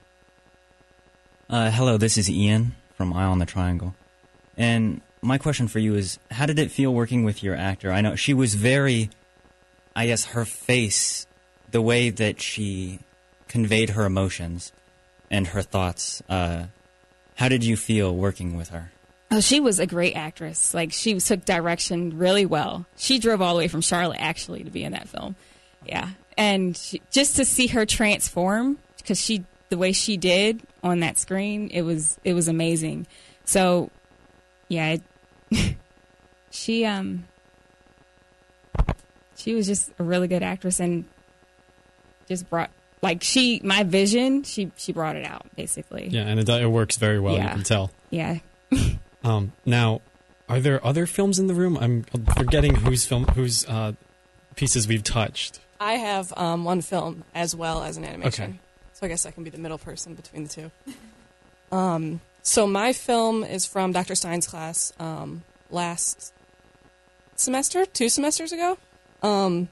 Uh, 1.49 1.71
hello, 1.71 1.97
this 1.97 2.17
is 2.17 2.31
Ian 2.31 2.77
from 2.95 3.13
Eye 3.13 3.25
on 3.25 3.39
the 3.39 3.47
Triangle, 3.47 3.95
and 4.57 5.01
my 5.23 5.37
question 5.39 5.69
for 5.69 5.79
you 5.79 5.95
is: 5.95 6.19
How 6.31 6.47
did 6.47 6.59
it 6.59 6.71
feel 6.71 6.95
working 6.95 7.25
with 7.25 7.43
your 7.43 7.57
actor? 7.57 7.93
I 7.93 8.01
know 8.01 8.15
she 8.15 8.33
was 8.33 8.55
very, 8.55 9.11
I 9.95 10.07
guess, 10.07 10.27
her 10.27 10.45
face, 10.45 11.27
the 11.71 11.83
way 11.83 12.11
that 12.11 12.41
she 12.41 13.01
conveyed 13.49 13.91
her 13.91 14.05
emotions 14.05 14.73
and 15.31 15.49
her 15.49 15.63
thoughts. 15.63 16.23
Uh, 16.29 16.65
how 17.37 17.49
did 17.49 17.65
you 17.65 17.77
feel 17.77 18.15
working 18.15 18.57
with 18.57 18.69
her? 18.71 18.93
Oh, 19.31 19.41
she 19.41 19.61
was 19.61 19.79
a 19.79 19.87
great 19.87 20.15
actress. 20.15 20.75
Like 20.75 20.93
she 20.93 21.19
took 21.21 21.45
direction 21.45 22.19
really 22.19 22.47
well. 22.47 22.87
She 22.97 23.19
drove 23.19 23.41
all 23.41 23.55
the 23.55 23.59
way 23.59 23.69
from 23.69 23.81
Charlotte 23.81 24.21
actually 24.21 24.65
to 24.65 24.71
be 24.71 24.83
in 24.83 24.93
that 24.93 25.09
film. 25.09 25.37
Yeah, 25.87 26.11
and 26.37 26.77
she, 26.77 27.01
just 27.11 27.37
to 27.37 27.45
see 27.45 27.69
her 27.69 27.87
transform 27.87 28.79
because 28.99 29.21
she 29.21 29.45
the 29.69 29.79
way 29.79 29.93
she 29.93 30.17
did 30.17 30.61
on 30.83 31.01
that 31.01 31.19
screen, 31.19 31.71
it 31.73 31.83
was 31.83 32.19
it 32.25 32.35
was 32.35 32.49
amazing. 32.49 33.07
So, 33.45 33.91
yeah, 34.69 34.97
it, 35.51 35.77
she 36.51 36.85
um 36.85 37.25
she 39.41 39.55
was 39.55 39.67
just 39.67 39.91
a 39.99 40.05
really 40.05 40.29
good 40.29 40.43
actress 40.43 40.81
and 40.81 41.05
just 42.29 42.49
brought 42.49 42.71
like 43.03 43.23
she 43.23 43.61
my 43.65 43.83
vision 43.83 44.43
she 44.43 44.71
she 44.77 44.93
brought 44.93 45.17
it 45.17 45.25
out 45.25 45.47
basically. 45.57 46.09
Yeah, 46.09 46.23
and 46.23 46.39
it, 46.39 46.49
it 46.49 46.71
works 46.71 46.97
very 46.97 47.19
well. 47.19 47.35
You 47.35 47.49
can 47.49 47.63
tell. 47.63 47.91
Yeah. 48.11 48.39
Um, 49.23 49.53
now, 49.67 50.01
are 50.49 50.61
there 50.61 50.83
other 50.83 51.05
films 51.05 51.39
in 51.39 51.47
the 51.47 51.53
room? 51.53 51.77
I'm 51.77 52.05
forgetting 52.39 52.75
whose 52.75 53.05
film, 53.05 53.25
whose 53.27 53.69
uh, 53.69 53.93
pieces 54.57 54.89
we've 54.89 55.05
touched. 55.05 55.61
I 55.79 55.95
have 55.95 56.33
um, 56.39 56.65
one 56.65 56.81
film 56.81 57.25
as 57.35 57.55
well 57.55 57.83
as 57.83 57.99
an 57.99 58.05
animation. 58.05 58.45
Okay. 58.45 58.59
So 58.95 59.07
I 59.07 59.09
guess 59.09 59.27
I 59.27 59.31
can 59.31 59.45
be 59.45 59.51
the 59.51 59.59
middle 59.59 59.77
person 59.77 60.15
between 60.15 60.45
the 60.45 60.49
two. 60.49 60.71
Um, 61.73 62.21
so 62.43 62.67
my 62.67 62.93
film 62.93 63.45
is 63.45 63.65
from 63.65 63.93
Dr. 63.93 64.17
Stein's 64.17 64.49
class 64.49 64.93
um, 64.99 65.45
last 65.71 66.33
semester, 67.37 67.87
two 67.87 68.09
semesters 68.09 68.51
ago. 68.51 68.77
Um, 69.23 69.69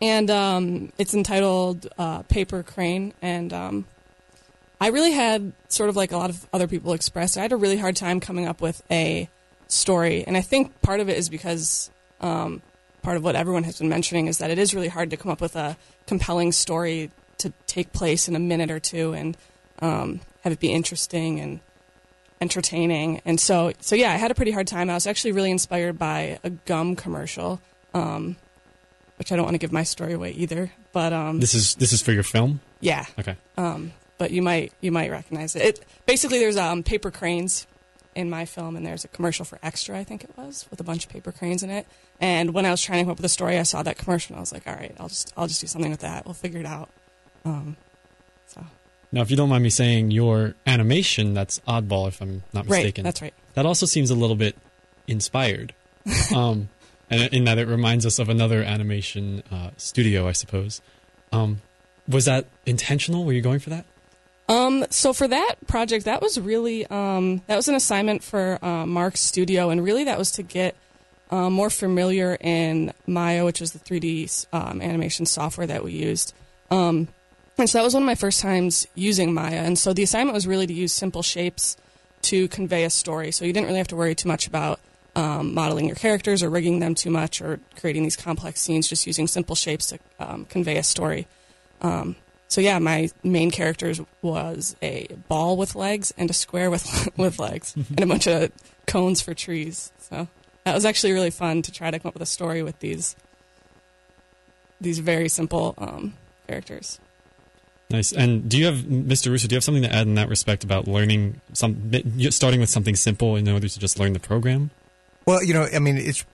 and 0.00 0.30
um, 0.30 0.92
it's 0.98 1.14
entitled 1.14 1.88
uh, 1.98 2.22
Paper 2.24 2.62
Crane. 2.62 3.12
And 3.22 3.52
um, 3.52 3.86
I 4.80 4.88
really 4.88 5.12
had, 5.12 5.52
sort 5.68 5.88
of 5.88 5.96
like 5.96 6.12
a 6.12 6.16
lot 6.16 6.30
of 6.30 6.46
other 6.52 6.68
people 6.68 6.92
expressed, 6.92 7.38
I 7.38 7.42
had 7.42 7.52
a 7.52 7.56
really 7.56 7.78
hard 7.78 7.96
time 7.96 8.20
coming 8.20 8.46
up 8.46 8.60
with 8.60 8.82
a 8.90 9.28
story. 9.68 10.24
And 10.26 10.36
I 10.36 10.42
think 10.42 10.80
part 10.82 11.00
of 11.00 11.08
it 11.08 11.16
is 11.16 11.28
because 11.28 11.90
um, 12.20 12.62
part 13.02 13.16
of 13.16 13.24
what 13.24 13.36
everyone 13.36 13.64
has 13.64 13.78
been 13.78 13.88
mentioning 13.88 14.26
is 14.26 14.38
that 14.38 14.50
it 14.50 14.58
is 14.58 14.74
really 14.74 14.88
hard 14.88 15.10
to 15.10 15.16
come 15.16 15.30
up 15.30 15.40
with 15.40 15.56
a 15.56 15.76
compelling 16.06 16.52
story 16.52 17.10
to 17.38 17.52
take 17.66 17.92
place 17.92 18.28
in 18.28 18.36
a 18.36 18.38
minute 18.38 18.70
or 18.70 18.80
two 18.80 19.12
and 19.12 19.36
um, 19.80 20.20
have 20.42 20.52
it 20.52 20.60
be 20.60 20.72
interesting 20.72 21.40
and 21.40 21.60
entertaining. 22.40 23.20
And 23.24 23.40
so, 23.40 23.72
so 23.80 23.94
yeah, 23.94 24.12
I 24.12 24.16
had 24.16 24.30
a 24.30 24.34
pretty 24.34 24.50
hard 24.50 24.66
time. 24.66 24.90
I 24.90 24.94
was 24.94 25.06
actually 25.06 25.32
really 25.32 25.50
inspired 25.50 25.98
by 25.98 26.38
a 26.44 26.50
gum 26.50 26.96
commercial, 26.96 27.60
um, 27.96 28.36
which 29.16 29.32
I 29.32 29.36
don't 29.36 29.44
want 29.44 29.54
to 29.54 29.58
give 29.58 29.72
my 29.72 29.82
story 29.84 30.12
away 30.12 30.30
either. 30.32 30.70
But 30.92 31.12
um, 31.12 31.40
This 31.40 31.54
is 31.54 31.74
this 31.76 31.92
is 31.92 32.02
for 32.02 32.12
your 32.12 32.22
film. 32.22 32.60
yeah, 32.80 33.04
Okay. 33.18 33.36
um, 33.56 33.92
but 34.18 34.30
you 34.30 34.42
might 34.42 34.72
you 34.80 34.92
might 34.92 35.10
recognize 35.10 35.56
it. 35.56 35.62
it 35.62 35.84
basically, 36.06 36.38
there's 36.38 36.56
um, 36.56 36.82
paper 36.82 37.10
cranes 37.10 37.66
in 38.14 38.30
my 38.30 38.44
film, 38.46 38.76
and 38.76 38.86
there's 38.86 39.04
a 39.04 39.08
commercial 39.08 39.44
for 39.44 39.58
Extra, 39.62 39.98
I 39.98 40.04
think 40.04 40.24
it 40.24 40.30
was, 40.38 40.66
with 40.70 40.80
a 40.80 40.84
bunch 40.84 41.04
of 41.04 41.10
paper 41.10 41.32
cranes 41.32 41.62
in 41.62 41.68
it. 41.70 41.86
And 42.18 42.54
when 42.54 42.64
I 42.64 42.70
was 42.70 42.80
trying 42.80 42.98
to 43.00 43.04
come 43.04 43.10
up 43.12 43.18
with 43.18 43.26
a 43.26 43.28
story, 43.28 43.58
I 43.58 43.62
saw 43.64 43.82
that 43.82 43.98
commercial, 43.98 44.32
and 44.34 44.38
I 44.38 44.40
was 44.40 44.52
like, 44.52 44.66
all 44.66 44.74
right, 44.74 44.94
I'll 44.98 45.08
just 45.08 45.32
I'll 45.36 45.46
just 45.48 45.60
do 45.60 45.66
something 45.66 45.90
with 45.90 46.00
that. 46.00 46.24
We'll 46.24 46.32
figure 46.34 46.60
it 46.60 46.66
out. 46.66 46.88
Um, 47.44 47.76
Now, 49.12 49.22
if 49.22 49.30
you 49.30 49.36
don't 49.36 49.48
mind 49.48 49.62
me 49.62 49.70
saying, 49.70 50.10
your 50.10 50.54
animation 50.66 51.32
that's 51.32 51.60
oddball, 51.60 52.08
if 52.08 52.20
I'm 52.20 52.42
not 52.52 52.66
mistaken. 52.66 53.04
Right, 53.04 53.08
that's 53.08 53.22
right. 53.22 53.34
That 53.54 53.64
also 53.64 53.86
seems 53.86 54.10
a 54.10 54.14
little 54.16 54.34
bit 54.36 54.56
inspired, 55.06 55.74
um, 56.34 56.68
and 57.10 57.32
in 57.32 57.44
that 57.44 57.58
it 57.58 57.68
reminds 57.68 58.04
us 58.04 58.18
of 58.18 58.28
another 58.28 58.62
animation 58.62 59.42
uh, 59.50 59.70
studio, 59.76 60.26
I 60.26 60.32
suppose. 60.32 60.80
Um, 61.32 61.60
was 62.08 62.24
that 62.24 62.46
intentional? 62.64 63.24
Were 63.24 63.32
you 63.32 63.42
going 63.42 63.58
for 63.58 63.70
that? 63.70 63.84
Um, 64.48 64.84
so 64.90 65.12
for 65.12 65.26
that 65.26 65.54
project, 65.66 66.04
that 66.04 66.22
was 66.22 66.38
really 66.38 66.86
um, 66.86 67.42
that 67.46 67.56
was 67.56 67.68
an 67.68 67.74
assignment 67.74 68.22
for 68.22 68.64
uh, 68.64 68.86
Mark's 68.86 69.20
studio, 69.20 69.70
and 69.70 69.82
really 69.82 70.04
that 70.04 70.18
was 70.18 70.30
to 70.32 70.42
get 70.42 70.76
um, 71.30 71.52
more 71.52 71.70
familiar 71.70 72.36
in 72.40 72.92
Maya, 73.06 73.44
which 73.44 73.60
was 73.60 73.72
the 73.72 73.80
3D 73.80 74.46
um, 74.52 74.80
animation 74.80 75.26
software 75.26 75.66
that 75.66 75.82
we 75.82 75.92
used. 75.92 76.32
Um, 76.70 77.08
and 77.58 77.68
so 77.68 77.78
that 77.78 77.84
was 77.84 77.94
one 77.94 78.04
of 78.04 78.06
my 78.06 78.14
first 78.14 78.40
times 78.40 78.86
using 78.94 79.34
Maya, 79.34 79.62
and 79.62 79.78
so 79.78 79.92
the 79.92 80.02
assignment 80.02 80.34
was 80.34 80.46
really 80.46 80.66
to 80.66 80.74
use 80.74 80.92
simple 80.92 81.22
shapes 81.22 81.76
to 82.22 82.48
convey 82.48 82.84
a 82.84 82.90
story. 82.90 83.32
So 83.32 83.44
you 83.44 83.52
didn't 83.52 83.66
really 83.66 83.78
have 83.78 83.88
to 83.88 83.96
worry 83.96 84.14
too 84.14 84.28
much 84.28 84.46
about 84.46 84.78
um, 85.16 85.54
modeling 85.54 85.86
your 85.86 85.96
characters 85.96 86.42
or 86.42 86.50
rigging 86.50 86.78
them 86.78 86.94
too 86.94 87.10
much 87.10 87.40
or 87.40 87.58
creating 87.80 88.04
these 88.04 88.16
complex 88.16 88.60
scenes. 88.60 88.86
Just 88.86 89.06
using 89.06 89.26
simple 89.26 89.56
shapes 89.56 89.86
to 89.86 89.98
um, 90.20 90.44
convey 90.44 90.76
a 90.76 90.82
story. 90.82 91.26
Um, 91.80 92.16
so 92.48 92.60
yeah, 92.60 92.78
my 92.78 93.08
main 93.24 93.50
characters 93.50 94.00
was 94.22 94.76
a 94.82 95.08
ball 95.28 95.56
with 95.56 95.74
legs 95.74 96.12
and 96.16 96.30
a 96.30 96.34
square 96.34 96.70
with 96.70 97.08
with 97.16 97.38
legs 97.38 97.74
and 97.88 98.00
a 98.00 98.06
bunch 98.06 98.28
of 98.28 98.52
cones 98.86 99.20
for 99.20 99.34
trees. 99.34 99.90
So 99.98 100.28
that 100.64 100.74
was 100.74 100.84
actually 100.84 101.12
really 101.12 101.30
fun 101.30 101.62
to 101.62 101.72
try 101.72 101.90
to 101.90 101.98
come 101.98 102.10
up 102.10 102.14
with 102.14 102.22
a 102.22 102.26
story 102.26 102.62
with 102.62 102.78
these 102.80 103.16
these 104.80 104.98
very 104.98 105.30
simple 105.30 105.74
um, 105.78 106.14
characters. 106.46 107.00
Nice. 107.88 108.12
And 108.12 108.48
do 108.48 108.58
you 108.58 108.66
have, 108.66 108.78
Mr. 108.78 109.30
Russo, 109.30 109.46
do 109.46 109.54
you 109.54 109.56
have 109.56 109.64
something 109.64 109.84
to 109.84 109.94
add 109.94 110.08
in 110.08 110.16
that 110.16 110.28
respect 110.28 110.64
about 110.64 110.88
learning 110.88 111.40
some, 111.52 111.92
starting 112.30 112.58
with 112.58 112.68
something 112.68 112.96
simple 112.96 113.36
in 113.36 113.48
order 113.48 113.68
to 113.68 113.78
just 113.78 113.98
learn 114.00 114.12
the 114.12 114.18
program? 114.18 114.70
Well, 115.26 115.42
you 115.42 115.54
know, 115.54 115.66
I 115.74 115.80
mean, 115.80 115.96
it's, 115.96 116.24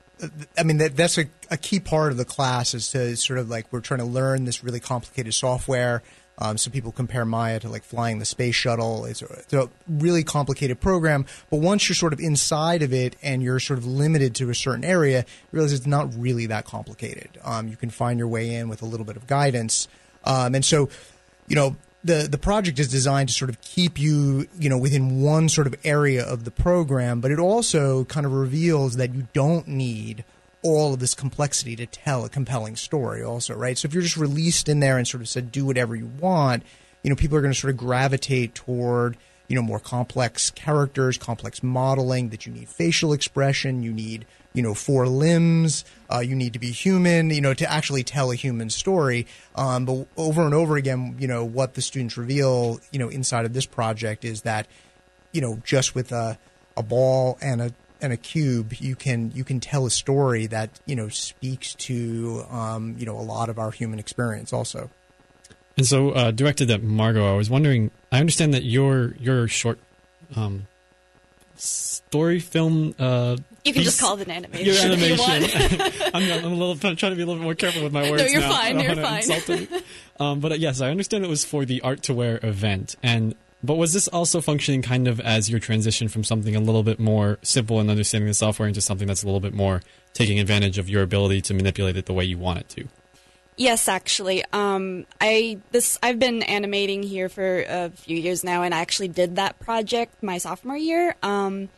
I 0.59 0.62
mean, 0.64 0.76
that, 0.76 0.95
that's 0.97 1.16
a, 1.16 1.24
a 1.51 1.57
key 1.57 1.80
part 1.80 2.12
of 2.12 2.18
the 2.18 2.26
class 2.26 2.74
is 2.74 2.90
to 2.90 3.16
sort 3.16 3.38
of 3.38 3.49
like 3.49 3.66
we're 3.72 3.80
trying 3.80 4.01
to 4.01 4.07
learn 4.07 4.45
this 4.45 4.62
really 4.62 4.80
complicated 4.80 5.32
software. 5.32 6.03
Um, 6.36 6.59
some 6.59 6.72
people 6.72 6.93
compare 6.93 7.24
Maya 7.24 7.59
to 7.61 7.70
like 7.70 7.84
flying 7.84 8.18
the 8.18 8.26
space 8.26 8.55
shuttle. 8.55 9.07
It's 9.07 9.22
a, 9.22 9.26
it's 9.32 9.53
a 9.55 9.70
really 9.88 10.24
complicated 10.24 10.78
program, 10.80 11.24
but 11.51 11.61
once 11.61 11.88
you're 11.88 11.97
sort 11.97 12.12
of 12.12 12.20
inside 12.20 12.82
of 12.82 12.93
it 12.93 13.16
and 13.22 13.43
you're 13.43 13.61
sort 13.61 13.78
of 13.78 13.86
limited 13.86 14.34
to 14.36 14.51
a 14.51 14.55
certain 14.55 14.84
area, 14.84 15.20
you 15.20 15.49
realize 15.53 15.72
it's 15.72 15.86
not 15.86 16.12
really 16.14 16.47
that 16.47 16.66
complicated. 16.66 17.30
Um, 17.45 17.68
you 17.68 17.76
can 17.76 17.88
find 17.88 18.18
your 18.18 18.28
way 18.28 18.55
in 18.55 18.68
with 18.68 18.82
a 18.82 18.86
little 18.86 19.07
bit 19.07 19.16
of 19.16 19.26
guidance, 19.26 19.88
um, 20.24 20.55
and 20.55 20.64
so 20.64 20.88
you 21.49 21.57
know 21.57 21.76
the 22.05 22.26
the 22.30 22.38
project 22.38 22.78
is 22.78 22.88
designed 22.88 23.28
to 23.28 23.34
sort 23.34 23.48
of 23.48 23.61
keep 23.61 23.98
you 23.98 24.48
you 24.59 24.68
know 24.68 24.78
within 24.78 25.20
one 25.22 25.48
sort 25.48 25.66
of 25.66 25.74
area 25.84 26.24
of 26.24 26.44
the 26.44 26.50
program 26.50 27.20
but 27.20 27.30
it 27.30 27.38
also 27.38 28.05
kind 28.05 28.26
of 28.26 28.32
reveals 28.32 28.96
that 28.96 29.14
you 29.14 29.28
don't 29.32 29.68
need 29.68 30.24
all 30.62 30.94
of 30.94 31.00
this 31.00 31.14
complexity 31.14 31.74
to 31.74 31.86
tell 31.86 32.24
a 32.24 32.28
compelling 32.28 32.76
story 32.76 33.22
also 33.22 33.55
right? 33.55 33.78
So 33.78 33.86
if 33.86 33.94
you're 33.94 34.03
just 34.03 34.16
released 34.16 34.68
in 34.68 34.80
there 34.80 34.98
and 34.98 35.07
sort 35.07 35.20
of 35.20 35.28
said 35.28 35.53
do 35.53 35.64
whatever 35.64 35.94
you 35.94 36.11
want 36.20 36.62
you 37.03 37.11
know 37.11 37.16
people 37.16 37.36
are 37.36 37.42
going 37.42 37.55
to 37.55 37.59
sort 37.59 37.72
of 37.72 37.76
gravitate 37.76 38.55
toward 38.55 39.16
you 39.53 39.57
know 39.57 39.62
more 39.62 39.78
complex 39.78 40.50
characters 40.50 41.18
complex 41.18 41.62
modeling 41.62 42.30
that 42.30 42.46
you 42.46 42.53
need 42.55 42.70
facial 42.70 43.12
expression 43.12 43.82
you 43.82 43.92
need 43.92 44.24
you 44.55 44.62
know 44.62 44.72
four 44.72 45.07
limbs 45.07 45.84
uh, 46.11 46.20
you 46.20 46.34
need 46.34 46.55
to 46.55 46.59
be 46.59 46.70
human 46.70 47.28
you 47.28 47.42
know 47.42 47.53
to 47.53 47.70
actually 47.70 48.03
tell 48.03 48.30
a 48.30 48.34
human 48.34 48.70
story. 48.70 49.26
Um, 49.55 49.84
but 49.84 50.07
over 50.16 50.40
and 50.40 50.55
over 50.55 50.76
again 50.76 51.16
you 51.18 51.28
know 51.28 51.44
what 51.44 51.74
the 51.74 51.82
students 51.82 52.16
reveal 52.16 52.80
you 52.92 52.98
know 52.98 53.11
inside 53.11 53.44
of 53.44 53.53
this 53.53 53.66
project 53.66 54.24
is 54.24 54.40
that 54.42 54.66
you 55.32 55.42
know 55.42 55.61
just 55.64 55.94
with 55.94 56.12
a, 56.12 56.38
a 56.74 56.82
ball 56.82 57.36
and 57.42 57.61
a 57.61 57.74
and 58.00 58.11
a 58.11 58.16
cube 58.16 58.72
you 58.78 58.96
can 58.96 59.32
you 59.34 59.44
can 59.44 59.61
tell 59.61 59.84
a 59.84 59.90
story 59.90 60.46
that 60.46 60.80
you 60.86 60.96
know 60.96 61.09
speaks 61.09 61.74
to 61.74 62.42
um, 62.50 62.96
you 62.98 63.05
know 63.05 63.18
a 63.18 63.20
lot 63.20 63.50
of 63.50 63.59
our 63.59 63.70
human 63.70 63.98
experience 63.98 64.50
also 64.50 64.88
And 65.76 65.86
so, 65.86 66.10
uh, 66.10 66.30
directed 66.30 66.70
at 66.70 66.82
Margot, 66.82 67.32
I 67.32 67.36
was 67.36 67.48
wondering. 67.48 67.90
I 68.10 68.20
understand 68.20 68.52
that 68.54 68.62
your 68.64 69.14
your 69.18 69.48
short 69.48 69.78
um, 70.36 70.66
story 71.56 72.40
film. 72.40 72.94
Uh, 72.98 73.36
You 73.64 73.72
can 73.72 73.82
just 73.82 74.00
call 74.00 74.18
it 74.18 74.26
an 74.28 74.30
animation 74.32 74.66
Your 74.66 74.74
you 74.84 74.92
animation. 74.92 75.18
want. 75.78 76.04
I'm, 76.14 76.22
I'm 76.44 76.52
a 76.52 76.54
little 76.56 76.72
I'm 76.72 76.96
trying 76.96 77.12
to 77.12 77.16
be 77.16 77.22
a 77.22 77.26
little 77.26 77.36
bit 77.36 77.42
more 77.44 77.54
careful 77.54 77.82
with 77.82 77.92
my 77.92 78.02
words. 78.10 78.22
No, 78.22 78.28
you're 78.28 78.40
now. 78.40 78.52
fine, 78.52 78.80
you're 78.80 78.96
fine. 78.96 79.68
Um, 80.20 80.40
but 80.40 80.52
uh, 80.52 80.56
yes, 80.56 80.80
I 80.80 80.90
understand 80.90 81.24
it 81.24 81.28
was 81.28 81.44
for 81.44 81.64
the 81.64 81.80
art 81.82 82.02
to 82.04 82.14
wear 82.14 82.38
event, 82.42 82.96
and 83.02 83.34
but 83.64 83.76
was 83.76 83.92
this 83.92 84.08
also 84.08 84.40
functioning 84.40 84.82
kind 84.82 85.06
of 85.06 85.20
as 85.20 85.48
your 85.48 85.60
transition 85.60 86.08
from 86.08 86.24
something 86.24 86.56
a 86.56 86.60
little 86.60 86.82
bit 86.82 86.98
more 86.98 87.38
simple 87.42 87.78
and 87.78 87.88
understanding 87.90 88.26
the 88.28 88.34
software 88.34 88.66
into 88.68 88.80
something 88.80 89.06
that's 89.06 89.22
a 89.22 89.26
little 89.26 89.40
bit 89.40 89.54
more 89.54 89.80
taking 90.14 90.40
advantage 90.40 90.78
of 90.78 90.90
your 90.90 91.02
ability 91.02 91.40
to 91.42 91.54
manipulate 91.54 91.96
it 91.96 92.06
the 92.06 92.12
way 92.12 92.24
you 92.24 92.36
want 92.36 92.58
it 92.58 92.68
to? 92.70 92.88
Yes, 93.57 93.86
actually. 93.86 94.44
Um, 94.53 95.07
I 95.20 95.59
this 95.72 95.98
I've 96.03 96.18
been 96.18 96.42
animating 96.42 97.03
here 97.03 97.28
for 97.28 97.64
a 97.68 97.90
few 97.90 98.16
years 98.16 98.42
now, 98.42 98.62
and 98.62 98.74
I 98.74 98.80
actually 98.80 99.09
did 99.09 99.36
that 99.36 99.61
project 99.61 100.22
my 100.22 100.38
sophomore 100.38 100.76
year. 100.76 101.16
Um, 101.22 101.68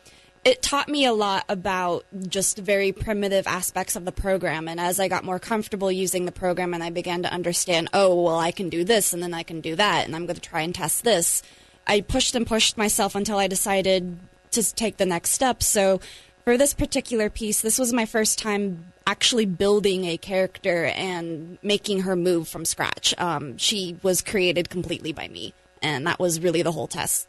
it 0.45 0.61
taught 0.61 0.87
me 0.87 1.05
a 1.05 1.11
lot 1.11 1.43
about 1.49 2.05
just 2.27 2.59
very 2.59 2.91
primitive 2.91 3.47
aspects 3.47 3.95
of 3.95 4.05
the 4.05 4.11
program, 4.11 4.67
and 4.67 4.79
as 4.79 4.99
I 4.99 5.07
got 5.07 5.23
more 5.23 5.39
comfortable 5.39 5.91
using 5.91 6.25
the 6.25 6.31
program, 6.31 6.73
and 6.73 6.83
I 6.83 6.91
began 6.91 7.23
to 7.23 7.33
understand, 7.33 7.89
oh, 7.93 8.21
well, 8.21 8.37
I 8.37 8.51
can 8.51 8.69
do 8.69 8.83
this, 8.83 9.11
and 9.11 9.23
then 9.23 9.33
I 9.33 9.41
can 9.41 9.59
do 9.59 9.75
that, 9.75 10.05
and 10.05 10.15
I'm 10.15 10.27
going 10.27 10.35
to 10.35 10.41
try 10.41 10.61
and 10.61 10.73
test 10.73 11.03
this. 11.03 11.41
I 11.87 12.01
pushed 12.01 12.35
and 12.35 12.45
pushed 12.45 12.77
myself 12.77 13.15
until 13.15 13.39
I 13.39 13.47
decided 13.47 14.19
to 14.51 14.75
take 14.75 14.97
the 14.97 15.05
next 15.05 15.31
step. 15.31 15.63
So 15.63 15.99
for 16.43 16.57
this 16.57 16.75
particular 16.75 17.29
piece, 17.29 17.61
this 17.61 17.79
was 17.79 17.91
my 17.91 18.05
first 18.05 18.37
time 18.37 18.93
actually 19.07 19.45
building 19.45 20.05
a 20.05 20.17
character 20.17 20.85
and 20.85 21.57
making 21.61 22.01
her 22.01 22.15
move 22.15 22.47
from 22.47 22.65
scratch. 22.65 23.13
Um, 23.17 23.57
she 23.57 23.97
was 24.01 24.21
created 24.21 24.69
completely 24.69 25.13
by 25.13 25.27
me, 25.27 25.53
and 25.81 26.05
that 26.07 26.19
was 26.19 26.39
really 26.39 26.61
the 26.61 26.71
whole 26.71 26.87
test. 26.87 27.27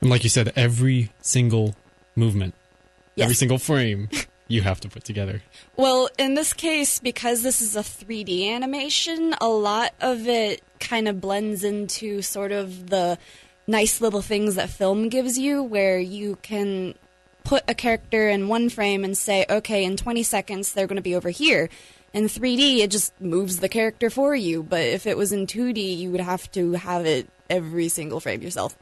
And 0.00 0.10
like 0.10 0.24
you 0.24 0.30
said, 0.30 0.52
every 0.56 1.10
single 1.20 1.74
movement, 2.14 2.54
every 3.18 3.34
single 3.34 3.58
frame, 3.58 4.08
you 4.48 4.62
have 4.62 4.80
to 4.80 4.88
put 4.88 5.04
together. 5.04 5.42
Well, 5.76 6.08
in 6.18 6.34
this 6.34 6.52
case, 6.52 6.98
because 7.00 7.42
this 7.42 7.60
is 7.60 7.76
a 7.76 7.80
3D 7.80 8.50
animation, 8.50 9.34
a 9.40 9.48
lot 9.48 9.94
of 10.00 10.28
it 10.28 10.62
kind 10.78 11.08
of 11.08 11.20
blends 11.20 11.64
into 11.64 12.22
sort 12.22 12.52
of 12.52 12.90
the 12.90 13.18
nice 13.66 14.00
little 14.00 14.22
things 14.22 14.54
that 14.54 14.70
film 14.70 15.08
gives 15.08 15.38
you, 15.38 15.62
where 15.62 15.98
you 15.98 16.38
can 16.42 16.94
put 17.46 17.62
a 17.68 17.74
character 17.74 18.28
in 18.28 18.48
one 18.48 18.68
frame 18.68 19.04
and 19.04 19.16
say, 19.16 19.46
okay, 19.48 19.84
in 19.84 19.96
20 19.96 20.22
seconds, 20.22 20.72
they're 20.72 20.86
going 20.86 20.96
to 20.96 21.02
be 21.02 21.14
over 21.14 21.30
here. 21.30 21.68
In 22.12 22.24
3D, 22.24 22.78
it 22.78 22.90
just 22.90 23.18
moves 23.20 23.58
the 23.60 23.68
character 23.68 24.10
for 24.10 24.34
you. 24.34 24.62
But 24.62 24.80
if 24.80 25.06
it 25.06 25.16
was 25.16 25.32
in 25.32 25.46
2D, 25.46 25.96
you 25.96 26.10
would 26.10 26.20
have 26.20 26.50
to 26.52 26.72
have 26.72 27.06
it 27.06 27.28
every 27.48 27.88
single 27.88 28.20
frame 28.20 28.42
yourself. 28.42 28.76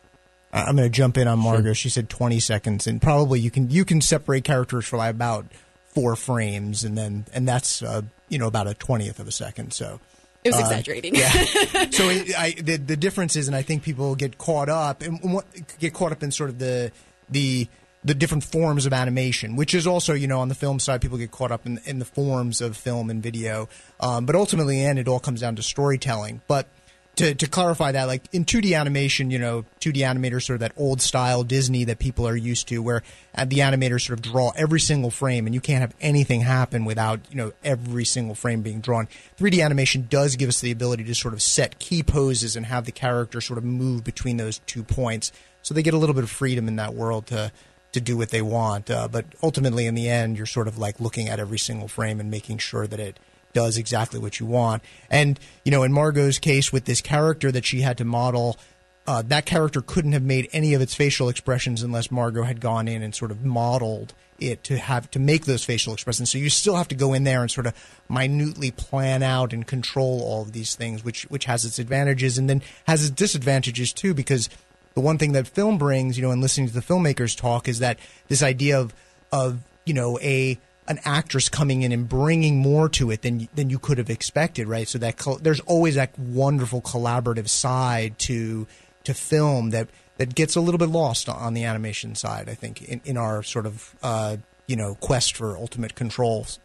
I- 0.53 0.63
I'm 0.65 0.77
going 0.77 0.89
to 0.91 0.95
jump 0.97 1.19
in 1.19 1.29
on 1.29 1.39
Margot. 1.39 1.73
She 1.75 1.89
said 1.91 2.09
20 2.09 2.41
seconds, 2.41 2.87
and 2.87 3.03
probably 3.03 3.41
you 3.41 3.51
can 3.51 3.71
you 3.71 3.85
can 3.85 4.01
separate 4.01 4.45
characters 4.45 4.87
for 4.87 4.97
like 4.97 5.11
about 5.11 5.47
four 5.95 6.17
frames, 6.17 6.85
and 6.85 6.97
then 6.97 7.25
and 7.35 7.47
that's 7.47 7.83
uh, 7.83 8.03
you 8.29 8.39
know 8.39 8.47
about 8.47 8.67
a 8.69 8.75
twentieth 8.75 9.19
of 9.19 9.27
a 9.29 9.33
second. 9.33 9.73
So 9.73 10.01
It 10.45 10.51
was 10.51 10.57
Uh, 10.61 10.67
exaggerating. 10.67 11.15
yeah. 11.17 11.31
so 11.91 12.09
it, 12.09 12.39
I, 12.39 12.53
the 12.53 12.77
the 12.77 12.97
difference 12.97 13.35
is, 13.37 13.49
and 13.49 13.57
I 13.57 13.63
think 13.63 13.83
people 13.83 14.15
get 14.15 14.39
caught 14.39 14.69
up 14.69 15.03
and 15.03 15.19
what, 15.35 15.45
get 15.81 15.93
caught 15.93 16.13
up 16.13 16.23
in 16.23 16.31
sort 16.31 16.51
of 16.51 16.59
the 16.61 16.93
the 17.29 17.67
the 18.05 18.15
different 18.15 18.45
forms 18.45 18.85
of 18.87 18.93
animation, 18.93 19.57
which 19.57 19.75
is 19.75 19.87
also 19.87 20.13
you 20.13 20.27
know 20.27 20.41
on 20.41 20.49
the 20.49 20.55
film 20.55 20.79
side, 20.79 21.01
people 21.01 21.19
get 21.19 21.31
caught 21.31 21.51
up 21.51 21.67
in 21.67 21.81
in 21.85 21.99
the 21.99 22.05
forms 22.05 22.61
of 22.61 22.77
film 22.77 23.11
and 23.11 23.23
video. 23.23 23.69
Um, 24.01 24.27
but 24.27 24.37
ultimately, 24.37 24.81
end, 24.81 24.99
it 24.99 25.09
all 25.09 25.21
comes 25.21 25.41
down 25.41 25.57
to 25.57 25.63
storytelling. 25.63 26.43
But 26.47 26.69
to, 27.17 27.35
to 27.35 27.47
clarify 27.47 27.93
that, 27.93 28.05
like 28.05 28.23
in 28.33 28.45
2D 28.45 28.77
animation, 28.77 29.31
you 29.31 29.39
know, 29.39 29.65
2D 29.81 29.99
animators 29.99 30.43
sort 30.43 30.57
of 30.57 30.61
that 30.61 30.73
old 30.77 31.01
style 31.01 31.45
Disney 31.45 31.85
that 31.85 31.99
people 31.99 32.27
are 32.27 32.37
used 32.37 32.69
to, 32.69 32.83
where 32.83 33.03
uh, 33.37 33.45
the 33.45 33.59
animators 33.59 34.07
sort 34.07 34.19
of 34.19 34.23
draw 34.23 34.53
every 34.57 34.81
single 34.81 35.11
frame, 35.11 35.47
and 35.47 35.55
you 35.55 35.61
can't 35.61 35.81
have 35.81 35.95
anything 36.01 36.41
happen 36.41 36.85
without 36.85 37.21
you 37.31 37.37
know 37.37 37.53
every 37.63 38.05
single 38.05 38.35
frame 38.35 38.63
being 38.63 38.81
drawn. 38.81 39.09
3D 39.39 39.65
animation 39.65 40.07
does 40.11 40.37
give 40.37 40.49
us 40.49 40.61
the 40.61 40.73
ability 40.73 41.05
to 41.05 41.15
sort 41.15 41.35
of 41.35 41.41
set 41.41 41.79
key 41.79 42.03
poses 42.03 42.57
and 42.57 42.67
have 42.67 42.85
the 42.85 42.93
character 42.93 43.41
sort 43.41 43.59
of 43.59 43.65
move 43.65 44.05
between 44.05 44.37
those 44.37 44.59
two 44.67 44.83
points, 44.83 45.31
so 45.63 45.73
they 45.73 45.83
get 45.83 45.95
a 45.95 45.99
little 45.99 46.15
bit 46.15 46.25
of 46.25 46.31
freedom 46.31 46.69
in 46.69 46.77
that 46.77 46.95
world 46.95 47.27
to 47.29 47.53
to 47.95 48.01
do 48.01 48.17
what 48.17 48.31
they 48.31 48.43
want. 48.43 48.91
Uh, 48.91 49.09
but 49.09 49.25
ultimately, 49.43 49.87
in 49.87 49.95
the 49.95 50.09
end, 50.09 50.37
you're 50.37 50.47
sort 50.47 50.69
of 50.69 50.79
like 50.79 51.01
looking 51.01 51.29
at 51.29 51.41
every 51.41 51.59
single 51.59 51.89
frame 51.89 52.21
and 52.21 52.31
making 52.31 52.59
sure 52.59 52.87
that 52.87 53.01
it 53.01 53.19
does 53.53 53.79
exactly 53.79 54.21
what 54.21 54.39
you 54.39 54.47
want. 54.47 54.83
And 55.11 55.41
you 55.65 55.71
know, 55.71 55.83
in 55.83 55.93
Margot's 55.93 56.39
case 56.39 56.73
with 56.73 56.85
this 56.85 57.01
character 57.01 57.51
that 57.53 57.65
she 57.65 57.81
had 57.81 57.97
to 57.99 58.05
model, 58.05 58.59
uh, 59.07 59.23
that 59.23 59.47
character 59.47 59.81
couldn't 59.81 60.13
have 60.13 60.23
made 60.23 60.49
any 60.53 60.75
of 60.75 60.81
its 60.81 60.95
facial 60.95 61.29
expressions 61.29 61.83
unless 61.83 62.11
Margot 62.11 62.43
had 62.43 62.61
gone 62.61 62.89
in 62.89 63.03
and 63.03 63.15
sort 63.15 63.31
of 63.31 63.45
modeled 63.45 64.15
it 64.41 64.65
to 64.65 64.79
have 64.79 65.11
to 65.13 65.19
make 65.19 65.45
those 65.45 65.65
facial 65.65 65.93
expressions. 65.93 66.31
So 66.31 66.39
you 66.39 66.51
still 66.51 66.75
have 66.75 66.89
to 66.89 66.95
go 66.95 67.13
in 67.13 67.25
there 67.25 67.43
and 67.43 67.51
sort 67.51 67.67
of 67.67 67.75
minutely 68.09 68.71
plan 68.71 69.23
out 69.23 69.53
and 69.53 69.67
control 69.67 70.23
all 70.23 70.43
of 70.43 70.53
these 70.53 70.75
things, 70.75 71.05
which 71.05 71.25
which 71.25 71.45
has 71.45 71.65
its 71.65 71.79
advantages 71.79 72.39
and 72.39 72.51
then 72.51 72.63
has 72.87 73.03
its 73.03 73.11
disadvantages 73.11 73.93
too, 73.93 74.15
because 74.15 74.49
the 74.95 75.01
one 75.01 75.19
thing 75.19 75.33
that 75.33 75.47
film 75.47 75.79
brings, 75.79 76.17
you 76.17 76.23
know, 76.23 76.31
and 76.31 76.41
listening 76.41 76.69
to 76.69 76.75
the 76.75 76.81
filmmakers 76.81 77.37
talk 77.37 77.69
is 77.69 77.81
that 77.81 77.99
this 78.29 78.43
idea 78.43 78.81
of 78.81 78.95
of 79.33 79.61
you 79.85 79.95
know 79.95 80.19
a 80.21 80.59
an 80.87 81.01
actress 81.05 81.49
coming 81.49 81.83
in 81.83 81.93
and 81.93 82.09
bringing 82.09 82.59
more 82.59 82.89
to 82.91 83.11
it 83.11 83.23
than 83.23 83.49
than 83.55 83.71
you 83.71 83.79
could 83.79 83.99
have 83.99 84.11
expected, 84.11 84.69
right? 84.69 84.89
So 84.89 84.99
that 84.99 85.21
there's 85.41 85.61
always 85.61 85.95
that 85.97 86.19
wonderful 86.19 86.81
collaborative 86.81 87.49
side 87.49 88.19
to 88.21 88.67
to 89.05 89.15
film 89.15 89.71
that 89.71 89.89
that 90.19 90.35
gets 90.35 90.55
a 90.57 90.61
little 90.61 90.79
bit 90.79 90.89
lost 90.89 91.29
on 91.29 91.55
the 91.55 91.65
animation 91.65 92.15
side. 92.15 92.49
I 92.49 92.55
think 92.55 92.83
in, 92.83 93.01
in 93.05 93.17
our 93.17 93.43
sort 93.43 93.67
of 93.67 93.95
uh, 94.03 94.37
you 94.67 94.77
know 94.77 94.95
quest 94.97 95.37
for 95.37 95.57
ultimate 95.57 95.95
controls. 95.95 96.59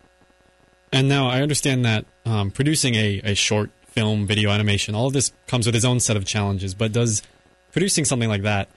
And 0.92 1.08
now 1.08 1.28
I 1.28 1.42
understand 1.42 1.86
that 1.86 2.06
um, 2.26 2.50
producing 2.50 2.96
a, 2.96 3.22
a 3.24 3.36
short 3.36 3.70
film, 3.88 4.26
video 4.26 4.50
animation, 4.50 4.96
all 4.96 5.06
of 5.06 5.14
this 5.14 5.32
comes 5.46 5.68
with 5.68 5.76
its 5.76 5.86
own 5.86 6.00
set 6.00 6.18
of 6.18 6.26
challenges. 6.26 6.74
But 6.74 6.92
does 6.94 7.22
producing 7.72 8.06
something 8.06 8.30
like 8.30 8.44
that 8.44 8.70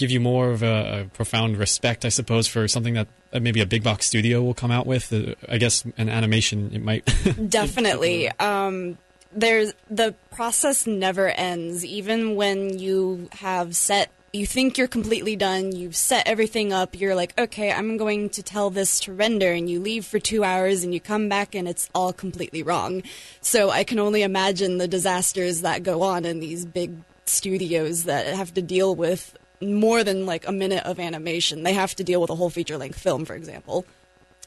give 0.00 0.10
you 0.10 0.18
more 0.18 0.50
of 0.50 0.62
a, 0.62 1.02
a 1.02 1.04
profound 1.12 1.58
respect, 1.58 2.04
I 2.04 2.08
suppose, 2.08 2.48
for 2.48 2.66
something 2.66 2.94
that 2.94 3.06
uh, 3.32 3.38
maybe 3.38 3.60
a 3.60 3.66
big 3.66 3.84
box 3.84 4.06
studio 4.06 4.42
will 4.42 4.54
come 4.54 4.70
out 4.70 4.86
with? 4.86 5.12
Uh, 5.12 5.34
I 5.48 5.58
guess 5.58 5.84
an 5.98 6.08
animation, 6.08 6.70
it 6.72 6.82
might. 6.82 7.04
Definitely. 7.48 8.30
Um, 8.40 8.96
there's 9.32 9.74
the 9.90 10.14
process 10.32 10.86
never 10.86 11.28
ends. 11.28 11.84
Even 11.84 12.34
when 12.34 12.78
you 12.78 13.28
have 13.32 13.76
set, 13.76 14.10
you 14.32 14.46
think 14.46 14.78
you're 14.78 14.88
completely 14.88 15.36
done. 15.36 15.72
You've 15.72 15.96
set 15.96 16.26
everything 16.26 16.72
up. 16.72 16.98
You're 16.98 17.14
like, 17.14 17.38
okay, 17.38 17.70
I'm 17.70 17.96
going 17.96 18.30
to 18.30 18.42
tell 18.42 18.70
this 18.70 19.00
to 19.00 19.12
render, 19.12 19.52
and 19.52 19.68
you 19.68 19.80
leave 19.80 20.06
for 20.06 20.18
two 20.18 20.44
hours, 20.44 20.82
and 20.82 20.94
you 20.94 21.00
come 21.00 21.28
back, 21.28 21.54
and 21.54 21.68
it's 21.68 21.90
all 21.94 22.12
completely 22.12 22.62
wrong. 22.62 23.02
So 23.42 23.70
I 23.70 23.84
can 23.84 23.98
only 23.98 24.22
imagine 24.22 24.78
the 24.78 24.88
disasters 24.88 25.60
that 25.60 25.82
go 25.82 26.02
on 26.02 26.24
in 26.24 26.40
these 26.40 26.64
big 26.64 26.94
studios 27.30 28.04
that 28.04 28.26
have 28.26 28.52
to 28.54 28.62
deal 28.62 28.94
with 28.94 29.36
more 29.60 30.02
than 30.04 30.26
like 30.26 30.46
a 30.46 30.52
minute 30.52 30.84
of 30.84 30.98
animation. 30.98 31.62
They 31.62 31.72
have 31.74 31.94
to 31.96 32.04
deal 32.04 32.20
with 32.20 32.30
a 32.30 32.34
whole 32.34 32.50
feature 32.50 32.78
length 32.78 32.98
film, 32.98 33.24
for 33.24 33.34
example. 33.34 33.84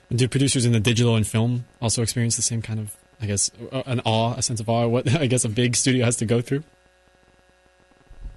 Do 0.10 0.28
producers 0.28 0.66
in 0.66 0.74
the 0.74 0.80
digital 0.80 1.16
and 1.16 1.26
film 1.26 1.66
also 1.82 2.02
experience 2.02 2.36
the 2.36 2.42
same 2.42 2.62
kind 2.62 2.80
of, 2.80 2.96
I 3.22 3.26
guess, 3.26 3.50
an 3.72 4.02
awe, 4.06 4.34
a 4.36 4.42
sense 4.42 4.60
of 4.60 4.70
awe, 4.70 4.88
what 4.88 5.14
I 5.16 5.28
guess 5.28 5.46
a 5.46 5.50
big 5.50 5.76
studio 5.76 6.06
has 6.06 6.18
to 6.18 6.26
go 6.26 6.42
through? 6.42 6.64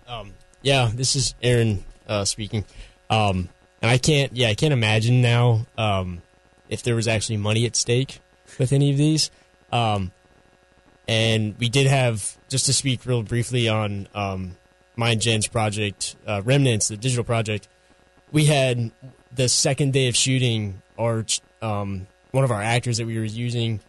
Um, 0.09 0.34
yeah, 0.62 0.90
this 0.94 1.16
is 1.16 1.34
Aaron 1.42 1.84
uh, 2.09 2.24
speaking. 2.24 2.64
Um, 3.11 3.49
and 3.82 3.90
I 3.90 3.99
can't, 3.99 4.34
yeah, 4.34 4.49
I 4.49 4.55
can't 4.55 4.72
imagine 4.72 5.20
now 5.20 5.66
um, 5.76 6.22
if 6.68 6.82
there 6.82 6.94
was 6.94 7.09
actually 7.09 7.36
money 7.36 7.66
at 7.66 7.76
stake 7.76 8.20
with 8.59 8.72
any 8.72 8.90
of 8.90 8.97
these. 8.97 9.30
Um, 9.72 10.12
and 11.09 11.57
we 11.59 11.68
did 11.68 11.86
have, 11.86 12.36
just 12.48 12.66
to 12.66 12.72
speak 12.72 13.07
real 13.07 13.22
briefly 13.22 13.68
on 13.68 14.09
um, 14.14 14.57
my 14.96 15.11
and 15.11 15.20
Jen's 15.20 15.46
project, 15.46 16.16
uh, 16.26 16.42
Remnants, 16.44 16.88
the 16.88 16.96
digital 16.96 17.24
project, 17.24 17.68
we 18.32 18.46
had 18.46 18.90
the 19.32 19.48
second 19.48 19.92
day 19.92 20.09
of 20.09 20.16
shooting, 20.16 20.82
our 20.98 21.24
um, 21.62 22.07
one 22.32 22.44
of 22.44 22.50
our 22.50 22.62
actors 22.62 22.98
that 22.98 23.07
we 23.07 23.18
were 23.18 23.24
using, 23.24 23.80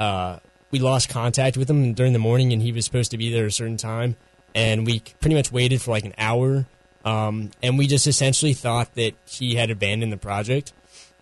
uh, 0.00 0.38
we 0.70 0.78
lost 0.78 1.08
contact 1.08 1.56
with 1.56 1.68
him 1.68 1.92
during 1.92 2.12
the 2.12 2.18
morning, 2.18 2.52
and 2.52 2.62
he 2.62 2.72
was 2.72 2.84
supposed 2.84 3.10
to 3.10 3.18
be 3.18 3.32
there 3.32 3.46
a 3.46 3.52
certain 3.52 3.76
time, 3.76 4.16
and 4.54 4.86
we 4.86 5.00
pretty 5.20 5.36
much 5.36 5.52
waited 5.52 5.82
for 5.82 5.90
like 5.90 6.04
an 6.04 6.14
hour, 6.16 6.66
um, 7.04 7.50
and 7.62 7.76
we 7.76 7.86
just 7.86 8.06
essentially 8.06 8.54
thought 8.54 8.94
that 8.94 9.12
he 9.26 9.56
had 9.56 9.70
abandoned 9.70 10.12
the 10.12 10.16
project, 10.16 10.72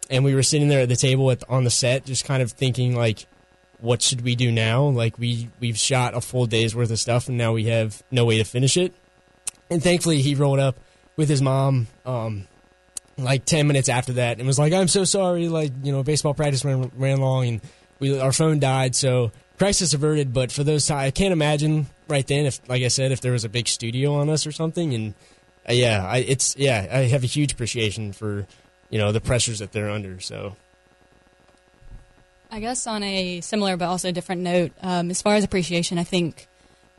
and 0.08 0.24
we 0.24 0.34
were 0.34 0.42
sitting 0.42 0.68
there 0.68 0.80
at 0.80 0.88
the 0.88 0.96
table 0.96 1.34
on 1.48 1.64
the 1.64 1.70
set, 1.70 2.04
just 2.04 2.24
kind 2.24 2.42
of 2.42 2.52
thinking 2.52 2.94
like, 2.94 3.26
what 3.80 4.02
should 4.02 4.22
we 4.22 4.34
do 4.34 4.50
now? 4.50 4.84
Like 4.84 5.18
we 5.18 5.48
we've 5.60 5.78
shot 5.78 6.14
a 6.14 6.20
full 6.20 6.46
day's 6.46 6.74
worth 6.74 6.90
of 6.90 6.98
stuff, 6.98 7.28
and 7.28 7.38
now 7.38 7.52
we 7.52 7.64
have 7.64 8.02
no 8.10 8.24
way 8.24 8.38
to 8.38 8.44
finish 8.44 8.76
it. 8.76 8.94
And 9.70 9.82
thankfully, 9.82 10.20
he 10.22 10.34
rolled 10.34 10.58
up 10.58 10.76
with 11.16 11.28
his 11.28 11.42
mom. 11.42 11.86
Um, 12.04 12.46
like 13.18 13.44
10 13.44 13.66
minutes 13.66 13.88
after 13.88 14.14
that 14.14 14.38
and 14.38 14.46
was 14.46 14.58
like 14.58 14.72
i'm 14.72 14.88
so 14.88 15.04
sorry 15.04 15.48
like 15.48 15.72
you 15.82 15.92
know 15.92 16.02
baseball 16.02 16.34
practice 16.34 16.64
ran, 16.64 16.90
ran 16.96 17.18
long 17.18 17.46
and 17.46 17.60
we 17.98 18.18
our 18.18 18.32
phone 18.32 18.58
died 18.58 18.94
so 18.94 19.30
crisis 19.58 19.92
averted 19.92 20.32
but 20.32 20.50
for 20.50 20.64
those 20.64 20.90
i 20.90 21.10
can't 21.10 21.32
imagine 21.32 21.86
right 22.08 22.26
then 22.26 22.46
if 22.46 22.66
like 22.68 22.82
i 22.82 22.88
said 22.88 23.12
if 23.12 23.20
there 23.20 23.32
was 23.32 23.44
a 23.44 23.48
big 23.48 23.68
studio 23.68 24.14
on 24.14 24.30
us 24.30 24.46
or 24.46 24.52
something 24.52 24.94
and 24.94 25.14
uh, 25.68 25.72
yeah 25.72 26.06
I, 26.06 26.18
it's 26.18 26.56
yeah 26.56 26.86
i 26.90 26.98
have 27.00 27.22
a 27.22 27.26
huge 27.26 27.52
appreciation 27.52 28.12
for 28.12 28.46
you 28.88 28.98
know 28.98 29.12
the 29.12 29.20
pressures 29.20 29.58
that 29.58 29.72
they're 29.72 29.90
under 29.90 30.18
so 30.20 30.56
I 32.50 32.60
guess 32.60 32.86
on 32.86 33.02
a 33.02 33.40
similar 33.40 33.76
but 33.76 33.86
also 33.86 34.10
different 34.10 34.42
note, 34.42 34.72
um, 34.82 35.10
as 35.10 35.22
far 35.22 35.34
as 35.36 35.44
appreciation, 35.44 35.98
I 35.98 36.04
think, 36.04 36.48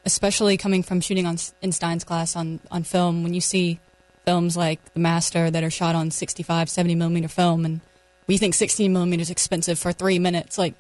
especially 0.06 0.58
coming 0.58 0.82
from 0.82 1.02
shooting 1.02 1.26
on 1.26 1.38
in 1.62 1.72
Stein's 1.72 2.04
class 2.04 2.36
on 2.36 2.60
on 2.72 2.84
film, 2.84 3.24
when 3.24 3.34
you 3.34 3.42
see 3.42 3.80
films 4.26 4.56
like 4.56 4.80
The 4.94 5.00
Master 5.00 5.52
that 5.52 5.64
are 5.64 5.70
shot 5.70 5.96
on 5.96 6.12
65, 6.12 6.70
70 6.70 6.96
millimeter 6.96 7.28
film, 7.28 7.66
and 7.66 7.82
we 8.28 8.38
think 8.38 8.54
16 8.54 8.94
millimeter 8.94 9.22
is 9.22 9.30
expensive 9.30 9.78
for 9.78 9.92
three 9.92 10.20
minutes. 10.20 10.58
Like, 10.58 10.74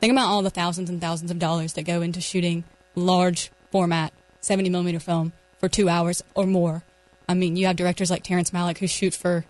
think 0.00 0.10
about 0.12 0.28
all 0.28 0.42
the 0.42 0.50
thousands 0.50 0.90
and 0.90 1.00
thousands 1.00 1.30
of 1.30 1.38
dollars 1.38 1.72
that 1.74 1.84
go 1.84 2.02
into 2.02 2.20
shooting 2.20 2.64
large 2.94 3.50
format 3.70 4.12
70 4.40 4.68
millimeter 4.68 5.00
film 5.00 5.32
for 5.58 5.68
two 5.68 5.88
hours 5.88 6.22
or 6.34 6.46
more. 6.46 6.82
I 7.28 7.34
mean, 7.34 7.56
you 7.56 7.66
have 7.66 7.76
directors 7.76 8.10
like 8.10 8.24
Terrence 8.24 8.50
Malick 8.50 8.78
who 8.78 8.86
shoot 8.86 9.14
for 9.14 9.44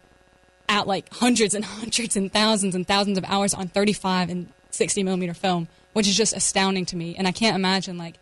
at 0.68 0.86
like 0.86 1.12
hundreds 1.14 1.54
and 1.54 1.64
hundreds 1.64 2.14
and 2.14 2.32
thousands 2.32 2.74
and 2.74 2.86
thousands 2.86 3.18
of 3.18 3.24
hours 3.26 3.54
on 3.54 3.68
35 3.68 4.28
and 4.28 4.52
60 4.70 5.02
millimeter 5.02 5.34
film, 5.34 5.68
which 5.92 6.08
is 6.08 6.16
just 6.16 6.36
astounding 6.36 6.86
to 6.86 6.96
me. 6.96 7.14
And 7.16 7.26
I 7.26 7.32
can't 7.32 7.56
imagine 7.56 7.98
like 7.98 8.16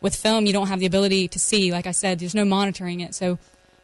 with 0.00 0.14
film, 0.14 0.46
you 0.46 0.52
don't 0.52 0.68
have 0.68 0.80
the 0.80 0.86
ability 0.86 1.28
to 1.28 1.38
see. 1.38 1.72
Like 1.72 1.86
I 1.86 1.92
said, 1.92 2.18
there's 2.18 2.34
no 2.34 2.44
monitoring 2.44 3.00
it. 3.00 3.14
So 3.14 3.38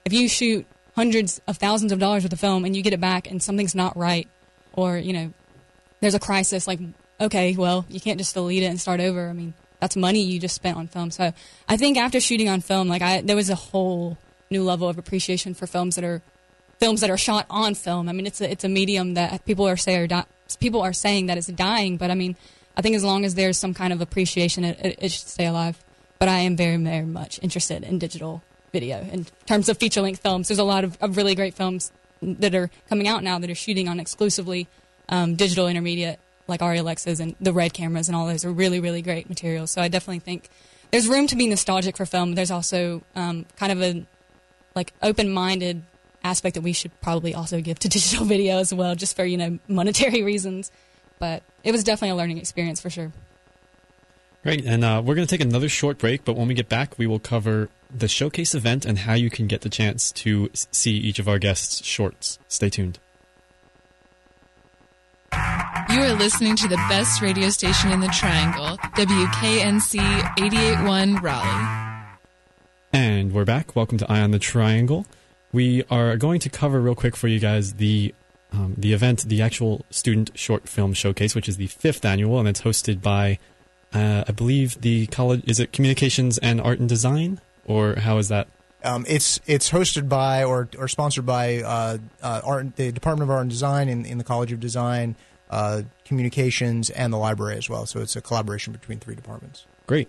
if 0.04 0.12
you 0.12 0.28
shoot 0.28 0.66
hundreds 0.94 1.40
of 1.46 1.56
thousands 1.56 1.92
of 1.92 1.98
dollars 1.98 2.24
worth 2.24 2.32
of 2.32 2.40
film 2.40 2.64
and 2.64 2.76
you 2.76 2.82
get 2.82 2.92
it 2.92 3.00
back 3.00 3.30
and 3.30 3.42
something's 3.42 3.74
not 3.74 3.96
right, 3.96 4.28
or 4.72 4.98
you 4.98 5.12
know, 5.12 5.32
there's 6.00 6.14
a 6.14 6.20
crisis, 6.20 6.66
like 6.66 6.80
okay, 7.20 7.54
well, 7.54 7.84
you 7.88 8.00
can't 8.00 8.18
just 8.18 8.34
delete 8.34 8.62
it 8.62 8.66
and 8.66 8.80
start 8.80 9.00
over. 9.00 9.28
I 9.28 9.32
mean, 9.32 9.54
that's 9.78 9.96
money 9.96 10.22
you 10.22 10.40
just 10.40 10.54
spent 10.54 10.76
on 10.76 10.88
film. 10.88 11.10
So 11.10 11.32
I 11.68 11.76
think 11.76 11.96
after 11.96 12.20
shooting 12.20 12.48
on 12.48 12.60
film, 12.60 12.88
like 12.88 13.02
I, 13.02 13.20
there 13.20 13.36
was 13.36 13.50
a 13.50 13.54
whole 13.54 14.18
new 14.50 14.62
level 14.62 14.88
of 14.88 14.98
appreciation 14.98 15.54
for 15.54 15.66
films 15.66 15.94
that 15.96 16.04
are 16.04 16.22
films 16.78 17.02
that 17.02 17.10
are 17.10 17.18
shot 17.18 17.46
on 17.50 17.74
film. 17.74 18.08
I 18.08 18.12
mean, 18.12 18.26
it's 18.26 18.40
a 18.40 18.50
it's 18.50 18.64
a 18.64 18.68
medium 18.68 19.14
that 19.14 19.44
people 19.44 19.66
are 19.68 19.76
say 19.76 19.96
are 19.96 20.06
di- 20.06 20.26
people 20.56 20.82
are 20.82 20.92
saying 20.92 21.26
that 21.26 21.38
it's 21.38 21.46
dying, 21.46 21.96
but 21.96 22.10
I 22.10 22.14
mean, 22.14 22.36
I 22.76 22.82
think 22.82 22.96
as 22.96 23.04
long 23.04 23.24
as 23.24 23.34
there's 23.34 23.58
some 23.58 23.74
kind 23.74 23.92
of 23.92 24.00
appreciation, 24.00 24.64
it, 24.64 24.96
it, 25.00 25.10
should 25.10 25.28
stay 25.28 25.46
alive. 25.46 25.82
But 26.18 26.28
I 26.28 26.40
am 26.40 26.56
very 26.56 26.76
very 26.76 27.04
much 27.04 27.40
interested 27.42 27.82
in 27.82 27.98
digital 27.98 28.42
video 28.72 29.00
in 29.00 29.26
terms 29.46 29.68
of 29.68 29.78
feature 29.78 30.00
length 30.00 30.22
films. 30.22 30.48
There's 30.48 30.58
a 30.58 30.64
lot 30.64 30.84
of, 30.84 30.96
of, 31.00 31.16
really 31.16 31.34
great 31.34 31.54
films 31.54 31.92
that 32.22 32.54
are 32.54 32.70
coming 32.88 33.08
out 33.08 33.22
now 33.24 33.38
that 33.38 33.50
are 33.50 33.54
shooting 33.54 33.88
on 33.88 33.98
exclusively 33.98 34.68
um, 35.08 35.34
digital 35.34 35.66
intermediate, 35.66 36.20
like 36.46 36.60
Arri 36.60 36.78
Alexas 36.78 37.20
and 37.20 37.34
the 37.40 37.52
Red 37.52 37.72
cameras, 37.72 38.08
and 38.08 38.16
all 38.16 38.26
those 38.26 38.44
are 38.44 38.52
really 38.52 38.80
really 38.80 39.02
great 39.02 39.28
materials. 39.28 39.70
So 39.70 39.82
I 39.82 39.88
definitely 39.88 40.20
think 40.20 40.48
there's 40.90 41.08
room 41.08 41.26
to 41.28 41.36
be 41.36 41.46
nostalgic 41.46 41.96
for 41.96 42.06
film. 42.06 42.34
There's 42.34 42.50
also 42.50 43.02
um, 43.14 43.46
kind 43.56 43.72
of 43.72 43.82
a 43.82 44.06
like 44.74 44.92
open 45.02 45.30
minded 45.30 45.82
aspect 46.22 46.54
that 46.54 46.62
we 46.62 46.72
should 46.72 46.98
probably 47.00 47.34
also 47.34 47.60
give 47.60 47.78
to 47.80 47.88
digital 47.90 48.24
video 48.24 48.58
as 48.58 48.72
well, 48.72 48.94
just 48.94 49.16
for 49.16 49.24
you 49.24 49.36
know 49.36 49.58
monetary 49.68 50.22
reasons. 50.32 50.70
But 51.18 51.42
it 51.64 51.72
was 51.72 51.84
definitely 51.84 52.10
a 52.10 52.16
learning 52.16 52.38
experience 52.38 52.80
for 52.80 52.90
sure. 52.90 53.12
Right, 54.42 54.64
and 54.64 54.82
uh, 54.84 55.02
we're 55.04 55.14
going 55.14 55.26
to 55.26 55.30
take 55.30 55.44
another 55.44 55.68
short 55.68 55.98
break, 55.98 56.24
but 56.24 56.34
when 56.34 56.48
we 56.48 56.54
get 56.54 56.66
back, 56.66 56.98
we 56.98 57.06
will 57.06 57.18
cover 57.18 57.68
the 57.94 58.08
showcase 58.08 58.54
event 58.54 58.86
and 58.86 59.00
how 59.00 59.12
you 59.12 59.28
can 59.28 59.46
get 59.46 59.60
the 59.60 59.68
chance 59.68 60.10
to 60.12 60.48
see 60.54 60.92
each 60.92 61.18
of 61.18 61.28
our 61.28 61.38
guests' 61.38 61.84
shorts. 61.84 62.38
Stay 62.48 62.70
tuned. 62.70 62.98
You 65.90 66.00
are 66.00 66.14
listening 66.14 66.56
to 66.56 66.68
the 66.68 66.76
best 66.88 67.20
radio 67.20 67.50
station 67.50 67.90
in 67.90 68.00
the 68.00 68.08
Triangle, 68.08 68.78
WKNC 68.94 69.98
881 70.38 71.16
Raleigh. 71.16 72.06
And 72.92 73.32
we're 73.32 73.44
back. 73.44 73.76
Welcome 73.76 73.98
to 73.98 74.10
Eye 74.10 74.20
on 74.20 74.30
the 74.30 74.38
Triangle. 74.38 75.04
We 75.52 75.84
are 75.90 76.16
going 76.16 76.40
to 76.40 76.48
cover 76.48 76.80
real 76.80 76.94
quick 76.94 77.16
for 77.16 77.28
you 77.28 77.40
guys 77.40 77.74
the 77.74 78.14
um, 78.52 78.74
the 78.76 78.92
event, 78.92 79.22
the 79.22 79.42
actual 79.42 79.84
student 79.90 80.30
short 80.34 80.68
film 80.68 80.92
showcase, 80.92 81.34
which 81.34 81.48
is 81.48 81.56
the 81.56 81.68
fifth 81.68 82.04
annual, 82.04 82.38
and 82.38 82.48
it's 82.48 82.62
hosted 82.62 83.00
by, 83.00 83.38
uh, 83.92 84.24
I 84.26 84.32
believe, 84.32 84.80
the 84.80 85.06
college. 85.06 85.42
Is 85.46 85.60
it 85.60 85.72
Communications 85.72 86.38
and 86.38 86.60
Art 86.60 86.80
and 86.80 86.88
Design, 86.88 87.40
or 87.64 87.96
how 87.96 88.18
is 88.18 88.28
that? 88.28 88.48
Um, 88.82 89.04
it's 89.08 89.40
it's 89.46 89.70
hosted 89.70 90.08
by 90.08 90.42
or 90.42 90.68
or 90.78 90.88
sponsored 90.88 91.26
by 91.26 91.62
uh, 91.62 91.98
uh, 92.22 92.40
art, 92.44 92.76
the 92.76 92.92
Department 92.92 93.30
of 93.30 93.30
Art 93.30 93.42
and 93.42 93.50
Design 93.50 93.88
in, 93.88 94.04
in 94.04 94.18
the 94.18 94.24
College 94.24 94.52
of 94.52 94.60
Design, 94.60 95.16
uh, 95.50 95.82
Communications, 96.04 96.90
and 96.90 97.12
the 97.12 97.18
library 97.18 97.56
as 97.56 97.68
well. 97.68 97.86
So 97.86 98.00
it's 98.00 98.16
a 98.16 98.22
collaboration 98.22 98.72
between 98.72 98.98
three 98.98 99.14
departments. 99.14 99.66
Great. 99.86 100.08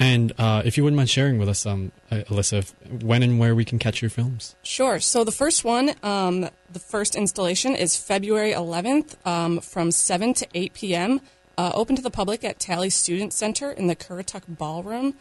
And 0.00 0.32
uh, 0.38 0.62
if 0.64 0.78
you 0.78 0.82
wouldn't 0.82 0.96
mind 0.96 1.10
sharing 1.10 1.36
with 1.36 1.50
us, 1.50 1.66
um, 1.66 1.92
uh, 2.10 2.22
Alyssa, 2.28 2.72
when 3.02 3.22
and 3.22 3.38
where 3.38 3.54
we 3.54 3.66
can 3.66 3.78
catch 3.78 4.00
your 4.00 4.08
films. 4.08 4.56
Sure. 4.62 4.98
So 4.98 5.24
the 5.24 5.30
first 5.30 5.62
one, 5.62 5.94
um, 6.02 6.48
the 6.72 6.78
first 6.78 7.14
installation 7.14 7.76
is 7.76 7.98
February 7.98 8.52
11th 8.52 9.14
um, 9.26 9.60
from 9.60 9.90
7 9.90 10.32
to 10.34 10.48
8 10.54 10.72
p.m. 10.72 11.20
Uh, 11.58 11.72
open 11.74 11.96
to 11.96 12.02
the 12.02 12.10
public 12.10 12.44
at 12.44 12.58
Talley 12.58 12.88
Student 12.88 13.34
Center 13.34 13.70
in 13.70 13.88
the 13.88 13.94
Currituck 13.94 14.44
Ballroom. 14.48 15.16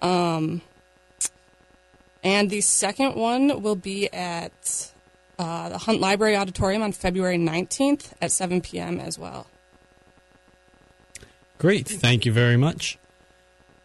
Um, 0.00 0.62
and 2.24 2.48
the 2.48 2.62
second 2.62 3.14
one 3.14 3.60
will 3.60 3.76
be 3.76 4.10
at 4.14 4.92
uh, 5.38 5.68
the 5.68 5.78
Hunt 5.78 6.00
Library 6.00 6.36
Auditorium 6.36 6.80
on 6.80 6.92
February 6.92 7.36
19th 7.36 8.14
at 8.22 8.32
7 8.32 8.62
p.m. 8.62 8.98
as 8.98 9.18
well. 9.18 9.46
Great. 11.58 11.86
Thank 11.86 12.24
you 12.24 12.32
very 12.32 12.56
much. 12.56 12.98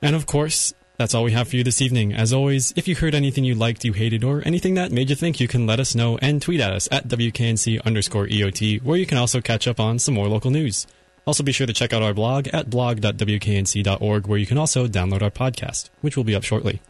And 0.02 0.16
of 0.16 0.26
course, 0.26 0.74
that's 0.98 1.14
all 1.14 1.24
we 1.24 1.32
have 1.32 1.48
for 1.48 1.58
you 1.58 1.64
this 1.64 1.82
evening. 1.82 2.14
As 2.14 2.34
always, 2.34 2.74
if 2.76 2.88
you 2.88 2.95
heard 2.95 3.14
anything 3.14 3.43
you 3.43 3.54
liked, 3.54 3.86
you 3.86 3.93
hated, 3.93 4.24
or 4.24 4.41
anything 4.45 4.74
that 4.74 4.91
made 4.91 5.10
you 5.10 5.16
think, 5.16 5.39
you 5.39 5.48
can 5.48 5.68
let 5.68 5.80
us 5.80 5.93
know 5.93 6.18
and 6.18 6.41
tweet 6.41 6.60
at 6.60 6.74
us 6.74 6.88
at 6.91 7.08
WKNC 7.08 7.84
underscore 7.84 8.28
EOT, 8.28 8.82
where 8.82 8.98
you 8.98 9.06
can 9.06 9.18
also 9.18 9.39
catch 9.39 9.68
up 9.68 9.80
on 9.80 10.00
some 10.00 10.16
more 10.16 10.28
local 10.28 10.50
news. 10.50 10.88
Also, 11.28 11.43
be 11.43 11.52
sure 11.52 11.68
to 11.68 11.74
check 11.74 11.93
out 11.93 12.02
our 12.02 12.14
blog 12.14 12.48
at 12.48 12.70
blog.wknc.org, 12.70 14.28
where 14.28 14.39
you 14.39 14.45
can 14.45 14.58
also 14.58 14.88
download 14.88 15.22
our 15.22 15.30
podcast, 15.30 15.89
which 16.02 16.18
will 16.18 16.24
be 16.24 16.36
up 16.36 16.43
shortly. 16.43 16.82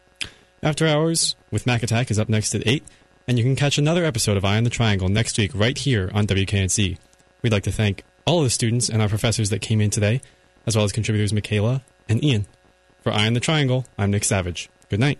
After 0.64 0.88
Hours 0.88 1.36
with 1.52 1.66
Mac 1.66 1.84
Attack 1.84 2.10
is 2.10 2.20
up 2.20 2.30
next 2.30 2.56
at 2.56 2.66
8, 2.66 2.84
and 3.28 3.38
you 3.38 3.44
can 3.44 3.56
catch 3.56 3.78
another 3.78 4.06
episode 4.06 4.38
of 4.38 4.46
Eye 4.46 4.58
on 4.58 4.64
the 4.64 4.70
Triangle 4.70 5.10
next 5.10 5.38
week 5.38 5.52
right 5.54 5.78
here 5.78 6.10
on 6.14 6.28
WKNC. 6.28 6.98
We'd 7.42 7.52
like 7.52 7.64
to 7.64 7.72
thank 7.72 8.04
all 8.26 8.40
of 8.40 8.46
the 8.46 8.50
students 8.50 8.90
and 8.90 9.02
our 9.02 9.10
professors 9.10 9.50
that 9.50 9.62
came 9.62 9.82
in 9.82 9.90
today, 9.90 10.22
as 10.66 10.76
well 10.76 10.86
as 10.86 10.92
contributors 10.92 11.34
Michaela 11.34 11.84
and 12.08 12.24
Ian. 12.24 12.46
For 13.08 13.14
Eye 13.14 13.28
on 13.28 13.32
the 13.32 13.40
Triangle, 13.40 13.86
I'm 13.98 14.12
Nick 14.12 14.26
Savage. 14.26 14.70
Good 14.90 15.00
night. 15.00 15.18